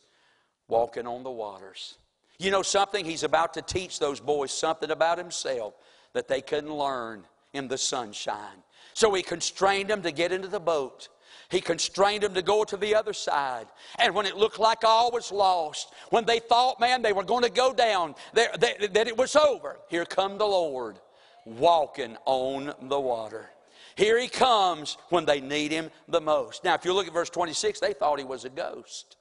walking 0.68 1.06
on 1.06 1.22
the 1.22 1.30
waters. 1.30 1.98
You 2.38 2.50
know 2.50 2.62
something? 2.62 3.04
He's 3.04 3.24
about 3.24 3.52
to 3.54 3.62
teach 3.62 3.98
those 3.98 4.20
boys 4.20 4.50
something 4.50 4.90
about 4.90 5.18
himself 5.18 5.74
that 6.14 6.28
they 6.28 6.40
couldn't 6.40 6.72
learn 6.72 7.24
in 7.52 7.68
the 7.68 7.76
sunshine. 7.76 8.62
So 8.94 9.12
he 9.14 9.22
constrained 9.22 9.90
him 9.90 10.02
to 10.02 10.12
get 10.12 10.32
into 10.32 10.48
the 10.48 10.60
boat. 10.60 11.08
He 11.50 11.60
constrained 11.60 12.22
him 12.22 12.34
to 12.34 12.42
go 12.42 12.64
to 12.64 12.76
the 12.76 12.94
other 12.94 13.12
side. 13.12 13.66
And 13.98 14.14
when 14.14 14.24
it 14.24 14.36
looked 14.36 14.60
like 14.60 14.84
all 14.84 15.10
was 15.10 15.32
lost, 15.32 15.92
when 16.10 16.24
they 16.24 16.38
thought, 16.38 16.78
man, 16.78 17.02
they 17.02 17.12
were 17.12 17.24
going 17.24 17.42
to 17.42 17.50
go 17.50 17.74
down, 17.74 18.14
that, 18.34 18.62
it 18.62 19.16
was 19.16 19.34
over, 19.34 19.78
here 19.88 20.04
come 20.04 20.38
the 20.38 20.46
Lord 20.46 21.00
walking 21.44 22.16
on 22.24 22.72
the 22.82 23.00
water. 23.00 23.50
Here 23.96 24.18
he 24.18 24.28
comes 24.28 24.96
when 25.08 25.24
they 25.24 25.40
need 25.40 25.72
him 25.72 25.90
the 26.08 26.20
most. 26.20 26.62
Now, 26.62 26.74
if 26.74 26.84
you 26.84 26.92
look 26.92 27.08
at 27.08 27.12
verse 27.12 27.30
26, 27.30 27.80
they 27.80 27.94
thought 27.94 28.18
he 28.18 28.24
was 28.24 28.44
a 28.44 28.48
ghost. 28.48 29.16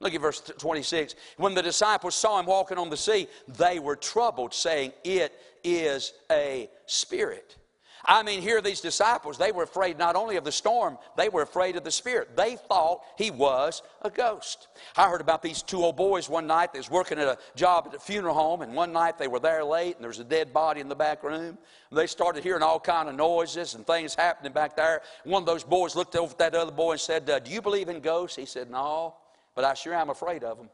Look 0.00 0.14
at 0.14 0.20
verse 0.20 0.40
26. 0.40 1.14
When 1.36 1.54
the 1.54 1.62
disciples 1.62 2.16
saw 2.16 2.40
him 2.40 2.46
walking 2.46 2.76
on 2.76 2.90
the 2.90 2.96
sea, 2.96 3.28
they 3.46 3.78
were 3.78 3.94
troubled, 3.94 4.52
saying, 4.52 4.92
It 5.04 5.32
is 5.62 6.12
a 6.30 6.68
spirit. 6.86 7.56
I 8.04 8.22
mean, 8.22 8.42
here 8.42 8.60
these 8.60 8.80
disciples, 8.80 9.38
they 9.38 9.52
were 9.52 9.62
afraid 9.62 9.98
not 9.98 10.16
only 10.16 10.36
of 10.36 10.44
the 10.44 10.52
storm, 10.52 10.98
they 11.16 11.28
were 11.28 11.42
afraid 11.42 11.76
of 11.76 11.84
the 11.84 11.90
spirit. 11.90 12.36
They 12.36 12.56
thought 12.56 13.02
he 13.16 13.30
was 13.30 13.82
a 14.02 14.10
ghost. 14.10 14.68
I 14.96 15.08
heard 15.08 15.20
about 15.20 15.42
these 15.42 15.62
two 15.62 15.84
old 15.84 15.96
boys 15.96 16.28
one 16.28 16.46
night. 16.46 16.72
They 16.72 16.80
was 16.80 16.90
working 16.90 17.18
at 17.18 17.28
a 17.28 17.38
job 17.54 17.86
at 17.88 17.94
a 17.94 18.00
funeral 18.00 18.34
home, 18.34 18.62
and 18.62 18.74
one 18.74 18.92
night 18.92 19.18
they 19.18 19.28
were 19.28 19.38
there 19.38 19.64
late, 19.64 19.94
and 19.94 20.02
there 20.02 20.08
was 20.08 20.18
a 20.18 20.24
dead 20.24 20.52
body 20.52 20.80
in 20.80 20.88
the 20.88 20.96
back 20.96 21.22
room. 21.22 21.58
And 21.90 21.98
they 21.98 22.08
started 22.08 22.42
hearing 22.42 22.62
all 22.62 22.80
kind 22.80 23.08
of 23.08 23.14
noises 23.14 23.74
and 23.74 23.86
things 23.86 24.14
happening 24.14 24.52
back 24.52 24.76
there. 24.76 25.02
one 25.24 25.42
of 25.42 25.46
those 25.46 25.64
boys 25.64 25.94
looked 25.94 26.16
over 26.16 26.32
at 26.32 26.38
that 26.38 26.54
other 26.54 26.72
boy 26.72 26.92
and 26.92 27.00
said, 27.00 27.30
uh, 27.30 27.38
"Do 27.38 27.50
you 27.52 27.62
believe 27.62 27.88
in 27.88 28.00
ghosts?" 28.00 28.36
He 28.36 28.46
said, 28.46 28.70
"No, 28.70 29.14
but 29.54 29.64
I 29.64 29.74
sure 29.74 29.94
am 29.94 30.10
afraid 30.10 30.42
of 30.42 30.58
them." 30.58 30.70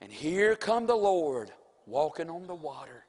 and 0.00 0.10
here 0.10 0.56
come 0.56 0.86
the 0.86 0.96
Lord 0.96 1.52
walking 1.86 2.28
on 2.28 2.46
the 2.48 2.54
water. 2.54 3.04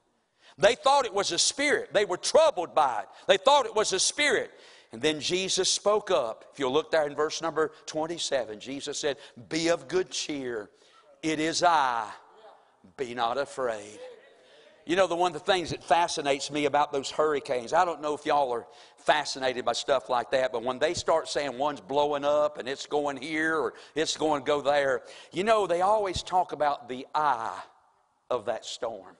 They 0.58 0.76
thought 0.76 1.06
it 1.06 1.14
was 1.14 1.32
a 1.32 1.40
spirit. 1.40 1.94
They 1.94 2.06
were 2.06 2.18
troubled 2.18 2.76
by 2.76 3.02
it. 3.02 3.10
They 3.28 3.38
thought 3.38 3.66
it 3.66 3.76
was 3.76 3.94
a 3.94 4.00
spirit. 4.00 4.52
And 4.92 5.02
then 5.02 5.20
Jesus 5.20 5.72
spoke 5.72 6.12
up. 6.12 6.46
If 6.54 6.60
you'll 6.60 6.72
look 6.72 6.92
there 6.92 7.08
in 7.08 7.16
verse 7.16 7.42
number 7.42 7.72
27, 7.88 8.60
Jesus 8.60 9.00
said, 9.00 9.18
Be 9.50 9.70
of 9.70 9.88
good 9.88 10.12
cheer. 10.12 10.70
It 11.24 11.40
is 11.40 11.64
I. 11.64 12.08
Be 12.98 13.16
not 13.16 13.38
afraid. 13.38 14.00
You 14.86 14.98
know, 14.98 15.08
the 15.08 15.16
one 15.16 15.34
of 15.34 15.46
the 15.46 15.52
things 15.52 15.70
that 15.70 15.84
fascinates 15.84 16.52
me 16.52 16.66
about 16.66 16.92
those 16.92 17.10
hurricanes, 17.10 17.72
I 17.72 17.86
don't 17.86 18.02
know 18.02 18.14
if 18.14 18.26
y'all 18.26 18.52
are 18.52 18.68
fascinated 18.98 19.64
by 19.64 19.74
stuff 19.74 20.10
like 20.10 20.30
that, 20.32 20.52
but 20.52 20.62
when 20.62 20.78
they 20.78 20.94
start 20.94 21.30
saying 21.30 21.58
one's 21.58 21.80
blowing 21.80 22.26
up 22.26 22.58
and 22.58 22.68
it's 22.68 22.86
going 22.86 23.18
here 23.18 23.56
or 23.56 23.74
it's 23.96 24.18
going 24.18 24.42
to 24.42 24.46
go 24.46 24.62
there, 24.62 25.04
you 25.32 25.46
know, 25.46 25.66
they 25.66 25.82
always 25.82 26.22
talk 26.22 26.52
about 26.52 26.90
the 26.90 27.08
eye 27.16 27.62
of 28.30 28.46
that 28.46 28.66
storm. 28.66 29.16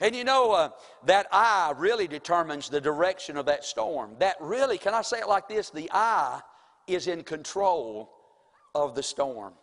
And 0.00 0.14
you 0.14 0.24
know, 0.24 0.52
uh, 0.52 0.70
that 1.04 1.26
eye 1.32 1.72
really 1.76 2.06
determines 2.06 2.68
the 2.68 2.80
direction 2.80 3.36
of 3.36 3.46
that 3.46 3.64
storm. 3.64 4.16
That 4.18 4.36
really, 4.40 4.78
can 4.78 4.94
I 4.94 5.02
say 5.02 5.18
it 5.20 5.28
like 5.28 5.48
this? 5.48 5.70
The 5.70 5.90
eye 5.92 6.40
is 6.86 7.06
in 7.06 7.22
control 7.22 8.10
of 8.74 8.94
the 8.94 9.02
storm. 9.02 9.54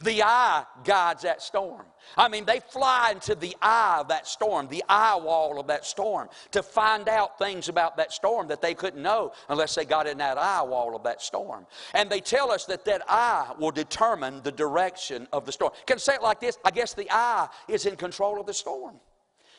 The 0.00 0.22
eye 0.22 0.64
guides 0.84 1.22
that 1.22 1.40
storm. 1.40 1.86
I 2.18 2.28
mean, 2.28 2.44
they 2.44 2.60
fly 2.60 3.12
into 3.12 3.34
the 3.34 3.56
eye 3.62 3.96
of 4.00 4.08
that 4.08 4.26
storm, 4.26 4.68
the 4.68 4.84
eye 4.90 5.16
wall 5.16 5.58
of 5.58 5.68
that 5.68 5.86
storm, 5.86 6.28
to 6.50 6.62
find 6.62 7.08
out 7.08 7.38
things 7.38 7.70
about 7.70 7.96
that 7.96 8.12
storm 8.12 8.46
that 8.48 8.60
they 8.60 8.74
couldn't 8.74 9.02
know 9.02 9.32
unless 9.48 9.74
they 9.74 9.86
got 9.86 10.06
in 10.06 10.18
that 10.18 10.36
eye 10.36 10.62
wall 10.62 10.94
of 10.94 11.02
that 11.04 11.22
storm. 11.22 11.66
And 11.94 12.10
they 12.10 12.20
tell 12.20 12.52
us 12.52 12.66
that 12.66 12.84
that 12.84 13.02
eye 13.08 13.54
will 13.58 13.70
determine 13.70 14.42
the 14.42 14.52
direction 14.52 15.26
of 15.32 15.46
the 15.46 15.52
storm. 15.52 15.72
Can 15.86 15.94
I 15.94 15.98
say 15.98 16.14
it 16.14 16.22
like 16.22 16.40
this? 16.40 16.58
I 16.62 16.72
guess 16.72 16.92
the 16.92 17.10
eye 17.10 17.48
is 17.66 17.86
in 17.86 17.96
control 17.96 18.38
of 18.38 18.46
the 18.46 18.54
storm. 18.54 18.96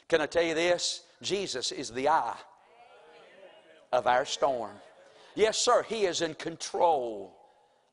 Can 0.10 0.22
I 0.22 0.26
tell 0.26 0.44
you 0.44 0.54
this? 0.54 1.04
Jesus 1.22 1.72
is 1.72 1.92
the 1.92 2.10
eye 2.10 2.38
of 3.92 4.08
our 4.08 4.26
storm. 4.26 4.76
Yes, 5.36 5.58
sir, 5.58 5.84
He 5.84 6.06
is 6.06 6.22
in 6.22 6.34
control 6.36 7.34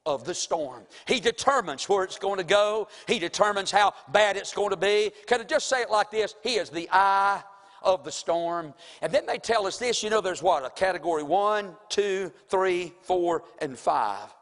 of 0.06 0.24
the 0.24 0.34
storm. 0.34 0.82
He 1.06 1.18
determines 1.20 1.88
where 1.88 2.04
it's 2.04 2.18
going 2.18 2.38
to 2.38 2.44
go, 2.44 2.88
He 3.06 3.18
determines 3.18 3.70
how 3.70 3.94
bad 4.12 4.36
it's 4.36 4.52
going 4.52 4.70
to 4.70 4.76
be. 4.76 5.10
Can 5.26 5.40
I 5.40 5.44
just 5.44 5.68
say 5.68 5.82
it 5.82 5.90
like 5.90 6.10
this? 6.10 6.34
He 6.42 6.54
is 6.54 6.70
the 6.70 6.88
eye 6.92 7.42
of 7.82 8.04
the 8.04 8.12
storm. 8.12 8.74
And 9.02 9.12
then 9.12 9.26
they 9.26 9.38
tell 9.38 9.66
us 9.66 9.78
this 9.78 10.02
you 10.02 10.10
know, 10.10 10.20
there's 10.20 10.42
what? 10.42 10.64
A 10.64 10.70
category 10.70 11.22
one, 11.22 11.76
two, 11.88 12.32
three, 12.48 12.92
four, 13.02 13.44
and 13.60 13.78
five. 13.78 14.32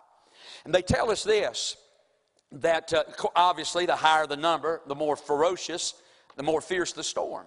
And 0.65 0.75
they 0.75 0.83
tell 0.83 1.11
us 1.11 1.25
this 1.25 1.77
that 2.53 2.93
uh, 2.93 3.05
obviously 3.35 3.87
the 3.87 3.97
higher 3.97 4.27
the 4.27 4.37
number, 4.37 4.83
the 4.87 4.95
more 4.95 5.17
ferocious, 5.17 5.95
the 6.37 6.43
more 6.43 6.61
fierce 6.61 6.93
the 6.93 7.03
storm. 7.03 7.47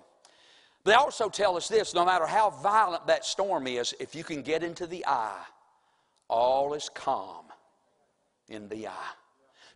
They 0.85 0.93
also 0.93 1.29
tell 1.29 1.57
us 1.57 1.67
this 1.67 1.93
no 1.93 2.05
matter 2.05 2.27
how 2.27 2.51
violent 2.51 3.07
that 3.07 3.25
storm 3.25 3.67
is, 3.67 3.93
if 3.99 4.15
you 4.15 4.23
can 4.23 4.43
get 4.43 4.63
into 4.63 4.85
the 4.85 5.03
eye, 5.07 5.43
all 6.29 6.75
is 6.75 6.89
calm 6.89 7.45
in 8.47 8.69
the 8.69 8.87
eye. 8.87 9.13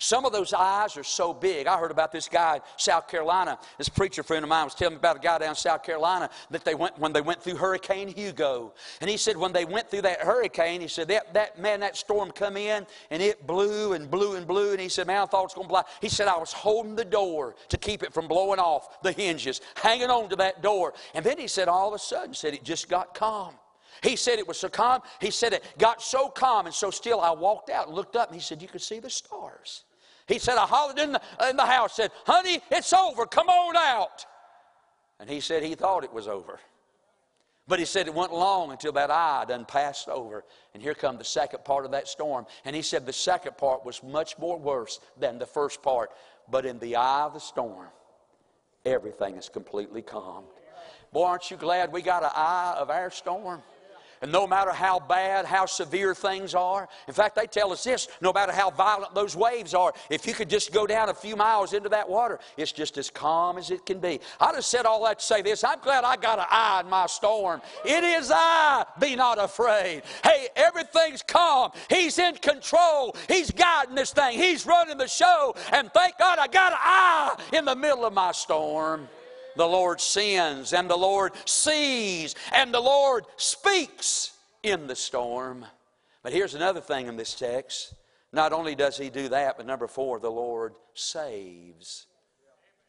Some 0.02 0.26
of 0.26 0.32
those 0.32 0.54
eyes 0.54 0.96
are 0.96 1.04
so 1.04 1.34
big. 1.34 1.68
I 1.68 1.78
heard 1.78 1.92
about 1.92 2.14
this 2.14 2.30
guy 2.30 2.56
in 2.56 2.62
South 2.78 3.10
Carolina. 3.10 3.60
This 3.78 3.90
preacher 3.90 4.24
friend 4.24 4.44
of 4.44 4.50
mine 4.50 4.64
was 4.64 4.74
telling 4.74 4.94
me 4.94 4.98
about 4.98 5.18
a 5.18 5.20
guy 5.20 5.38
down 5.38 5.50
in 5.50 5.56
South 5.56 5.84
Carolina 5.84 6.30
that 6.52 6.64
they 6.64 6.74
went 6.74 6.98
when 6.98 7.12
they 7.12 7.20
went 7.20 7.44
through 7.44 7.58
Hurricane 7.58 8.08
Hugo. 8.08 8.74
And 9.02 9.10
he 9.10 9.18
said 9.18 9.36
when 9.36 9.52
they 9.52 9.66
went 9.66 9.92
through 9.92 10.04
that 10.04 10.22
hurricane, 10.22 10.80
he 10.80 10.88
said 10.88 11.10
that, 11.10 11.34
that 11.34 11.60
man, 11.60 11.82
that 11.82 11.98
storm 11.98 12.32
come 12.32 12.56
in 12.56 12.88
and 13.12 13.22
it 13.22 13.46
blew 13.46 13.92
and 13.92 14.10
blew 14.10 14.36
and 14.36 14.48
blew. 14.48 14.72
And 14.72 14.80
he 14.80 14.88
said, 14.88 15.06
Man, 15.06 15.22
I 15.22 15.26
thought 15.26 15.42
it 15.42 15.44
was 15.44 15.54
gonna 15.54 15.68
blow. 15.68 15.82
He 16.02 16.08
said, 16.08 16.30
I 16.30 16.38
was 16.38 16.54
holding 16.54 16.96
the 16.96 17.04
door 17.04 17.56
to 17.68 17.78
keep 17.78 18.02
it 18.02 18.14
from 18.14 18.30
blowing 18.30 18.60
off 18.60 19.02
the 19.04 19.12
hinges, 19.12 19.60
hanging 19.76 20.10
on 20.10 20.30
to 20.30 20.38
that 20.38 20.62
door. 20.62 20.94
And 21.14 21.26
then 21.26 21.38
he 21.38 21.48
said, 21.48 21.68
all 21.68 21.90
of 21.90 21.94
a 21.94 22.00
sudden, 22.00 22.34
said 22.34 22.54
it 22.54 22.64
just 22.64 22.88
got 22.88 23.14
calm. 23.14 23.56
He 24.02 24.16
said 24.16 24.40
it 24.40 24.48
was 24.48 24.58
so 24.58 24.70
calm. 24.70 25.02
He 25.20 25.30
said 25.30 25.52
it 25.52 25.64
got 25.78 26.02
so 26.02 26.30
calm 26.30 26.68
and 26.68 26.74
so 26.74 26.90
still. 26.90 27.20
I 27.20 27.32
walked 27.32 27.70
out 27.70 27.88
and 27.88 27.96
looked 27.96 28.16
up 28.16 28.30
and 28.30 28.36
he 28.36 28.42
said, 28.42 28.62
You 28.62 28.70
could 28.70 28.82
see 28.82 29.00
the 29.00 29.10
stars. 29.10 29.84
He 30.30 30.38
said, 30.38 30.58
I 30.58 30.68
hollered 30.68 31.00
in 31.00 31.14
the, 31.14 31.22
in 31.50 31.58
the 31.58 31.66
house, 31.66 31.96
said, 31.96 32.12
Honey, 32.26 32.62
it's 32.70 32.94
over. 32.94 33.26
Come 33.26 33.50
on 33.50 33.76
out. 33.76 34.26
And 35.20 35.28
he 35.28 35.40
said 35.40 35.64
he 35.64 35.74
thought 35.74 36.04
it 36.04 36.14
was 36.14 36.28
over. 36.28 36.60
But 37.68 37.80
he 37.80 37.86
said 37.86 38.06
it 38.06 38.14
went 38.14 38.32
long 38.32 38.72
until 38.72 38.92
that 38.94 39.10
eye 39.10 39.46
done 39.48 39.66
passed 39.66 40.08
over. 40.08 40.46
And 40.74 40.84
here 40.84 40.94
come 40.94 41.18
the 41.18 41.24
second 41.24 41.66
part 41.66 41.84
of 41.84 41.92
that 41.92 42.08
storm. 42.08 42.46
And 42.64 42.76
he 42.76 42.84
said 42.84 43.08
the 43.08 43.14
second 43.14 43.58
part 43.58 43.84
was 43.84 44.04
much 44.04 44.38
more 44.38 44.58
worse 44.58 45.00
than 45.18 45.40
the 45.40 45.48
first 45.48 45.82
part. 45.82 46.12
But 46.50 46.64
in 46.64 46.78
the 46.78 46.96
eye 46.96 47.24
of 47.24 47.34
the 47.34 47.40
storm, 47.40 47.88
everything 48.86 49.36
is 49.36 49.50
completely 49.50 50.04
calmed. 50.04 50.48
Boy, 51.12 51.26
aren't 51.26 51.50
you 51.50 51.58
glad 51.58 51.92
we 51.92 52.04
got 52.04 52.24
an 52.24 52.30
eye 52.36 52.76
of 52.78 52.92
our 52.92 53.10
storm? 53.10 53.64
And 54.22 54.32
no 54.32 54.46
matter 54.46 54.72
how 54.72 55.00
bad, 55.00 55.46
how 55.46 55.66
severe 55.66 56.14
things 56.14 56.54
are, 56.54 56.90
in 57.08 57.14
fact, 57.14 57.36
they 57.36 57.48
tell 57.48 57.72
us 57.72 57.84
this 57.84 58.10
no 58.22 58.34
matter 58.34 58.52
how 58.52 58.70
violent 58.70 59.16
those 59.16 59.36
waves 59.36 59.74
are, 59.74 59.94
if 60.10 60.28
you 60.28 60.34
could 60.34 60.50
just 60.50 60.74
go 60.74 60.86
down 60.86 61.10
a 61.10 61.14
few 61.14 61.36
miles 61.36 61.74
into 61.74 61.90
that 61.90 62.10
water, 62.10 62.40
it's 62.58 62.72
just 62.72 62.98
as 62.98 63.10
calm 63.10 63.58
as 63.58 63.72
it 63.72 63.86
can 63.86 64.00
be. 64.00 64.20
I 64.40 64.52
just 64.52 64.70
said 64.70 64.86
all 64.86 65.04
that 65.06 65.20
to 65.20 65.26
say 65.26 65.42
this 65.42 65.64
I'm 65.64 65.80
glad 65.80 66.04
I 66.04 66.18
got 66.18 66.40
an 66.40 66.46
eye 66.50 66.82
in 66.84 66.90
my 66.90 67.06
storm. 67.08 67.62
It 67.86 68.04
is 68.04 68.32
I, 68.34 68.86
be 69.00 69.16
not 69.16 69.40
afraid. 69.40 70.04
Hey, 70.24 70.50
everything's 70.56 71.22
calm. 71.22 71.72
He's 71.90 72.20
in 72.20 72.36
control. 72.36 73.16
He's 73.28 73.52
guiding 73.52 73.96
this 73.96 74.12
thing, 74.12 74.38
He's 74.38 74.66
running 74.66 74.98
the 74.98 75.08
show. 75.08 75.56
And 75.72 75.92
thank 75.94 76.18
God 76.18 76.40
I 76.40 76.48
got 76.48 76.74
an 76.74 76.80
eye 76.82 77.36
in 77.54 77.66
the 77.66 77.76
middle 77.76 78.06
of 78.06 78.14
my 78.14 78.32
storm 78.34 79.08
the 79.60 79.68
Lord 79.68 80.00
sends, 80.00 80.72
and 80.72 80.90
the 80.90 80.96
Lord 80.96 81.34
sees, 81.44 82.34
and 82.54 82.74
the 82.74 82.80
Lord 82.80 83.26
speaks 83.36 84.32
in 84.64 84.88
the 84.88 84.96
storm. 84.96 85.66
But 86.24 86.32
here's 86.32 86.56
another 86.56 86.80
thing 86.80 87.08
in 87.08 87.18
this 87.18 87.36
text. 87.36 87.94
Not 88.32 88.54
only 88.54 88.74
does 88.74 88.98
he 88.98 89.10
do 89.10 89.28
that, 89.30 89.58
but 89.58 89.66
number 89.66 89.88
four, 89.88 90.20
the 90.20 90.32
Lord 90.32 90.76
saves 90.94 92.08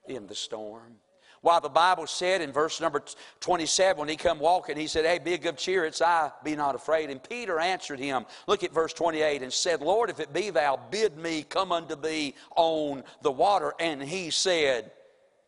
in 0.07 0.29
the 0.29 0.35
storm. 0.35 0.95
While 1.41 1.61
the 1.61 1.69
Bible 1.69 2.07
said 2.07 2.41
in 2.41 2.53
verse 2.53 2.81
number 2.81 3.03
27, 3.41 3.99
when 3.99 4.09
he 4.09 4.15
come 4.15 4.39
walking, 4.39 4.77
he 4.77 4.87
said, 4.87 5.05
Hey, 5.05 5.19
be 5.19 5.35
of 5.35 5.41
good 5.41 5.59
cheer, 5.59 5.87
it's 5.87 6.01
I, 6.01 6.31
be 6.45 6.55
not 6.55 6.77
afraid. 6.77 7.11
And 7.11 7.21
Peter 7.21 7.59
answered 7.59 7.99
him, 7.99 8.27
look 8.47 8.63
at 8.63 8.73
verse 8.73 8.93
28, 8.93 9.43
and 9.43 9.53
said, 9.53 9.81
Lord, 9.81 10.11
if 10.11 10.21
it 10.21 10.33
be 10.33 10.51
thou, 10.51 10.79
bid 10.91 11.17
me 11.17 11.43
come 11.43 11.73
unto 11.73 11.97
thee 11.97 12.35
on 12.55 13.03
the 13.23 13.33
water. 13.33 13.75
And 13.81 14.01
he 14.01 14.31
said, 14.31 14.93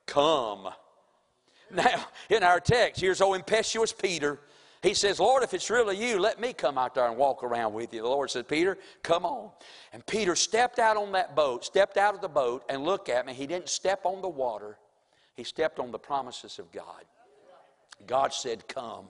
Come. 0.06 0.68
Now, 1.72 2.04
in 2.28 2.42
our 2.42 2.60
text, 2.60 3.00
here's 3.00 3.20
old 3.20 3.36
impetuous 3.36 3.92
Peter. 3.92 4.38
He 4.82 4.94
says, 4.94 5.20
Lord, 5.20 5.42
if 5.42 5.54
it's 5.54 5.70
really 5.70 5.96
you, 5.96 6.18
let 6.18 6.40
me 6.40 6.52
come 6.52 6.76
out 6.76 6.94
there 6.94 7.06
and 7.06 7.16
walk 7.16 7.42
around 7.42 7.72
with 7.72 7.94
you. 7.94 8.02
The 8.02 8.08
Lord 8.08 8.30
said, 8.30 8.48
Peter, 8.48 8.76
come 9.02 9.24
on. 9.24 9.50
And 9.92 10.04
Peter 10.04 10.34
stepped 10.34 10.78
out 10.78 10.96
on 10.96 11.12
that 11.12 11.36
boat, 11.36 11.64
stepped 11.64 11.96
out 11.96 12.14
of 12.14 12.20
the 12.20 12.28
boat, 12.28 12.64
and 12.68 12.82
looked 12.82 13.08
at 13.08 13.24
me. 13.24 13.32
He 13.32 13.46
didn't 13.46 13.68
step 13.68 14.00
on 14.04 14.20
the 14.20 14.28
water, 14.28 14.76
he 15.34 15.44
stepped 15.44 15.78
on 15.78 15.92
the 15.92 15.98
promises 15.98 16.58
of 16.58 16.70
God. 16.72 17.04
God 18.06 18.34
said, 18.34 18.66
Come. 18.68 19.06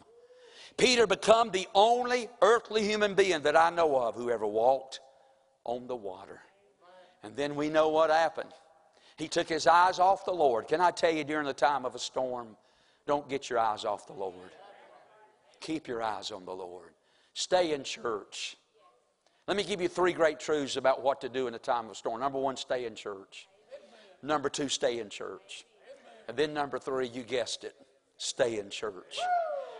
Peter 0.76 1.06
became 1.06 1.50
the 1.50 1.68
only 1.74 2.28
earthly 2.40 2.82
human 2.82 3.14
being 3.14 3.42
that 3.42 3.56
I 3.56 3.70
know 3.70 3.96
of 3.96 4.14
who 4.14 4.30
ever 4.30 4.46
walked 4.46 5.00
on 5.64 5.86
the 5.86 5.96
water. 5.96 6.40
And 7.22 7.36
then 7.36 7.54
we 7.54 7.68
know 7.68 7.88
what 7.88 8.10
happened. 8.10 8.52
He 9.16 9.28
took 9.28 9.48
his 9.48 9.66
eyes 9.66 9.98
off 9.98 10.24
the 10.24 10.32
Lord. 10.32 10.68
Can 10.68 10.80
I 10.80 10.90
tell 10.90 11.12
you, 11.12 11.24
during 11.24 11.46
the 11.46 11.52
time 11.52 11.84
of 11.84 11.94
a 11.94 11.98
storm, 11.98 12.56
don't 13.06 13.28
get 13.28 13.50
your 13.50 13.58
eyes 13.58 13.84
off 13.84 14.06
the 14.06 14.12
Lord. 14.12 14.34
Keep 15.60 15.86
your 15.88 16.02
eyes 16.02 16.30
on 16.30 16.44
the 16.44 16.52
Lord. 16.52 16.90
Stay 17.34 17.72
in 17.72 17.84
church. 17.84 18.56
Let 19.48 19.56
me 19.56 19.64
give 19.64 19.80
you 19.80 19.88
three 19.88 20.12
great 20.12 20.38
truths 20.38 20.76
about 20.76 21.02
what 21.02 21.20
to 21.22 21.28
do 21.28 21.46
in 21.46 21.54
a 21.54 21.58
time 21.58 21.88
of 21.88 21.96
storm. 21.96 22.20
Number 22.20 22.38
one, 22.38 22.56
stay 22.56 22.86
in 22.86 22.94
church. 22.94 23.48
Number 24.22 24.48
two, 24.48 24.68
stay 24.68 25.00
in 25.00 25.08
church. 25.08 25.64
And 26.28 26.36
then 26.36 26.54
number 26.54 26.78
three, 26.78 27.08
you 27.08 27.22
guessed 27.22 27.64
it, 27.64 27.74
stay 28.16 28.58
in 28.58 28.70
church. 28.70 29.18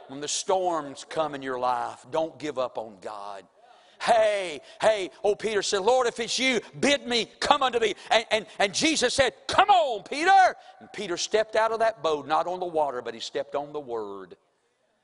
When 0.08 0.20
the 0.20 0.28
storms 0.28 1.06
come 1.08 1.34
in 1.34 1.42
your 1.42 1.58
life, 1.58 2.04
don't 2.10 2.38
give 2.38 2.58
up 2.58 2.76
on 2.76 2.96
God. 3.00 3.44
Hey, 4.02 4.60
hey, 4.80 5.10
oh, 5.22 5.36
Peter 5.36 5.62
said, 5.62 5.82
Lord, 5.82 6.08
if 6.08 6.18
it's 6.18 6.36
you, 6.36 6.60
bid 6.80 7.06
me 7.06 7.30
come 7.38 7.62
unto 7.62 7.78
thee. 7.78 7.94
And, 8.10 8.24
and, 8.32 8.46
and 8.58 8.74
Jesus 8.74 9.14
said, 9.14 9.32
Come 9.46 9.70
on, 9.70 10.02
Peter. 10.02 10.56
And 10.80 10.92
Peter 10.92 11.16
stepped 11.16 11.54
out 11.54 11.70
of 11.70 11.78
that 11.78 12.02
boat, 12.02 12.26
not 12.26 12.48
on 12.48 12.58
the 12.58 12.66
water, 12.66 13.00
but 13.00 13.14
he 13.14 13.20
stepped 13.20 13.54
on 13.54 13.72
the 13.72 13.78
word. 13.78 14.36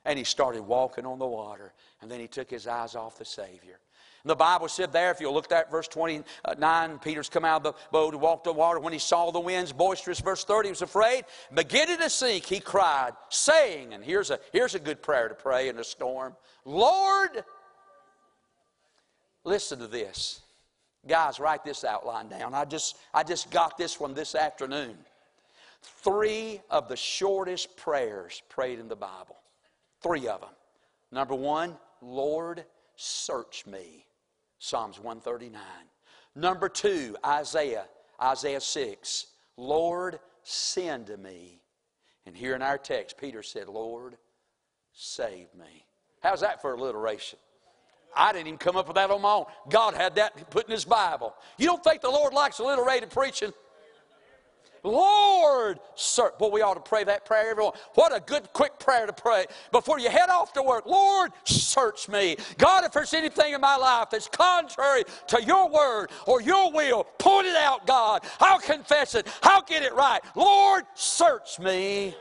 And 0.04 0.18
he 0.18 0.24
started 0.24 0.62
walking 0.62 1.06
on 1.06 1.20
the 1.20 1.26
water. 1.26 1.72
And 2.02 2.10
then 2.10 2.18
he 2.18 2.26
took 2.26 2.50
his 2.50 2.66
eyes 2.66 2.96
off 2.96 3.18
the 3.18 3.24
Savior. 3.24 3.78
And 4.24 4.30
the 4.30 4.34
Bible 4.34 4.66
said 4.66 4.92
there, 4.92 5.12
if 5.12 5.20
you 5.20 5.30
look 5.30 5.52
at 5.52 5.70
verse 5.70 5.86
29, 5.86 6.98
Peter's 6.98 7.28
come 7.28 7.44
out 7.44 7.64
of 7.64 7.74
the 7.74 7.80
boat 7.92 8.14
and 8.14 8.20
walked 8.20 8.48
on 8.48 8.56
water. 8.56 8.80
When 8.80 8.92
he 8.92 8.98
saw 8.98 9.30
the 9.30 9.38
winds 9.38 9.72
boisterous, 9.72 10.18
verse 10.18 10.42
30, 10.42 10.68
he 10.68 10.72
was 10.72 10.82
afraid. 10.82 11.24
Beginning 11.54 11.98
to 11.98 12.10
sink, 12.10 12.44
he 12.44 12.58
cried, 12.58 13.12
saying, 13.28 13.94
and 13.94 14.02
here's 14.02 14.30
a, 14.30 14.40
here's 14.52 14.74
a 14.74 14.80
good 14.80 15.02
prayer 15.02 15.28
to 15.28 15.34
pray 15.36 15.68
in 15.68 15.78
a 15.78 15.84
storm 15.84 16.34
Lord, 16.64 17.44
Listen 19.48 19.78
to 19.78 19.86
this. 19.86 20.42
Guys, 21.06 21.40
write 21.40 21.64
this 21.64 21.82
outline 21.82 22.28
down. 22.28 22.52
I 22.52 22.66
just, 22.66 22.98
I 23.14 23.22
just 23.22 23.50
got 23.50 23.78
this 23.78 23.98
one 23.98 24.12
this 24.12 24.34
afternoon. 24.34 24.94
Three 25.80 26.60
of 26.68 26.86
the 26.86 26.96
shortest 26.96 27.74
prayers 27.78 28.42
prayed 28.50 28.78
in 28.78 28.88
the 28.88 28.96
Bible. 28.96 29.36
Three 30.02 30.28
of 30.28 30.42
them. 30.42 30.50
Number 31.10 31.34
one, 31.34 31.78
Lord, 32.02 32.66
search 32.96 33.64
me. 33.66 34.04
Psalms 34.58 34.98
139. 34.98 35.62
Number 36.34 36.68
two, 36.68 37.16
Isaiah, 37.24 37.86
Isaiah 38.22 38.60
6. 38.60 39.28
Lord, 39.56 40.20
send 40.42 41.10
me. 41.22 41.62
And 42.26 42.36
here 42.36 42.54
in 42.54 42.60
our 42.60 42.76
text, 42.76 43.16
Peter 43.16 43.42
said, 43.42 43.68
Lord, 43.68 44.18
save 44.92 45.46
me. 45.54 45.86
How's 46.20 46.42
that 46.42 46.60
for 46.60 46.74
alliteration? 46.74 47.38
I 48.18 48.32
didn't 48.32 48.48
even 48.48 48.58
come 48.58 48.76
up 48.76 48.88
with 48.88 48.96
that 48.96 49.10
on 49.10 49.22
my 49.22 49.30
own. 49.30 49.44
God 49.70 49.94
had 49.94 50.16
that 50.16 50.50
put 50.50 50.66
in 50.66 50.72
His 50.72 50.84
Bible. 50.84 51.34
You 51.56 51.66
don't 51.66 51.82
think 51.82 52.02
the 52.02 52.10
Lord 52.10 52.34
likes 52.34 52.58
alliterated 52.58 53.10
preaching? 53.10 53.52
Lord, 54.84 55.78
sir. 55.94 56.32
Boy, 56.38 56.48
we 56.48 56.62
ought 56.62 56.74
to 56.74 56.80
pray 56.80 57.04
that 57.04 57.24
prayer, 57.24 57.50
everyone. 57.50 57.72
What 57.94 58.14
a 58.14 58.20
good, 58.20 58.52
quick 58.52 58.78
prayer 58.78 59.06
to 59.06 59.12
pray 59.12 59.46
before 59.72 59.98
you 59.98 60.08
head 60.08 60.30
off 60.30 60.52
to 60.54 60.62
work. 60.62 60.86
Lord, 60.86 61.32
search 61.44 62.08
me. 62.08 62.36
God, 62.58 62.84
if 62.84 62.92
there's 62.92 63.14
anything 63.14 63.54
in 63.54 63.60
my 63.60 63.76
life 63.76 64.08
that's 64.10 64.28
contrary 64.28 65.04
to 65.28 65.42
your 65.42 65.68
word 65.68 66.10
or 66.26 66.40
your 66.40 66.72
will, 66.72 67.04
point 67.18 67.46
it 67.46 67.56
out, 67.56 67.86
God. 67.86 68.24
I'll 68.40 68.60
confess 68.60 69.14
it. 69.14 69.26
I'll 69.42 69.62
get 69.62 69.82
it 69.82 69.94
right. 69.94 70.20
Lord, 70.34 70.84
search 70.94 71.58
me. 71.58 72.14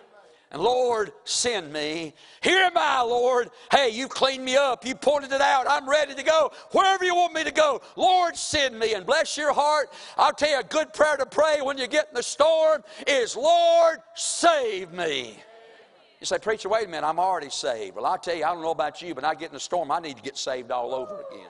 And 0.51 0.61
Lord, 0.61 1.11
send 1.25 1.73
me. 1.73 2.13
Here 2.41 2.59
am 2.59 2.77
I, 2.77 3.01
Lord. 3.01 3.49
Hey, 3.69 3.89
you 3.89 4.07
cleaned 4.07 4.45
me 4.45 4.55
up. 4.55 4.85
You 4.85 4.95
pointed 4.95 5.33
it 5.33 5.41
out. 5.41 5.65
I'm 5.69 5.89
ready 5.89 6.15
to 6.15 6.23
go. 6.23 6.51
Wherever 6.71 7.03
you 7.03 7.15
want 7.15 7.33
me 7.33 7.43
to 7.43 7.51
go, 7.51 7.81
Lord, 7.97 8.37
send 8.37 8.79
me. 8.79 8.93
And 8.93 9.05
bless 9.05 9.35
your 9.35 9.51
heart. 9.51 9.91
I'll 10.17 10.31
tell 10.31 10.49
you 10.49 10.59
a 10.59 10.63
good 10.63 10.93
prayer 10.93 11.17
to 11.17 11.25
pray 11.25 11.61
when 11.61 11.77
you 11.77 11.87
get 11.87 12.07
in 12.07 12.15
the 12.15 12.23
storm 12.23 12.83
is, 13.05 13.35
Lord, 13.35 13.97
save 14.15 14.93
me. 14.93 15.37
You 16.21 16.25
say, 16.25 16.39
Preacher, 16.39 16.69
wait 16.69 16.87
a 16.87 16.89
minute, 16.89 17.05
I'm 17.05 17.19
already 17.19 17.49
saved. 17.49 17.95
Well, 17.95 18.05
I'll 18.05 18.17
tell 18.17 18.35
you, 18.35 18.45
I 18.45 18.53
don't 18.53 18.61
know 18.61 18.71
about 18.71 19.01
you, 19.01 19.13
but 19.13 19.25
I 19.25 19.35
get 19.35 19.49
in 19.49 19.53
the 19.53 19.59
storm, 19.59 19.91
I 19.91 19.99
need 19.99 20.15
to 20.15 20.23
get 20.23 20.37
saved 20.37 20.71
all 20.71 20.95
over 20.95 21.23
again. 21.29 21.49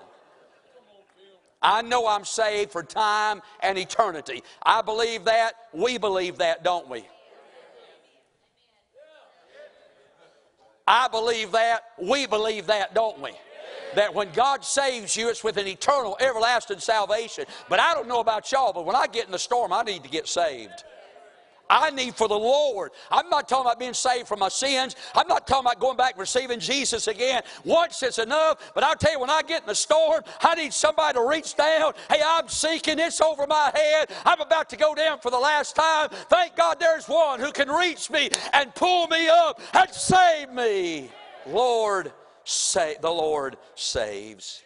I 1.61 1.81
know 1.83 2.07
I'm 2.07 2.25
saved 2.25 2.71
for 2.71 2.83
time 2.83 3.41
and 3.61 3.77
eternity. 3.77 4.43
I 4.63 4.81
believe 4.81 5.25
that. 5.25 5.53
We 5.73 5.97
believe 5.97 6.37
that, 6.39 6.63
don't 6.63 6.87
we? 6.89 7.05
I 10.87 11.07
believe 11.09 11.51
that. 11.51 11.81
We 11.97 12.25
believe 12.25 12.67
that, 12.67 12.93
don't 12.93 13.21
we? 13.21 13.31
That 13.95 14.13
when 14.13 14.31
God 14.31 14.63
saves 14.63 15.15
you, 15.15 15.29
it's 15.29 15.43
with 15.43 15.57
an 15.57 15.67
eternal, 15.67 16.17
everlasting 16.19 16.79
salvation. 16.79 17.45
But 17.67 17.79
I 17.79 17.93
don't 17.93 18.07
know 18.07 18.19
about 18.19 18.51
y'all, 18.51 18.73
but 18.73 18.85
when 18.85 18.95
I 18.95 19.07
get 19.07 19.25
in 19.25 19.31
the 19.31 19.39
storm, 19.39 19.73
I 19.73 19.83
need 19.83 20.03
to 20.03 20.09
get 20.09 20.27
saved. 20.27 20.83
I 21.69 21.89
need 21.89 22.15
for 22.15 22.27
the 22.27 22.37
Lord. 22.37 22.91
I'm 23.11 23.29
not 23.29 23.47
talking 23.47 23.65
about 23.65 23.79
being 23.79 23.93
saved 23.93 24.27
from 24.27 24.39
my 24.39 24.49
sins. 24.49 24.95
I'm 25.15 25.27
not 25.27 25.47
talking 25.47 25.65
about 25.65 25.79
going 25.79 25.97
back 25.97 26.13
and 26.13 26.19
receiving 26.19 26.59
Jesus 26.59 27.07
again. 27.07 27.41
Once 27.63 28.03
is 28.03 28.19
enough. 28.19 28.71
But 28.73 28.83
I'll 28.83 28.95
tell 28.95 29.11
you, 29.11 29.19
when 29.19 29.29
I 29.29 29.41
get 29.41 29.61
in 29.61 29.67
the 29.67 29.75
storm, 29.75 30.23
I 30.41 30.55
need 30.55 30.73
somebody 30.73 31.17
to 31.17 31.27
reach 31.27 31.55
down. 31.55 31.93
Hey, 32.09 32.21
I'm 32.25 32.47
seeking. 32.47 32.99
It's 32.99 33.21
over 33.21 33.45
my 33.47 33.71
head. 33.73 34.11
I'm 34.25 34.41
about 34.41 34.69
to 34.69 34.77
go 34.77 34.95
down 34.95 35.19
for 35.19 35.31
the 35.31 35.39
last 35.39 35.75
time. 35.75 36.09
Thank 36.29 36.55
God 36.55 36.79
there's 36.79 37.07
one 37.07 37.39
who 37.39 37.51
can 37.51 37.69
reach 37.69 38.09
me 38.09 38.29
and 38.53 38.73
pull 38.75 39.07
me 39.07 39.27
up 39.27 39.59
and 39.73 39.89
save 39.89 40.51
me. 40.51 41.09
Lord, 41.47 42.11
say, 42.43 42.95
the 43.01 43.09
Lord 43.09 43.57
saves. 43.75 44.63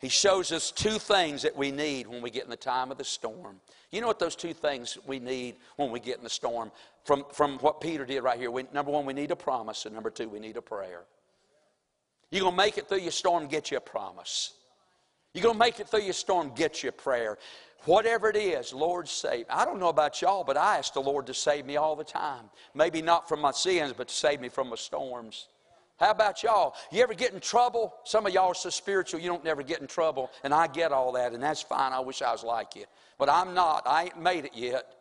He 0.00 0.08
shows 0.08 0.50
us 0.50 0.72
two 0.72 0.98
things 0.98 1.42
that 1.42 1.56
we 1.56 1.70
need 1.70 2.08
when 2.08 2.22
we 2.22 2.30
get 2.30 2.44
in 2.44 2.50
the 2.50 2.56
time 2.56 2.90
of 2.90 2.98
the 2.98 3.04
storm. 3.04 3.60
You 3.92 4.00
know 4.00 4.06
what 4.06 4.18
those 4.18 4.34
two 4.34 4.54
things 4.54 4.98
we 5.06 5.20
need 5.20 5.56
when 5.76 5.90
we 5.90 6.00
get 6.00 6.16
in 6.16 6.24
the 6.24 6.30
storm? 6.30 6.72
From, 7.04 7.24
from 7.32 7.58
what 7.58 7.80
Peter 7.80 8.06
did 8.06 8.22
right 8.22 8.38
here. 8.38 8.50
We, 8.50 8.64
number 8.72 8.90
one, 8.90 9.04
we 9.04 9.12
need 9.12 9.30
a 9.30 9.36
promise, 9.36 9.84
and 9.84 9.94
number 9.94 10.10
two, 10.10 10.28
we 10.28 10.40
need 10.40 10.56
a 10.56 10.62
prayer. 10.62 11.02
You're 12.30 12.40
going 12.40 12.54
to 12.54 12.56
make 12.56 12.78
it 12.78 12.88
through 12.88 13.00
your 13.00 13.12
storm, 13.12 13.46
get 13.46 13.70
you 13.70 13.76
a 13.76 13.80
promise. 13.80 14.54
You're 15.34 15.42
going 15.42 15.56
to 15.56 15.58
make 15.58 15.78
it 15.78 15.88
through 15.88 16.02
your 16.02 16.14
storm, 16.14 16.52
get 16.54 16.82
you 16.82 16.88
a 16.88 16.92
prayer. 16.92 17.36
Whatever 17.84 18.30
it 18.30 18.36
is, 18.36 18.72
Lord 18.72 19.08
save. 19.08 19.44
I 19.50 19.64
don't 19.64 19.80
know 19.80 19.88
about 19.88 20.22
y'all, 20.22 20.44
but 20.44 20.56
I 20.56 20.78
ask 20.78 20.94
the 20.94 21.00
Lord 21.00 21.26
to 21.26 21.34
save 21.34 21.66
me 21.66 21.76
all 21.76 21.96
the 21.96 22.04
time. 22.04 22.44
Maybe 22.74 23.02
not 23.02 23.28
from 23.28 23.40
my 23.40 23.50
sins, 23.50 23.92
but 23.94 24.08
to 24.08 24.14
save 24.14 24.40
me 24.40 24.48
from 24.48 24.70
my 24.70 24.76
storms. 24.76 25.48
How 26.02 26.10
about 26.10 26.42
y'all? 26.42 26.74
You 26.90 27.00
ever 27.04 27.14
get 27.14 27.32
in 27.32 27.38
trouble? 27.38 27.94
Some 28.02 28.26
of 28.26 28.34
y'all 28.34 28.48
are 28.48 28.54
so 28.54 28.70
spiritual 28.70 29.20
you 29.20 29.28
don't 29.28 29.44
never 29.44 29.62
get 29.62 29.80
in 29.80 29.86
trouble, 29.86 30.32
and 30.42 30.52
I 30.52 30.66
get 30.66 30.90
all 30.90 31.12
that, 31.12 31.32
and 31.32 31.40
that's 31.40 31.62
fine. 31.62 31.92
I 31.92 32.00
wish 32.00 32.22
I 32.22 32.32
was 32.32 32.42
like 32.42 32.74
you. 32.74 32.86
But 33.18 33.28
I'm 33.28 33.54
not. 33.54 33.84
I 33.86 34.06
ain't 34.06 34.20
made 34.20 34.44
it 34.44 34.50
yet. 34.52 34.96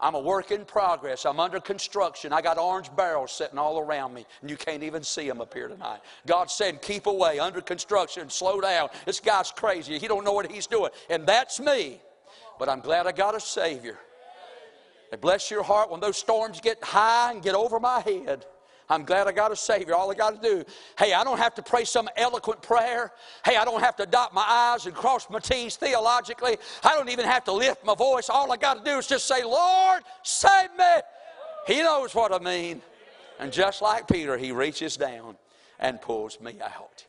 I'm 0.00 0.14
a 0.14 0.18
work 0.18 0.50
in 0.50 0.64
progress. 0.64 1.26
I'm 1.26 1.38
under 1.38 1.60
construction. 1.60 2.32
I 2.32 2.40
got 2.40 2.56
orange 2.56 2.88
barrels 2.96 3.32
sitting 3.32 3.58
all 3.58 3.80
around 3.80 4.14
me, 4.14 4.24
and 4.40 4.48
you 4.48 4.56
can't 4.56 4.82
even 4.82 5.02
see 5.02 5.28
them 5.28 5.42
up 5.42 5.52
here 5.52 5.68
tonight. 5.68 6.00
God 6.26 6.50
said, 6.50 6.80
Keep 6.80 7.06
away, 7.06 7.38
under 7.38 7.60
construction, 7.60 8.30
slow 8.30 8.62
down. 8.62 8.88
This 9.04 9.20
guy's 9.20 9.52
crazy. 9.52 9.98
He 9.98 10.08
don't 10.08 10.24
know 10.24 10.32
what 10.32 10.50
he's 10.50 10.66
doing. 10.66 10.90
And 11.10 11.26
that's 11.26 11.60
me. 11.60 12.00
But 12.58 12.70
I'm 12.70 12.80
glad 12.80 13.06
I 13.06 13.12
got 13.12 13.34
a 13.34 13.40
Savior. 13.40 13.98
And 15.12 15.20
bless 15.20 15.50
your 15.50 15.62
heart 15.62 15.90
when 15.90 16.00
those 16.00 16.16
storms 16.16 16.62
get 16.62 16.82
high 16.82 17.30
and 17.30 17.42
get 17.42 17.54
over 17.54 17.78
my 17.78 18.00
head. 18.00 18.46
I'm 18.90 19.04
glad 19.04 19.28
I 19.28 19.32
got 19.32 19.52
a 19.52 19.56
Savior. 19.56 19.94
All 19.94 20.10
I 20.10 20.14
got 20.14 20.42
to 20.42 20.48
do, 20.48 20.64
hey, 20.98 21.12
I 21.12 21.22
don't 21.22 21.38
have 21.38 21.54
to 21.54 21.62
pray 21.62 21.84
some 21.84 22.08
eloquent 22.16 22.60
prayer. 22.60 23.12
Hey, 23.44 23.56
I 23.56 23.64
don't 23.64 23.80
have 23.80 23.94
to 23.96 24.06
dot 24.06 24.34
my 24.34 24.44
I's 24.44 24.86
and 24.86 24.94
cross 24.94 25.30
my 25.30 25.38
T's 25.38 25.76
theologically. 25.76 26.58
I 26.82 26.96
don't 26.96 27.08
even 27.08 27.24
have 27.24 27.44
to 27.44 27.52
lift 27.52 27.84
my 27.86 27.94
voice. 27.94 28.28
All 28.28 28.50
I 28.50 28.56
got 28.56 28.84
to 28.84 28.90
do 28.90 28.98
is 28.98 29.06
just 29.06 29.28
say, 29.28 29.44
Lord, 29.44 30.02
save 30.24 30.70
me. 30.76 30.84
He 31.68 31.82
knows 31.82 32.14
what 32.16 32.32
I 32.32 32.40
mean. 32.40 32.82
And 33.38 33.52
just 33.52 33.80
like 33.80 34.08
Peter, 34.08 34.36
he 34.36 34.50
reaches 34.50 34.96
down 34.96 35.36
and 35.78 36.00
pulls 36.00 36.40
me 36.40 36.56
out. 36.60 37.06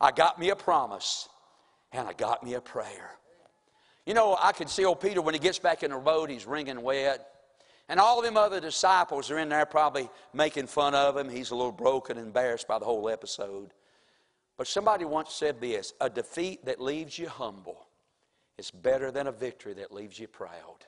I 0.00 0.10
got 0.10 0.38
me 0.38 0.50
a 0.50 0.56
promise 0.56 1.28
and 1.92 2.08
I 2.08 2.12
got 2.12 2.42
me 2.42 2.54
a 2.54 2.60
prayer. 2.60 3.12
You 4.04 4.14
know, 4.14 4.36
I 4.40 4.50
can 4.50 4.66
see 4.66 4.84
old 4.84 5.00
Peter 5.00 5.22
when 5.22 5.34
he 5.34 5.40
gets 5.40 5.60
back 5.60 5.84
in 5.84 5.92
the 5.92 5.98
boat, 5.98 6.28
he's 6.28 6.46
wringing 6.46 6.82
wet. 6.82 7.24
And 7.90 7.98
all 7.98 8.20
of 8.20 8.24
them 8.24 8.36
other 8.36 8.60
disciples 8.60 9.32
are 9.32 9.38
in 9.38 9.48
there 9.48 9.66
probably 9.66 10.08
making 10.32 10.68
fun 10.68 10.94
of 10.94 11.16
him. 11.16 11.28
He's 11.28 11.50
a 11.50 11.56
little 11.56 11.72
broken, 11.72 12.18
and 12.18 12.28
embarrassed 12.28 12.68
by 12.68 12.78
the 12.78 12.84
whole 12.84 13.08
episode. 13.10 13.74
But 14.56 14.68
somebody 14.68 15.04
once 15.04 15.32
said 15.32 15.60
this 15.60 15.92
a 16.00 16.08
defeat 16.08 16.64
that 16.66 16.80
leaves 16.80 17.18
you 17.18 17.28
humble 17.28 17.88
is 18.56 18.70
better 18.70 19.10
than 19.10 19.26
a 19.26 19.32
victory 19.32 19.74
that 19.74 19.92
leaves 19.92 20.20
you 20.20 20.28
proud. 20.28 20.86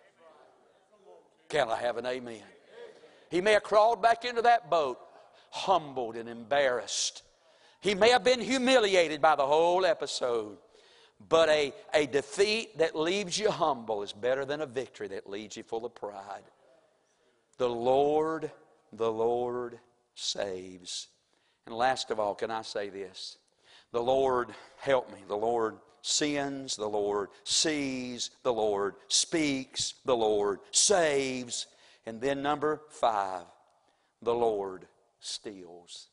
Can 1.49 1.69
I 1.69 1.77
have 1.81 1.97
an 1.97 2.07
amen? 2.07 2.41
He 3.31 3.41
may 3.41 3.55
have 3.55 3.65
crawled 3.65 4.01
back 4.01 4.25
into 4.25 4.43
that 4.43 4.71
boat, 4.71 5.01
humbled 5.51 6.15
and 6.15 6.29
embarrassed. 6.29 7.25
He 7.81 7.97
may 7.97 8.11
have 8.11 8.23
been 8.23 8.41
humiliated 8.41 9.21
by 9.21 9.35
the 9.35 9.47
whole 9.47 9.85
episode. 9.85 10.57
But 11.29 11.49
a, 11.49 11.72
a 11.95 12.07
defeat 12.07 12.79
that 12.79 12.95
leaves 12.95 13.39
you 13.39 13.51
humble 13.51 14.05
is 14.05 14.12
better 14.12 14.45
than 14.45 14.61
a 14.61 14.66
victory 14.66 15.09
that 15.09 15.29
leaves 15.29 15.57
you 15.57 15.64
full 15.64 15.85
of 15.85 15.97
pride. 15.97 16.43
The 17.63 17.69
Lord, 17.69 18.51
the 18.93 19.13
Lord 19.13 19.79
saves. 20.17 21.07
And 21.65 21.73
last 21.73 22.11
of 22.11 22.19
all, 22.19 22.35
can 22.35 22.51
I 22.51 22.63
say 22.63 22.89
this? 22.89 23.39
The 23.93 24.03
Lord, 24.03 24.53
help 24.81 25.13
me. 25.13 25.21
The 25.29 25.37
Lord 25.37 25.77
sins. 26.01 26.75
the 26.75 26.89
Lord 26.89 27.29
sees, 27.45 28.31
the 28.43 28.53
Lord 28.53 28.97
speaks, 29.07 29.95
the 30.05 30.17
Lord 30.17 30.59
saves. 30.73 31.69
And 32.05 32.21
then 32.21 32.43
number 32.43 32.81
five, 32.89 33.45
the 34.23 34.35
Lord 34.35 34.89
steals. 35.21 36.09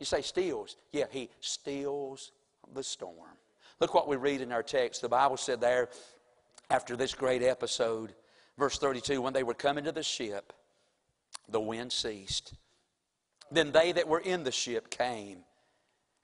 You 0.00 0.04
say 0.04 0.20
steals? 0.20 0.76
Yeah, 0.92 1.06
He 1.10 1.30
steals 1.40 2.30
the 2.74 2.82
storm. 2.82 3.38
Look 3.80 3.94
what 3.94 4.06
we 4.06 4.16
read 4.16 4.42
in 4.42 4.52
our 4.52 4.62
text. 4.62 5.00
The 5.00 5.08
Bible 5.08 5.38
said 5.38 5.62
there, 5.62 5.88
after 6.68 6.94
this 6.94 7.14
great 7.14 7.42
episode, 7.42 8.12
verse 8.58 8.78
32, 8.78 9.20
when 9.20 9.32
they 9.32 9.42
were 9.42 9.54
coming 9.54 9.84
to 9.84 9.92
the 9.92 10.02
ship, 10.02 10.52
the 11.48 11.60
wind 11.60 11.92
ceased. 11.92 12.54
Then 13.50 13.72
they 13.72 13.92
that 13.92 14.08
were 14.08 14.20
in 14.20 14.44
the 14.44 14.52
ship 14.52 14.90
came 14.90 15.38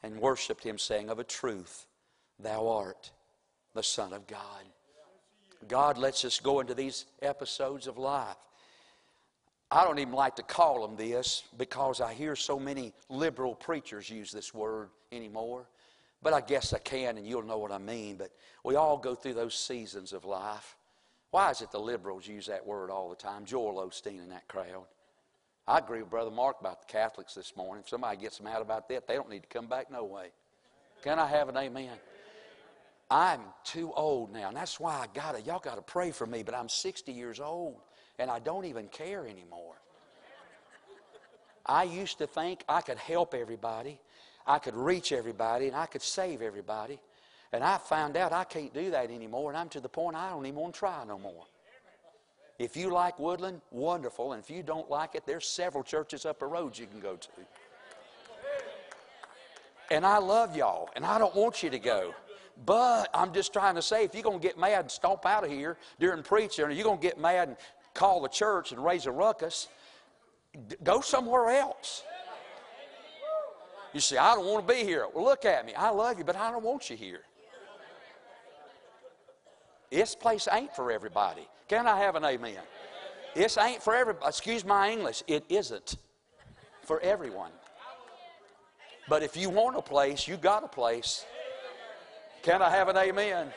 and 0.02 0.20
worshiped 0.20 0.64
him, 0.64 0.78
saying, 0.78 1.10
Of 1.10 1.18
a 1.18 1.24
truth, 1.24 1.86
thou 2.38 2.68
art 2.68 3.10
the 3.74 3.82
Son 3.82 4.12
of 4.12 4.26
God. 4.26 4.64
God 5.66 5.98
lets 5.98 6.24
us 6.24 6.40
go 6.40 6.60
into 6.60 6.74
these 6.74 7.06
episodes 7.20 7.86
of 7.86 7.98
life. 7.98 8.36
I 9.70 9.84
don't 9.84 9.98
even 9.98 10.14
like 10.14 10.36
to 10.36 10.42
call 10.42 10.86
them 10.86 10.96
this 10.96 11.42
because 11.58 12.00
I 12.00 12.14
hear 12.14 12.34
so 12.34 12.58
many 12.58 12.94
liberal 13.10 13.54
preachers 13.54 14.08
use 14.08 14.30
this 14.32 14.54
word 14.54 14.88
anymore. 15.12 15.68
But 16.22 16.32
I 16.32 16.40
guess 16.40 16.72
I 16.72 16.78
can, 16.78 17.18
and 17.18 17.26
you'll 17.26 17.42
know 17.42 17.58
what 17.58 17.70
I 17.70 17.78
mean. 17.78 18.16
But 18.16 18.30
we 18.64 18.76
all 18.76 18.96
go 18.96 19.14
through 19.14 19.34
those 19.34 19.54
seasons 19.54 20.12
of 20.12 20.24
life. 20.24 20.76
Why 21.30 21.50
is 21.50 21.60
it 21.60 21.70
the 21.70 21.78
liberals 21.78 22.26
use 22.26 22.46
that 22.46 22.66
word 22.66 22.90
all 22.90 23.10
the 23.10 23.16
time? 23.16 23.44
Joel 23.44 23.86
Osteen 23.86 24.20
and 24.20 24.32
that 24.32 24.48
crowd. 24.48 24.86
I 25.66 25.78
agree 25.78 26.00
with 26.00 26.10
Brother 26.10 26.30
Mark 26.30 26.56
about 26.60 26.80
the 26.80 26.90
Catholics 26.90 27.34
this 27.34 27.54
morning. 27.54 27.82
If 27.82 27.90
somebody 27.90 28.16
gets 28.16 28.40
mad 28.40 28.62
about 28.62 28.88
that, 28.88 29.06
they 29.06 29.14
don't 29.14 29.28
need 29.28 29.42
to 29.42 29.48
come 29.48 29.66
back 29.66 29.90
no 29.90 30.04
way. 30.04 30.28
Can 31.02 31.18
I 31.18 31.26
have 31.26 31.50
an 31.50 31.56
amen? 31.58 31.98
I'm 33.10 33.40
too 33.64 33.92
old 33.94 34.32
now, 34.32 34.48
and 34.48 34.56
that's 34.56 34.80
why 34.80 34.94
I 34.94 35.06
gotta, 35.12 35.40
y'all 35.42 35.58
gotta 35.58 35.82
pray 35.82 36.10
for 36.10 36.26
me, 36.26 36.42
but 36.42 36.54
I'm 36.54 36.68
60 36.68 37.12
years 37.12 37.40
old, 37.40 37.76
and 38.18 38.30
I 38.30 38.38
don't 38.38 38.64
even 38.64 38.88
care 38.88 39.26
anymore. 39.26 39.76
I 41.64 41.82
used 41.84 42.18
to 42.18 42.26
think 42.26 42.64
I 42.68 42.80
could 42.80 42.98
help 42.98 43.34
everybody, 43.34 44.00
I 44.46 44.58
could 44.58 44.74
reach 44.74 45.12
everybody 45.12 45.66
and 45.66 45.76
I 45.76 45.84
could 45.84 46.00
save 46.00 46.40
everybody. 46.40 46.98
And 47.52 47.64
I 47.64 47.78
found 47.78 48.16
out 48.16 48.32
I 48.32 48.44
can't 48.44 48.74
do 48.74 48.90
that 48.90 49.10
anymore, 49.10 49.50
and 49.50 49.58
I'm 49.58 49.68
to 49.70 49.80
the 49.80 49.88
point 49.88 50.16
I 50.16 50.30
don't 50.30 50.44
even 50.46 50.60
want 50.60 50.74
to 50.74 50.78
try 50.78 51.02
no 51.06 51.18
more. 51.18 51.44
If 52.58 52.76
you 52.76 52.90
like 52.90 53.18
Woodland, 53.18 53.60
wonderful. 53.70 54.32
And 54.32 54.42
if 54.42 54.50
you 54.50 54.62
don't 54.62 54.90
like 54.90 55.14
it, 55.14 55.24
there's 55.24 55.46
several 55.46 55.84
churches 55.84 56.26
up 56.26 56.40
the 56.40 56.46
road 56.46 56.76
you 56.76 56.86
can 56.86 57.00
go 57.00 57.16
to. 57.16 57.28
And 59.90 60.04
I 60.04 60.18
love 60.18 60.56
y'all, 60.56 60.90
and 60.96 61.06
I 61.06 61.18
don't 61.18 61.34
want 61.34 61.62
you 61.62 61.70
to 61.70 61.78
go. 61.78 62.14
But 62.66 63.08
I'm 63.14 63.32
just 63.32 63.52
trying 63.52 63.76
to 63.76 63.82
say, 63.82 64.04
if 64.04 64.12
you're 64.12 64.24
going 64.24 64.40
to 64.40 64.46
get 64.46 64.58
mad 64.58 64.80
and 64.80 64.90
stomp 64.90 65.24
out 65.24 65.44
of 65.44 65.50
here 65.50 65.78
during 66.00 66.22
preaching, 66.22 66.64
or 66.64 66.70
you're 66.70 66.84
going 66.84 66.98
to 66.98 67.02
get 67.02 67.18
mad 67.18 67.48
and 67.48 67.56
call 67.94 68.20
the 68.20 68.28
church 68.28 68.72
and 68.72 68.84
raise 68.84 69.06
a 69.06 69.12
ruckus, 69.12 69.68
go 70.82 71.00
somewhere 71.00 71.50
else. 71.50 72.02
You 73.94 74.00
say, 74.00 74.18
I 74.18 74.34
don't 74.34 74.46
want 74.46 74.66
to 74.66 74.74
be 74.74 74.80
here. 74.80 75.06
Well, 75.14 75.24
look 75.24 75.44
at 75.44 75.64
me. 75.64 75.72
I 75.74 75.90
love 75.90 76.18
you, 76.18 76.24
but 76.24 76.36
I 76.36 76.50
don't 76.50 76.64
want 76.64 76.90
you 76.90 76.96
here. 76.96 77.22
This 79.90 80.14
place 80.14 80.48
ain't 80.50 80.74
for 80.74 80.92
everybody. 80.92 81.48
Can 81.68 81.86
I 81.86 81.98
have 81.98 82.16
an 82.16 82.24
amen? 82.24 82.60
This 83.34 83.56
ain't 83.56 83.82
for 83.82 83.94
everybody. 83.94 84.28
Excuse 84.28 84.64
my 84.64 84.90
English. 84.90 85.22
It 85.26 85.44
isn't 85.48 85.96
for 86.82 87.00
everyone. 87.00 87.52
But 89.08 89.22
if 89.22 89.36
you 89.36 89.48
want 89.48 89.76
a 89.76 89.82
place, 89.82 90.28
you 90.28 90.36
got 90.36 90.64
a 90.64 90.68
place. 90.68 91.24
Can 92.42 92.62
I 92.62 92.70
have 92.70 92.88
an 92.88 92.96
amen? 92.96 93.48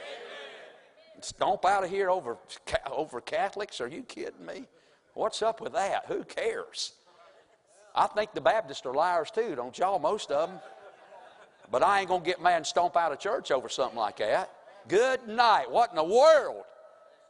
Stomp 1.20 1.66
out 1.66 1.84
of 1.84 1.90
here 1.90 2.10
over, 2.10 2.38
over 2.92 3.22
Catholics? 3.22 3.82
Are 3.82 3.88
you 3.88 4.04
kidding 4.04 4.46
me? 4.46 4.66
What's 5.14 5.42
up 5.42 5.62
with 5.62 5.74
that? 5.74 6.06
Who 6.08 6.24
cares? 6.24 6.94
I 7.94 8.08
think 8.08 8.34
the 8.34 8.42
Baptists 8.42 8.86
are 8.86 8.94
liars 8.94 9.30
too, 9.32 9.56
don't 9.56 9.78
y'all? 9.78 10.00
Most 10.00 10.32
of 10.32 10.50
them. 10.50 10.60
But 11.70 11.84
I 11.84 12.00
ain't 12.00 12.08
going 12.08 12.22
to 12.22 12.26
get 12.26 12.42
mad 12.42 12.58
and 12.58 12.66
stomp 12.66 12.96
out 12.96 13.12
of 13.12 13.20
church 13.20 13.52
over 13.52 13.70
something 13.70 13.98
like 13.98 14.18
that. 14.18 14.50
Good 14.88 15.28
night. 15.28 15.70
What 15.70 15.92
in 15.92 15.96
the 15.96 16.04
world? 16.04 16.64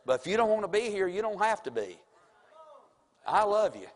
But 0.05 0.21
if 0.21 0.27
you 0.27 0.37
don't 0.37 0.49
want 0.49 0.63
to 0.63 0.67
be 0.67 0.89
here, 0.89 1.07
you 1.07 1.21
don't 1.21 1.41
have 1.41 1.61
to 1.63 1.71
be. 1.71 1.97
I 3.25 3.43
love 3.43 3.75
you. 3.75 3.87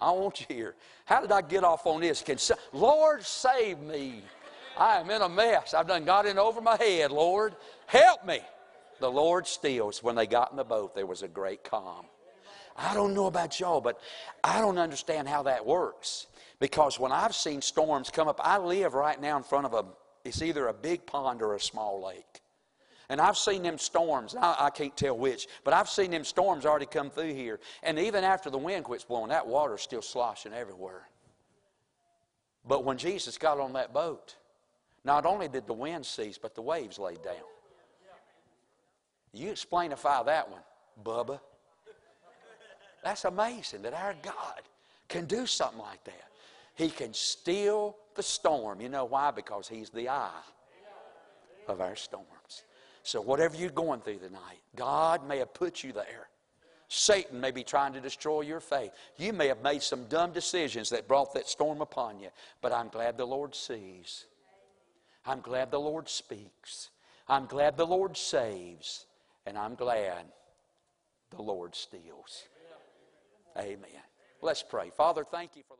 I 0.00 0.12
want 0.12 0.40
you 0.40 0.46
here. 0.48 0.74
How 1.04 1.20
did 1.20 1.32
I 1.32 1.42
get 1.42 1.64
off 1.64 1.86
on 1.86 2.00
this? 2.00 2.22
Can 2.22 2.38
Lord 2.72 3.24
save 3.24 3.80
me? 3.80 4.22
I 4.76 4.98
am 4.98 5.10
in 5.10 5.22
a 5.22 5.28
mess. 5.28 5.74
I've 5.74 5.88
done 5.88 6.04
got 6.04 6.26
in 6.26 6.38
over 6.38 6.60
my 6.60 6.76
head. 6.76 7.10
Lord, 7.10 7.56
help 7.86 8.24
me. 8.24 8.38
The 9.00 9.10
Lord 9.10 9.46
steals. 9.46 10.02
When 10.02 10.14
they 10.14 10.26
got 10.26 10.52
in 10.52 10.56
the 10.56 10.64
boat, 10.64 10.94
there 10.94 11.06
was 11.06 11.22
a 11.22 11.28
great 11.28 11.64
calm. 11.64 12.06
I 12.76 12.94
don't 12.94 13.12
know 13.12 13.26
about 13.26 13.58
y'all, 13.58 13.80
but 13.80 14.00
I 14.44 14.60
don't 14.60 14.78
understand 14.78 15.28
how 15.28 15.42
that 15.44 15.66
works. 15.66 16.28
Because 16.60 16.98
when 16.98 17.10
I've 17.10 17.34
seen 17.34 17.60
storms 17.60 18.10
come 18.10 18.28
up, 18.28 18.40
I 18.42 18.58
live 18.58 18.94
right 18.94 19.20
now 19.20 19.36
in 19.36 19.42
front 19.42 19.66
of 19.66 19.74
a, 19.74 19.84
it's 20.24 20.42
either 20.42 20.68
a 20.68 20.74
big 20.74 21.06
pond 21.06 21.42
or 21.42 21.56
a 21.56 21.60
small 21.60 22.04
lake. 22.04 22.40
And 23.10 23.20
I've 23.20 23.38
seen 23.38 23.62
them 23.62 23.78
storms, 23.78 24.34
I, 24.34 24.56
I, 24.58 24.70
can't 24.70 24.94
tell 24.94 25.16
which, 25.16 25.48
but 25.64 25.72
I've 25.72 25.88
seen 25.88 26.10
them 26.10 26.24
storms 26.24 26.66
already 26.66 26.84
come 26.84 27.08
through 27.08 27.32
here. 27.32 27.58
And 27.82 27.98
even 27.98 28.22
after 28.22 28.50
the 28.50 28.58
wind 28.58 28.84
quits 28.84 29.04
blowing, 29.04 29.30
that 29.30 29.46
water's 29.46 29.80
still 29.80 30.02
sloshing 30.02 30.52
everywhere. 30.52 31.08
But 32.66 32.84
when 32.84 32.98
Jesus 32.98 33.38
got 33.38 33.58
on 33.58 33.72
that 33.72 33.94
boat, 33.94 34.36
not 35.04 35.24
only 35.24 35.48
did 35.48 35.66
the 35.66 35.72
wind 35.72 36.04
cease, 36.04 36.36
but 36.36 36.54
the 36.54 36.60
waves 36.60 36.98
laid 36.98 37.22
down. 37.22 37.34
You 39.32 39.50
explainify 39.50 40.26
that 40.26 40.50
one, 40.50 40.60
Bubba. 41.02 41.40
That's 43.02 43.24
amazing 43.24 43.82
that 43.82 43.94
our 43.94 44.14
God 44.22 44.62
can 45.08 45.24
do 45.24 45.46
something 45.46 45.78
like 45.78 46.04
that. 46.04 46.24
He 46.74 46.90
can 46.90 47.14
still 47.14 47.96
the 48.14 48.22
storm. 48.22 48.80
You 48.80 48.88
know 48.88 49.04
why? 49.04 49.30
Because 49.30 49.66
He's 49.68 49.90
the 49.90 50.08
eye 50.08 50.42
of 51.68 51.80
our 51.80 51.96
storms. 51.96 52.26
So, 53.02 53.20
whatever 53.20 53.56
you're 53.56 53.70
going 53.70 54.00
through 54.00 54.18
tonight, 54.18 54.60
God 54.76 55.26
may 55.26 55.38
have 55.38 55.54
put 55.54 55.82
you 55.82 55.92
there. 55.92 56.28
Satan 56.88 57.40
may 57.40 57.50
be 57.50 57.62
trying 57.62 57.92
to 57.92 58.00
destroy 58.00 58.40
your 58.40 58.60
faith. 58.60 58.92
You 59.18 59.32
may 59.32 59.48
have 59.48 59.62
made 59.62 59.82
some 59.82 60.04
dumb 60.04 60.32
decisions 60.32 60.88
that 60.90 61.06
brought 61.06 61.34
that 61.34 61.46
storm 61.46 61.82
upon 61.82 62.18
you, 62.18 62.28
but 62.62 62.72
I'm 62.72 62.88
glad 62.88 63.18
the 63.18 63.26
Lord 63.26 63.54
sees. 63.54 64.24
I'm 65.26 65.40
glad 65.40 65.70
the 65.70 65.80
Lord 65.80 66.08
speaks. 66.08 66.88
I'm 67.28 67.44
glad 67.44 67.76
the 67.76 67.86
Lord 67.86 68.16
saves. 68.16 69.04
And 69.44 69.56
I'm 69.56 69.74
glad 69.74 70.24
the 71.30 71.42
Lord 71.42 71.74
steals. 71.74 72.44
Amen. 73.58 74.04
Let's 74.40 74.62
pray. 74.62 74.90
Father, 74.94 75.24
thank 75.24 75.56
you 75.56 75.62
for 75.66 75.77